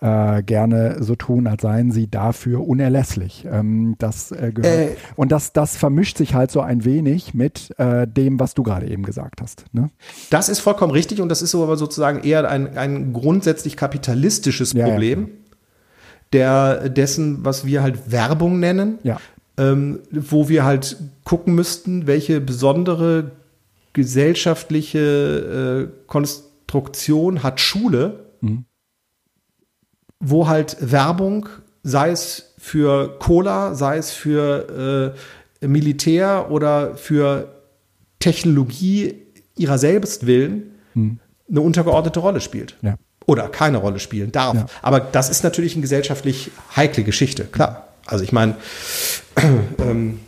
äh, 0.00 0.42
gerne 0.42 1.02
so 1.02 1.14
tun, 1.14 1.46
als 1.46 1.62
seien 1.62 1.90
sie 1.90 2.08
dafür 2.08 2.66
unerlässlich. 2.66 3.46
Ähm, 3.50 3.96
das 3.98 4.30
äh, 4.32 4.52
gehört. 4.52 4.90
Äh, 4.90 4.96
und 5.16 5.32
das, 5.32 5.52
das 5.52 5.76
vermischt 5.76 6.18
sich 6.18 6.34
halt 6.34 6.50
so 6.50 6.60
ein 6.60 6.84
wenig 6.84 7.34
mit 7.34 7.74
äh, 7.78 8.06
dem, 8.06 8.38
was 8.38 8.54
du 8.54 8.62
gerade 8.62 8.86
eben 8.86 9.02
gesagt 9.02 9.40
hast. 9.40 9.64
Ne? 9.72 9.90
Das 10.30 10.48
ist 10.48 10.60
vollkommen 10.60 10.92
richtig 10.92 11.20
und 11.20 11.28
das 11.28 11.42
ist 11.42 11.50
so 11.50 11.62
aber 11.62 11.76
sozusagen 11.76 12.20
eher 12.20 12.48
ein, 12.48 12.76
ein 12.76 13.12
grundsätzlich 13.12 13.76
kapitalistisches 13.76 14.74
Problem. 14.74 15.20
Ja, 15.20 15.26
der 16.32 16.88
dessen, 16.90 17.44
was 17.44 17.64
wir 17.64 17.82
halt 17.82 18.12
Werbung 18.12 18.60
nennen, 18.60 18.98
ja. 19.02 19.18
ähm, 19.56 20.00
wo 20.12 20.48
wir 20.48 20.64
halt 20.64 20.96
gucken 21.24 21.54
müssten, 21.54 22.06
welche 22.06 22.40
besondere 22.40 23.30
gesellschaftliche 23.94 25.88
äh, 25.88 26.06
Konstruktion 26.06 27.42
hat 27.42 27.60
Schule, 27.60 28.26
mhm 28.42 28.67
wo 30.20 30.48
halt 30.48 30.76
Werbung, 30.80 31.48
sei 31.82 32.10
es 32.10 32.54
für 32.58 33.18
Cola, 33.18 33.74
sei 33.74 33.98
es 33.98 34.10
für 34.10 35.14
äh, 35.60 35.66
Militär 35.66 36.50
oder 36.50 36.96
für 36.96 37.48
Technologie 38.18 39.14
ihrer 39.56 39.78
selbst 39.78 40.26
willen, 40.26 40.74
hm. 40.94 41.18
eine 41.48 41.60
untergeordnete 41.60 42.20
Rolle 42.20 42.40
spielt. 42.40 42.76
Ja. 42.82 42.96
Oder 43.26 43.48
keine 43.48 43.78
Rolle 43.78 43.98
spielen 43.98 44.32
darf. 44.32 44.54
Ja. 44.54 44.66
Aber 44.82 45.00
das 45.00 45.28
ist 45.28 45.44
natürlich 45.44 45.74
eine 45.74 45.82
gesellschaftlich 45.82 46.50
heikle 46.74 47.04
Geschichte, 47.04 47.44
klar. 47.44 47.88
Also 48.06 48.24
ich 48.24 48.32
meine, 48.32 48.56
ähm, 49.78 50.20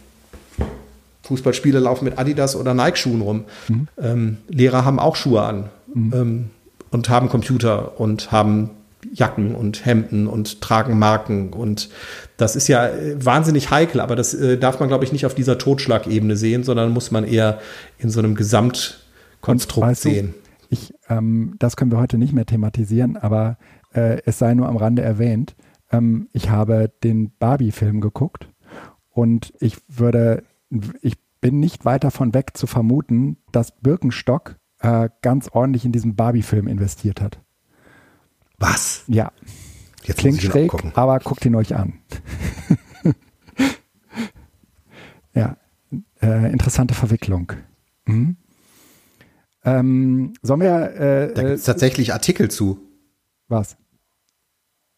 Fußballspieler 1.22 1.80
laufen 1.80 2.04
mit 2.04 2.18
Adidas 2.18 2.56
oder 2.56 2.74
Nike-Schuhen 2.74 3.22
rum. 3.22 3.44
Mhm. 3.68 3.88
Ähm, 3.98 4.36
Lehrer 4.48 4.84
haben 4.84 4.98
auch 4.98 5.16
Schuhe 5.16 5.42
an 5.42 5.70
mhm. 5.92 6.12
ähm, 6.14 6.50
und 6.90 7.08
haben 7.08 7.28
Computer 7.28 7.98
und 8.00 8.32
haben 8.32 8.70
Jacken 9.12 9.54
und 9.54 9.84
Hemden 9.84 10.26
und 10.26 10.60
tragen 10.60 10.98
Marken 10.98 11.52
und 11.52 11.88
das 12.36 12.56
ist 12.56 12.68
ja 12.68 12.88
äh, 12.88 13.24
wahnsinnig 13.24 13.70
heikel, 13.70 14.00
aber 14.00 14.16
das 14.16 14.34
äh, 14.34 14.58
darf 14.58 14.80
man, 14.80 14.88
glaube 14.88 15.04
ich, 15.04 15.12
nicht 15.12 15.26
auf 15.26 15.34
dieser 15.34 15.58
Totschlagebene 15.58 16.36
sehen, 16.36 16.64
sondern 16.64 16.90
muss 16.92 17.10
man 17.10 17.24
eher 17.24 17.60
in 17.98 18.10
so 18.10 18.20
einem 18.20 18.34
Gesamtkonstrukt 18.34 19.86
weißt 19.86 20.04
du, 20.04 20.10
sehen. 20.10 20.34
Ich, 20.68 20.94
ähm, 21.08 21.54
das 21.58 21.76
können 21.76 21.90
wir 21.90 21.98
heute 21.98 22.18
nicht 22.18 22.32
mehr 22.32 22.46
thematisieren, 22.46 23.16
aber 23.16 23.58
äh, 23.92 24.18
es 24.24 24.38
sei 24.38 24.54
nur 24.54 24.68
am 24.68 24.76
Rande 24.76 25.02
erwähnt. 25.02 25.54
Ähm, 25.90 26.28
ich 26.32 26.50
habe 26.50 26.90
den 27.02 27.32
Barbie-Film 27.38 28.00
geguckt 28.00 28.48
und 29.10 29.52
ich 29.60 29.76
würde, 29.88 30.44
ich 31.02 31.16
bin 31.40 31.58
nicht 31.60 31.84
weit 31.84 32.04
davon 32.04 32.34
weg 32.34 32.56
zu 32.56 32.66
vermuten, 32.66 33.38
dass 33.50 33.72
Birkenstock 33.72 34.56
äh, 34.80 35.08
ganz 35.22 35.48
ordentlich 35.52 35.84
in 35.84 35.92
diesen 35.92 36.14
Barbie-Film 36.14 36.68
investiert 36.68 37.20
hat. 37.20 37.40
Was? 38.60 39.02
Ja. 39.08 39.32
Jetzt 40.04 40.18
Klingt 40.18 40.40
schräg, 40.40 40.72
aber 40.94 41.18
guckt 41.18 41.44
ihn 41.44 41.54
euch 41.54 41.74
an. 41.74 41.94
ja, 45.34 45.56
äh, 46.22 46.52
interessante 46.52 46.94
Verwicklung. 46.94 47.52
Mhm. 48.06 48.36
Ähm, 49.64 50.32
sollen 50.42 50.60
wir. 50.60 50.94
Äh, 50.94 51.34
da 51.34 51.42
gibt 51.42 51.54
es 51.54 51.64
tatsächlich 51.64 52.12
Artikel 52.12 52.50
zu. 52.50 52.78
Was? 53.48 53.76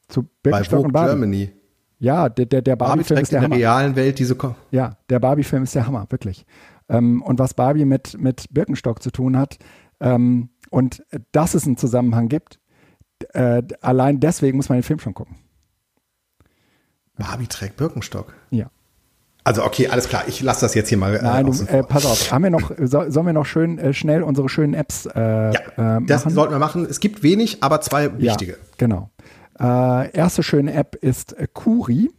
Zu 0.08 0.28
Bei 0.42 0.62
Vogue 0.64 0.84
und 0.84 0.92
Barbie. 0.92 1.10
Germany. 1.10 1.52
Ja, 1.98 2.28
der, 2.28 2.46
der, 2.46 2.62
der 2.62 2.76
Barbie-Film 2.76 3.16
Barbie 3.16 3.22
ist 3.22 3.32
der 3.32 3.38
in 3.38 3.42
der 3.42 3.50
Hammer. 3.50 3.56
realen 3.56 3.96
Welt 3.96 4.18
diese. 4.18 4.34
Ko 4.34 4.54
ja, 4.70 4.98
der 5.08 5.20
Barbie-Film 5.20 5.62
ist 5.62 5.74
der 5.74 5.86
Hammer, 5.86 6.06
wirklich. 6.10 6.46
Ähm, 6.88 7.22
und 7.22 7.38
was 7.38 7.54
Barbie 7.54 7.84
mit, 7.84 8.18
mit 8.18 8.46
Birkenstock 8.50 9.02
zu 9.02 9.10
tun 9.10 9.36
hat, 9.36 9.58
ähm, 10.00 10.50
und 10.70 11.04
dass 11.32 11.54
es 11.54 11.66
einen 11.66 11.76
Zusammenhang 11.76 12.28
gibt, 12.28 12.58
äh, 13.32 13.62
allein 13.80 14.20
deswegen 14.20 14.56
muss 14.56 14.68
man 14.68 14.78
den 14.78 14.84
Film 14.84 14.98
schon 14.98 15.14
gucken. 15.14 15.36
Barbie 17.16 17.46
trägt 17.46 17.76
Birkenstock. 17.76 18.34
Ja. 18.50 18.70
Also 19.44 19.64
okay, 19.64 19.88
alles 19.88 20.08
klar. 20.08 20.22
Ich 20.28 20.40
lasse 20.40 20.60
das 20.60 20.74
jetzt 20.74 20.88
hier 20.88 20.98
mal. 20.98 21.16
Äh, 21.16 21.22
Nein, 21.22 21.46
du, 21.46 21.52
äh, 21.64 21.82
pass 21.82 22.06
auf. 22.06 22.30
Haben 22.30 22.44
wir 22.44 22.50
noch? 22.50 22.70
So, 22.78 23.10
sollen 23.10 23.26
wir 23.26 23.32
noch 23.32 23.46
schön 23.46 23.78
äh, 23.78 23.92
schnell 23.92 24.22
unsere 24.22 24.48
schönen 24.48 24.74
Apps? 24.74 25.06
Äh, 25.06 25.20
ja, 25.20 25.98
äh, 25.98 26.00
das 26.06 26.22
sollten 26.22 26.54
wir 26.54 26.60
machen. 26.60 26.86
Es 26.88 27.00
gibt 27.00 27.22
wenig, 27.22 27.62
aber 27.62 27.80
zwei 27.80 28.18
wichtige. 28.20 28.52
Ja, 28.52 28.58
genau. 28.78 29.10
Äh, 29.58 30.16
erste 30.16 30.42
schöne 30.42 30.72
App 30.74 30.94
ist 30.94 31.34
Kuri. 31.54 32.10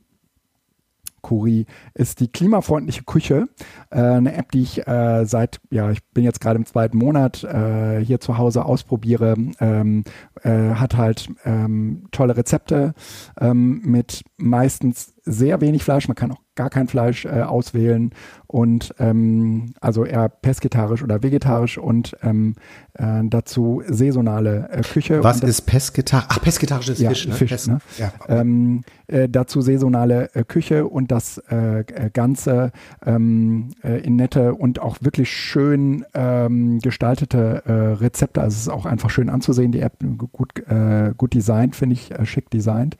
Kuri 1.22 1.66
ist 1.93 2.20
die 2.20 2.30
klimafreundliche 2.30 3.03
Küche. 3.03 3.47
Eine 3.89 4.36
App, 4.36 4.51
die 4.51 4.64
ich 4.64 4.82
seit, 4.86 5.61
ja, 5.72 5.89
ich 5.89 6.03
bin 6.09 6.26
jetzt 6.26 6.41
gerade 6.41 6.57
im 6.57 6.66
zweiten 6.66 6.97
Monat 6.97 7.38
hier 7.38 8.20
zu 8.20 8.38
Hause 8.38 8.66
ausprobiere. 8.66 9.36
Ähm, 9.61 10.03
äh, 10.44 10.76
hat 10.76 10.98
halt 10.98 11.30
ähm, 11.46 12.08
tolle 12.12 12.38
Rezepte 12.38 12.94
ähm, 13.39 13.82
mit 13.84 14.24
meistens 14.38 15.14
sehr 15.26 15.62
wenig 15.62 15.84
Fleisch. 15.84 16.08
Man 16.08 16.16
kann 16.16 16.32
auch 16.32 16.41
gar 16.56 16.70
kein 16.70 16.88
Fleisch 16.88 17.26
äh, 17.26 17.41
auswählen 17.41 18.12
und 18.46 18.94
ähm, 19.00 19.74
also 19.82 20.06
eher 20.06 20.30
pesketarisch 20.30 21.02
oder 21.02 21.24
vegetarisch 21.24 21.80
und 21.80 22.16
ähm, 22.22 22.56
äh, 22.94 23.22
dazu 23.24 23.82
saisonale 23.88 24.70
äh, 24.70 24.82
Küche. 24.82 25.24
Was 25.24 25.41
ist 25.41 25.62
pesketarisch? 25.62 26.28
Ach, 26.30 26.41
pesketarisches 26.41 27.00
ja, 27.00 27.10
Fisch, 27.10 27.28
ne? 27.28 27.34
Fisch 27.34 27.52
Pes 27.52 27.68
ne? 27.68 27.80
Ja. 27.98 28.12
Ähm, 28.28 28.84
äh, 29.08 29.28
dazu 29.30 29.62
saisonale 29.62 30.30
äh, 30.36 30.44
Küche 30.44 30.86
und 30.86 31.12
das 31.12 31.39
äh, 31.50 31.86
Ganze 32.14 32.72
ähm, 33.04 33.72
äh, 33.84 34.02
in 34.02 34.16
nette 34.18 34.54
und 34.54 34.80
auch 34.80 34.98
wirklich 35.02 35.32
schön 35.32 36.06
ähm, 36.14 36.80
gestaltete 36.80 37.64
Rezepte. 37.66 38.41
Also 38.41 38.56
es 38.56 38.62
ist 38.62 38.70
auch 38.70 38.86
einfach 38.86 39.10
schön 39.10 39.30
anzusehen, 39.30 39.72
die 39.72 39.80
App 39.80 39.98
gut, 40.34 40.60
äh, 40.68 41.14
gut 41.16 41.34
designt, 41.34 41.78
finde 41.78 41.94
ich, 41.94 42.12
äh, 42.12 42.26
schick 42.26 42.50
designt. 42.50 42.98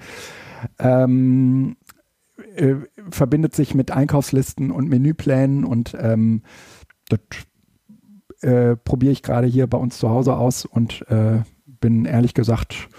Ähm, 0.80 1.76
äh, 2.56 2.76
verbindet 3.10 3.56
sich 3.56 3.76
mit 3.76 3.92
Einkaufslisten 3.92 4.72
und 4.72 4.90
Menüplänen 4.90 5.66
und 5.66 5.96
ähm, 6.00 6.44
das 7.10 7.20
äh, 8.42 8.76
probiere 8.76 9.12
ich 9.12 9.24
gerade 9.24 9.48
hier 9.48 9.68
bei 9.68 9.78
uns 9.78 9.98
zu 9.98 10.10
Hause 10.10 10.36
aus 10.36 10.66
und 10.66 11.06
äh, 11.10 11.42
bin 11.66 12.06
ehrlich 12.06 12.34
gesagt 12.34 12.90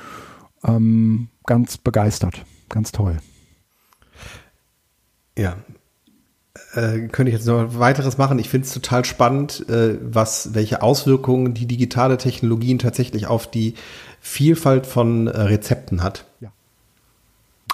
ähm, 0.65 1.29
ganz 1.47 1.79
begeistert. 1.79 2.45
Ganz 2.69 2.93
toll. 2.93 3.19
Ja. 5.37 5.57
Äh, 6.75 7.09
könnte 7.09 7.31
ich 7.31 7.35
jetzt 7.35 7.47
noch 7.47 7.79
weiteres 7.79 8.19
machen? 8.19 8.39
Ich 8.39 8.49
finde 8.49 8.67
es 8.67 8.75
total 8.75 9.05
spannend, 9.05 9.67
was, 9.69 10.55
welche 10.55 10.83
Auswirkungen 10.83 11.55
die 11.55 11.67
digitale 11.67 12.17
Technologien 12.17 12.79
tatsächlich 12.79 13.27
auf 13.27 13.51
die 13.51 13.75
Vielfalt 14.27 14.87
von 14.87 15.27
äh, 15.27 15.39
Rezepten 15.39 16.03
hat. 16.03 16.25
Ja. 16.41 16.51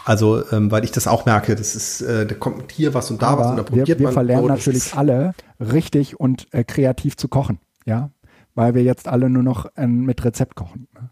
Also, 0.05 0.43
ähm, 0.51 0.71
weil 0.73 0.83
ich 0.83 0.91
das 0.91 1.07
auch 1.07 1.25
merke, 1.25 1.55
das 1.55 1.77
ist, 1.77 2.01
äh, 2.01 2.27
da 2.27 2.35
kommt 2.35 2.73
hier 2.73 2.93
was 2.93 3.09
und 3.13 3.23
da 3.23 3.29
Aber 3.29 3.43
was 3.43 3.51
und 3.51 3.57
da 3.59 3.63
probiert 3.63 3.87
wir, 3.87 3.99
wir 4.01 4.05
man. 4.07 4.13
verlernen 4.15 4.43
so, 4.43 4.49
das 4.49 4.59
natürlich 4.67 4.95
alle 4.95 5.33
richtig 5.61 6.19
und 6.19 6.49
äh, 6.53 6.65
kreativ 6.65 7.17
zu 7.17 7.29
kochen, 7.29 7.61
ja, 7.85 8.11
weil 8.57 8.75
wir 8.75 8.83
jetzt 8.83 9.07
alle 9.07 9.31
nur 9.31 9.45
noch 9.45 9.67
äh, 9.77 9.87
mit 9.87 10.25
Rezept 10.25 10.57
kochen. 10.57 10.89
Ne? 10.95 11.11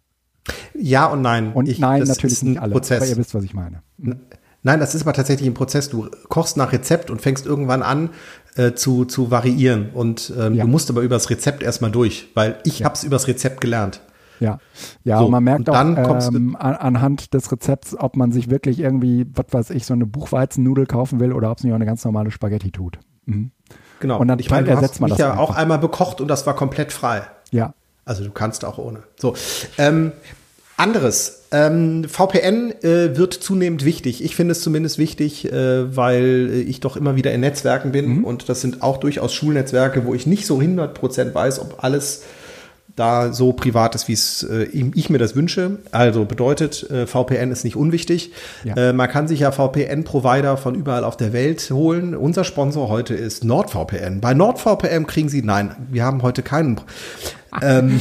Ja 0.75 1.07
und 1.07 1.23
nein. 1.23 1.53
Und 1.53 1.69
Ich- 1.69 1.79
nein, 1.79 2.03
natürlich 2.03 2.33
ist 2.33 2.43
ein 2.43 2.51
nicht 2.51 2.61
alle, 2.61 2.73
Prozess. 2.73 2.99
aber 3.03 3.09
ihr 3.11 3.17
wisst, 3.17 3.35
was 3.35 3.45
ich 3.45 3.55
meine. 3.55 3.83
Nein, 4.65 4.81
das 4.81 4.95
ist 4.97 5.03
aber 5.03 5.13
tatsächlich 5.13 5.49
ein 5.49 5.55
Prozess. 5.55 5.89
Du 5.89 6.09
kochst 6.29 6.57
nach 6.57 6.73
Rezept 6.73 7.11
und 7.11 7.23
fängst 7.23 7.47
irgendwann 7.47 7.83
an 7.83 8.11
äh, 8.57 8.73
zu, 8.73 9.05
zu 9.05 9.31
variieren. 9.31 9.91
Und 9.95 10.33
ähm, 10.37 10.55
Ja. 10.55 10.65
du 10.65 10.71
musst 10.71 10.91
aber 10.91 11.03
übers 11.03 11.31
Rezept 11.31 11.63
erstmal 11.63 11.93
durch, 11.93 12.29
weil 12.35 12.59
ich 12.65 12.83
hab's 12.85 13.05
übers 13.05 13.29
Rezept 13.29 13.61
gelernt. 13.61 14.01
Ja, 14.41 14.59
ja, 15.05 15.19
So, 15.19 15.27
und 15.27 15.31
man 15.31 15.45
merkt 15.45 15.69
und 15.69 15.75
auch 15.75 16.29
ähm, 16.29 16.57
an, 16.57 16.75
anhand 16.75 17.35
des 17.35 17.51
Rezepts, 17.51 17.97
ob 17.99 18.17
man 18.17 18.33
sich 18.33 18.51
wirklich 18.51 18.79
irgendwie, 18.81 19.27
was 19.35 19.47
weiß 19.51 19.71
ich, 19.71 19.87
so 19.87 19.95
eine 19.95 20.07
Buchweizennudel 20.07 20.87
kaufen 20.87 21.21
will 21.21 21.33
oder 21.33 21.51
ob 21.51 21.59
es 21.59 21.65
nicht 21.65 21.73
auch 21.73 21.77
eine 21.77 21.87
ganz 21.87 22.05
normale 22.05 22.31
Spaghetti 22.31 22.71
tut. 22.71 22.99
Mhm. 23.27 23.51
Genau. 24.01 24.19
Und 24.21 24.29
dann 24.29 24.39
ich 24.39 24.51
meine, 24.51 24.69
ersetzt 24.69 25.01
man 25.01 25.11
das 25.11 25.19
ja 25.19 25.35
auch 25.37 25.51
einfach. 25.51 25.57
einmal 25.57 25.79
bekocht 25.79 26.21
und 26.21 26.29
das 26.29 26.47
war 26.47 26.55
komplett 26.55 26.93
frei. 26.93 27.23
Ja, 27.51 27.75
Also 28.05 28.25
du 28.25 28.31
kannst 28.31 28.65
auch 28.65 28.79
ohne. 28.79 29.03
So. 29.17 29.35
Ähm, 29.77 30.13
anderes. 30.77 31.47
Ähm, 31.51 32.05
VPN 32.05 32.73
äh, 32.83 33.17
wird 33.17 33.35
zunehmend 33.35 33.85
wichtig. 33.85 34.23
Ich 34.23 34.37
finde 34.37 34.53
es 34.53 34.61
zumindest 34.61 34.99
wichtig, 34.99 35.51
äh, 35.51 35.97
weil 35.97 36.51
äh, 36.53 36.61
ich 36.61 36.81
doch 36.81 36.97
immer 36.97 37.17
wieder 37.17 37.33
in 37.33 37.41
Netzwerken 37.41 37.91
bin 37.91 38.23
und 38.23 38.49
das 38.49 38.61
sind 38.61 38.83
auch 38.83 38.99
durchaus 38.99 39.33
Schulnetzwerke, 39.35 40.05
wo 40.05 40.15
ich 40.15 40.27
nicht 40.27 40.47
so 40.47 40.59
100% 40.59 41.35
weiß, 41.35 41.59
ob 41.61 41.83
alles 41.83 42.23
da 42.99 43.33
so 43.33 43.53
privat 43.53 43.95
ist, 43.95 44.09
wie 44.09 44.13
es 44.13 44.43
äh, 44.43 44.65
ich 44.65 45.11
mir 45.11 45.19
das 45.19 45.37
wünsche. 45.37 45.79
Also 45.93 46.25
bedeutet, 46.25 46.89
äh, 46.91 47.07
VPN 47.07 47.51
ist 47.51 47.65
nicht 47.65 47.77
unwichtig. 47.77 48.33
Ja. 48.65 48.75
Äh, 48.77 48.93
man 48.93 49.09
kann 49.09 49.29
sich 49.29 49.41
ja 49.41 49.53
VPN-Provider 49.53 50.57
von 50.57 50.75
überall 50.75 51.05
auf 51.05 51.17
der 51.17 51.33
Welt 51.33 51.71
holen. 51.71 52.15
Unser 52.15 52.45
Sponsor 52.45 52.89
heute 52.89 53.15
ist 53.15 53.45
NordVPN. 53.45 54.21
Bei 54.21 54.35
NordVPN 54.35 55.07
kriegen 55.07 55.29
Sie, 55.29 55.43
nein, 55.43 55.75
wir 55.91 56.05
haben 56.05 56.23
heute 56.23 56.43
keinen. 56.43 56.81
Ähm, 57.63 58.01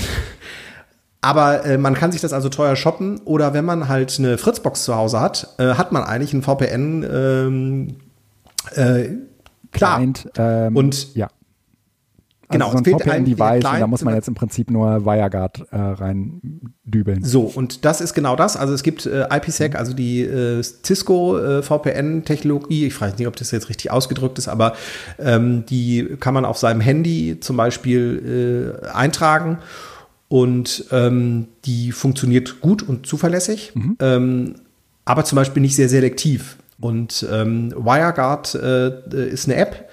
aber 1.21 1.65
äh, 1.65 1.77
man 1.77 1.93
kann 1.93 2.11
sich 2.11 2.21
das 2.21 2.33
also 2.33 2.49
teuer 2.49 2.75
shoppen 2.75 3.19
oder 3.25 3.53
wenn 3.53 3.65
man 3.65 3.87
halt 3.87 4.17
eine 4.19 4.37
Fritzbox 4.37 4.83
zu 4.83 4.95
Hause 4.95 5.19
hat, 5.19 5.55
äh, 5.57 5.75
hat 5.75 5.91
man 5.91 6.03
eigentlich 6.03 6.33
einen 6.33 6.43
VPN. 6.43 7.03
Ähm, 7.03 7.95
äh, 8.75 9.09
klar. 9.71 9.97
Client, 9.97 10.29
ähm, 10.37 10.75
Und 10.75 11.15
ja. 11.15 11.27
Genau, 12.49 12.67
also 12.67 12.77
es 12.77 12.85
so 12.85 12.91
ein 12.91 12.99
fehlt 12.99 13.11
einem 13.11 13.25
der 13.25 13.35
VPN-Device 13.35 13.73
und 13.73 13.79
da 13.81 13.87
muss 13.87 14.03
man 14.03 14.15
jetzt 14.15 14.27
im 14.29 14.35
Prinzip 14.35 14.71
nur 14.71 15.05
WireGuard 15.05 15.67
äh, 15.71 15.77
rein 15.77 16.61
dübeln. 16.85 17.23
So, 17.23 17.41
und 17.41 17.83
das 17.83 17.99
ist 17.99 18.13
genau 18.13 18.37
das. 18.37 18.55
Also 18.55 18.73
es 18.73 18.83
gibt 18.83 19.05
äh, 19.05 19.27
IPsec, 19.29 19.75
also 19.75 19.93
die 19.93 20.21
äh, 20.21 20.63
Cisco 20.63 21.37
äh, 21.37 21.61
VPN-Technologie. 21.61 22.87
Ich 22.87 22.99
weiß 22.99 23.17
nicht, 23.17 23.27
ob 23.27 23.35
das 23.35 23.51
jetzt 23.51 23.67
richtig 23.67 23.91
ausgedrückt 23.91 24.37
ist, 24.37 24.47
aber 24.47 24.73
ähm, 25.19 25.65
die 25.65 26.15
kann 26.21 26.33
man 26.33 26.45
auf 26.45 26.57
seinem 26.57 26.79
Handy 26.79 27.37
zum 27.41 27.57
Beispiel 27.57 28.79
äh, 28.85 28.87
eintragen 28.91 29.57
und 30.29 30.85
ähm, 30.91 31.47
die 31.65 31.91
funktioniert 31.91 32.61
gut 32.61 32.81
und 32.81 33.07
zuverlässig, 33.07 33.73
ähm, 33.99 34.55
aber 35.03 35.25
zum 35.25 35.35
Beispiel 35.35 35.61
nicht 35.61 35.75
sehr 35.75 35.89
selektiv. 35.89 36.57
Und 36.79 37.25
ähm, 37.31 37.73
WireGuard 37.75 38.55
äh, 38.55 39.29
ist 39.29 39.47
eine 39.47 39.55
App, 39.55 39.89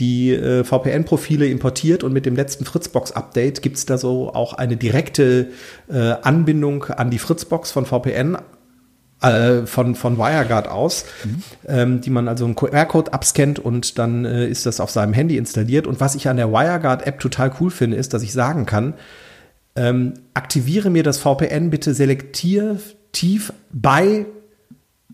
die 0.00 0.32
äh, 0.32 0.64
VPN-Profile 0.64 1.46
importiert 1.46 2.02
und 2.02 2.12
mit 2.12 2.26
dem 2.26 2.34
letzten 2.34 2.64
Fritzbox-Update 2.64 3.62
gibt 3.62 3.76
es 3.76 3.86
da 3.86 3.98
so 3.98 4.32
auch 4.34 4.54
eine 4.54 4.76
direkte 4.76 5.50
äh, 5.88 6.14
Anbindung 6.22 6.84
an 6.84 7.10
die 7.10 7.18
Fritzbox 7.18 7.70
von 7.70 7.86
VPN 7.86 8.38
äh, 9.22 9.66
von, 9.66 9.94
von 9.94 10.16
WireGuard 10.16 10.68
aus, 10.68 11.04
ähm, 11.68 12.00
die 12.00 12.08
man 12.08 12.26
also 12.26 12.46
einen 12.46 12.56
QR-Code 12.56 13.12
abscannt 13.12 13.58
und 13.58 13.98
dann 13.98 14.24
äh, 14.24 14.48
ist 14.48 14.64
das 14.64 14.80
auf 14.80 14.90
seinem 14.90 15.12
Handy 15.12 15.36
installiert. 15.36 15.86
Und 15.86 16.00
was 16.00 16.14
ich 16.14 16.28
an 16.28 16.38
der 16.38 16.50
WireGuard-App 16.50 17.20
total 17.20 17.52
cool 17.60 17.70
finde, 17.70 17.98
ist, 17.98 18.14
dass 18.14 18.22
ich 18.22 18.32
sagen 18.32 18.64
kann, 18.64 18.94
ähm, 19.76 20.14
aktiviere 20.32 20.88
mir 20.88 21.02
das 21.02 21.18
VPN 21.18 21.68
bitte 21.70 21.92
selektiv 21.94 23.52
bei 23.70 24.26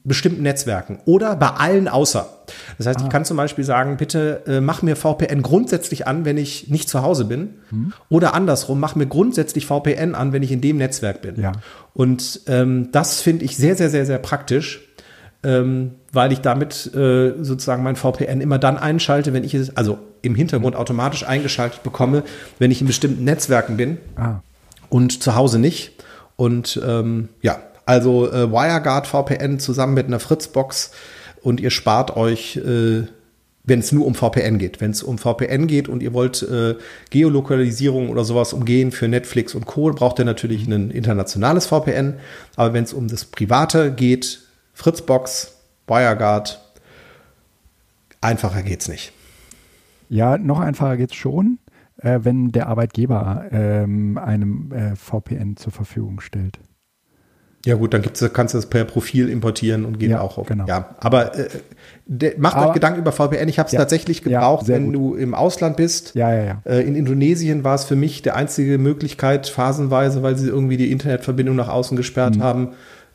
bestimmten 0.06 0.42
Netzwerken 0.42 1.00
oder 1.04 1.34
bei 1.36 1.48
allen 1.48 1.88
außer. 1.88 2.28
Das 2.78 2.86
heißt, 2.86 3.00
ich 3.00 3.08
kann 3.08 3.24
zum 3.24 3.36
Beispiel 3.36 3.64
sagen, 3.64 3.96
bitte 3.96 4.42
äh, 4.46 4.60
mach 4.60 4.80
mir 4.82 4.94
VPN 4.94 5.42
grundsätzlich 5.42 6.06
an, 6.06 6.24
wenn 6.24 6.38
ich 6.38 6.68
nicht 6.68 6.88
zu 6.88 7.02
Hause 7.02 7.24
bin. 7.24 7.54
Oder 8.08 8.32
andersrum, 8.34 8.78
mach 8.78 8.94
mir 8.94 9.06
grundsätzlich 9.06 9.66
VPN 9.66 10.14
an, 10.14 10.32
wenn 10.32 10.42
ich 10.42 10.52
in 10.52 10.60
dem 10.60 10.76
Netzwerk 10.76 11.22
bin. 11.22 11.40
Ja. 11.40 11.52
Und 11.92 12.42
ähm, 12.46 12.90
das 12.92 13.20
finde 13.20 13.44
ich 13.44 13.56
sehr, 13.56 13.74
sehr, 13.74 13.90
sehr, 13.90 14.06
sehr 14.06 14.18
praktisch, 14.18 14.80
ähm, 15.42 15.92
weil 16.12 16.32
ich 16.32 16.40
damit 16.40 16.94
äh, 16.94 17.32
sozusagen 17.42 17.82
mein 17.82 17.96
VPN 17.96 18.40
immer 18.40 18.58
dann 18.58 18.78
einschalte, 18.78 19.32
wenn 19.32 19.42
ich 19.42 19.54
es, 19.54 19.76
also 19.76 19.98
im 20.22 20.34
Hintergrund 20.36 20.76
automatisch 20.76 21.26
eingeschaltet 21.26 21.82
bekomme, 21.82 22.22
wenn 22.58 22.70
ich 22.70 22.80
in 22.80 22.86
bestimmten 22.86 23.24
Netzwerken 23.24 23.76
bin 23.76 23.98
Ah, 24.16 24.40
und 24.88 25.22
zu 25.22 25.34
Hause 25.34 25.58
nicht. 25.58 25.92
Und 26.36 26.80
ähm, 26.86 27.30
ja, 27.42 27.58
also 27.86 28.30
äh, 28.30 28.50
WireGuard 28.50 29.06
VPN 29.06 29.58
zusammen 29.58 29.94
mit 29.94 30.06
einer 30.06 30.20
Fritzbox 30.20 30.90
und 31.40 31.60
ihr 31.60 31.70
spart 31.70 32.16
euch, 32.16 32.56
äh, 32.56 33.04
wenn 33.62 33.80
es 33.80 33.92
nur 33.92 34.06
um 34.06 34.14
VPN 34.14 34.58
geht. 34.58 34.80
Wenn 34.80 34.90
es 34.90 35.02
um 35.02 35.18
VPN 35.18 35.66
geht 35.66 35.88
und 35.88 36.02
ihr 36.02 36.12
wollt 36.12 36.42
äh, 36.42 36.74
Geolokalisierung 37.10 38.10
oder 38.10 38.24
sowas 38.24 38.52
umgehen 38.52 38.92
für 38.92 39.08
Netflix 39.08 39.54
und 39.54 39.66
Co., 39.66 39.90
braucht 39.92 40.18
ihr 40.18 40.24
natürlich 40.24 40.66
ein 40.66 40.90
internationales 40.90 41.66
VPN. 41.66 42.14
Aber 42.56 42.74
wenn 42.74 42.84
es 42.84 42.92
um 42.92 43.08
das 43.08 43.24
Private 43.24 43.92
geht, 43.92 44.40
Fritzbox, 44.74 45.56
WireGuard, 45.86 46.60
einfacher 48.20 48.62
geht's 48.62 48.88
nicht. 48.88 49.12
Ja, 50.08 50.38
noch 50.38 50.60
einfacher 50.60 50.96
geht's 50.96 51.14
schon, 51.14 51.58
äh, 51.98 52.20
wenn 52.22 52.52
der 52.52 52.68
Arbeitgeber 52.68 53.46
ähm, 53.50 54.18
einem 54.18 54.72
äh, 54.72 54.96
VPN 54.96 55.56
zur 55.56 55.72
Verfügung 55.72 56.20
stellt. 56.20 56.58
Ja 57.66 57.74
gut, 57.74 57.92
dann 57.92 58.00
gibt's, 58.02 58.24
kannst 58.32 58.54
du 58.54 58.58
das 58.58 58.66
per 58.66 58.84
Profil 58.84 59.28
importieren 59.28 59.84
und 59.84 59.98
geht 59.98 60.10
Ja, 60.10 60.20
auch 60.20 60.38
auf. 60.38 60.46
genau. 60.46 60.64
Ja, 60.66 60.96
aber 61.00 61.36
äh, 61.38 61.48
der, 62.06 62.34
macht 62.38 62.56
Aber- 62.56 62.68
euch 62.68 62.74
Gedanken 62.74 63.00
über 63.00 63.12
VPN. 63.12 63.48
Ich 63.48 63.58
habe 63.58 63.66
es 63.66 63.72
Ja, 63.72 63.80
tatsächlich 63.80 64.18
ja, 64.24 64.38
gebraucht, 64.40 64.66
sehr 64.66 64.76
wenn 64.76 64.86
gut. 64.86 64.94
du 64.94 65.14
im 65.16 65.34
Ausland 65.34 65.76
bist. 65.76 66.14
Ja, 66.14 66.32
ja, 66.32 66.44
ja. 66.44 66.62
Äh, 66.64 66.82
in 66.86 66.94
Indonesien 66.94 67.64
war 67.64 67.74
es 67.74 67.84
für 67.84 67.96
mich 67.96 68.22
der 68.22 68.36
einzige 68.36 68.78
Möglichkeit, 68.78 69.48
phasenweise, 69.48 70.22
weil 70.22 70.36
sie 70.36 70.48
irgendwie 70.48 70.76
die 70.76 70.90
Internetverbindung 70.92 71.56
nach 71.56 71.68
außen 71.68 71.96
gesperrt 71.96 72.38
haben, 72.38 72.70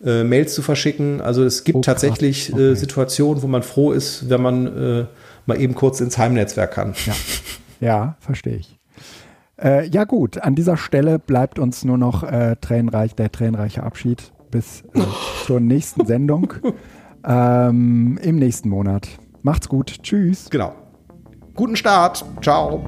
äh, 0.05 0.23
Mails 0.25 0.53
zu 0.53 0.61
verschicken. 0.61 1.21
Also 1.21 1.43
es 1.45 1.63
gibt 1.63 1.75
Mhm. 1.77 1.79
Oh, 1.79 1.83
tatsächlich 1.83 2.51
Okay. 2.53 2.71
äh, 2.71 2.75
Situationen, 2.75 3.41
wo 3.43 3.47
man 3.47 3.63
froh 3.63 3.93
ist, 3.93 4.29
wenn 4.29 4.41
man 4.41 4.67
äh, 4.67 5.05
mal 5.45 5.61
eben 5.61 5.75
kurz 5.75 6.01
ins 6.01 6.17
Heimnetzwerk 6.17 6.71
kann. 6.73 6.93
Ja, 7.05 7.13
ja 7.79 8.15
verstehe 8.19 8.57
ich. 8.57 8.77
Äh, 9.63 9.87
ja 9.89 10.03
gut, 10.05 10.39
an 10.41 10.55
dieser 10.55 10.75
Stelle 10.75 11.19
bleibt 11.19 11.59
uns 11.59 11.85
nur 11.85 11.97
noch 11.97 12.23
äh, 12.23 12.55
tränenreich, 12.59 13.15
der 13.15 13.31
tränenreiche 13.31 13.83
Abschied 13.83 14.31
bis 14.51 14.83
äh, 14.93 15.01
zur 15.45 15.59
nächsten 15.59 16.05
Sendung 16.05 16.53
ähm, 17.25 18.19
im 18.21 18.35
nächsten 18.37 18.69
Monat. 18.69 19.07
Macht's 19.41 19.67
gut. 19.67 20.03
Tschüss. 20.03 20.49
Genau. 20.49 20.73
Guten 21.55 21.75
Start. 21.75 22.23
Ciao. 22.41 22.85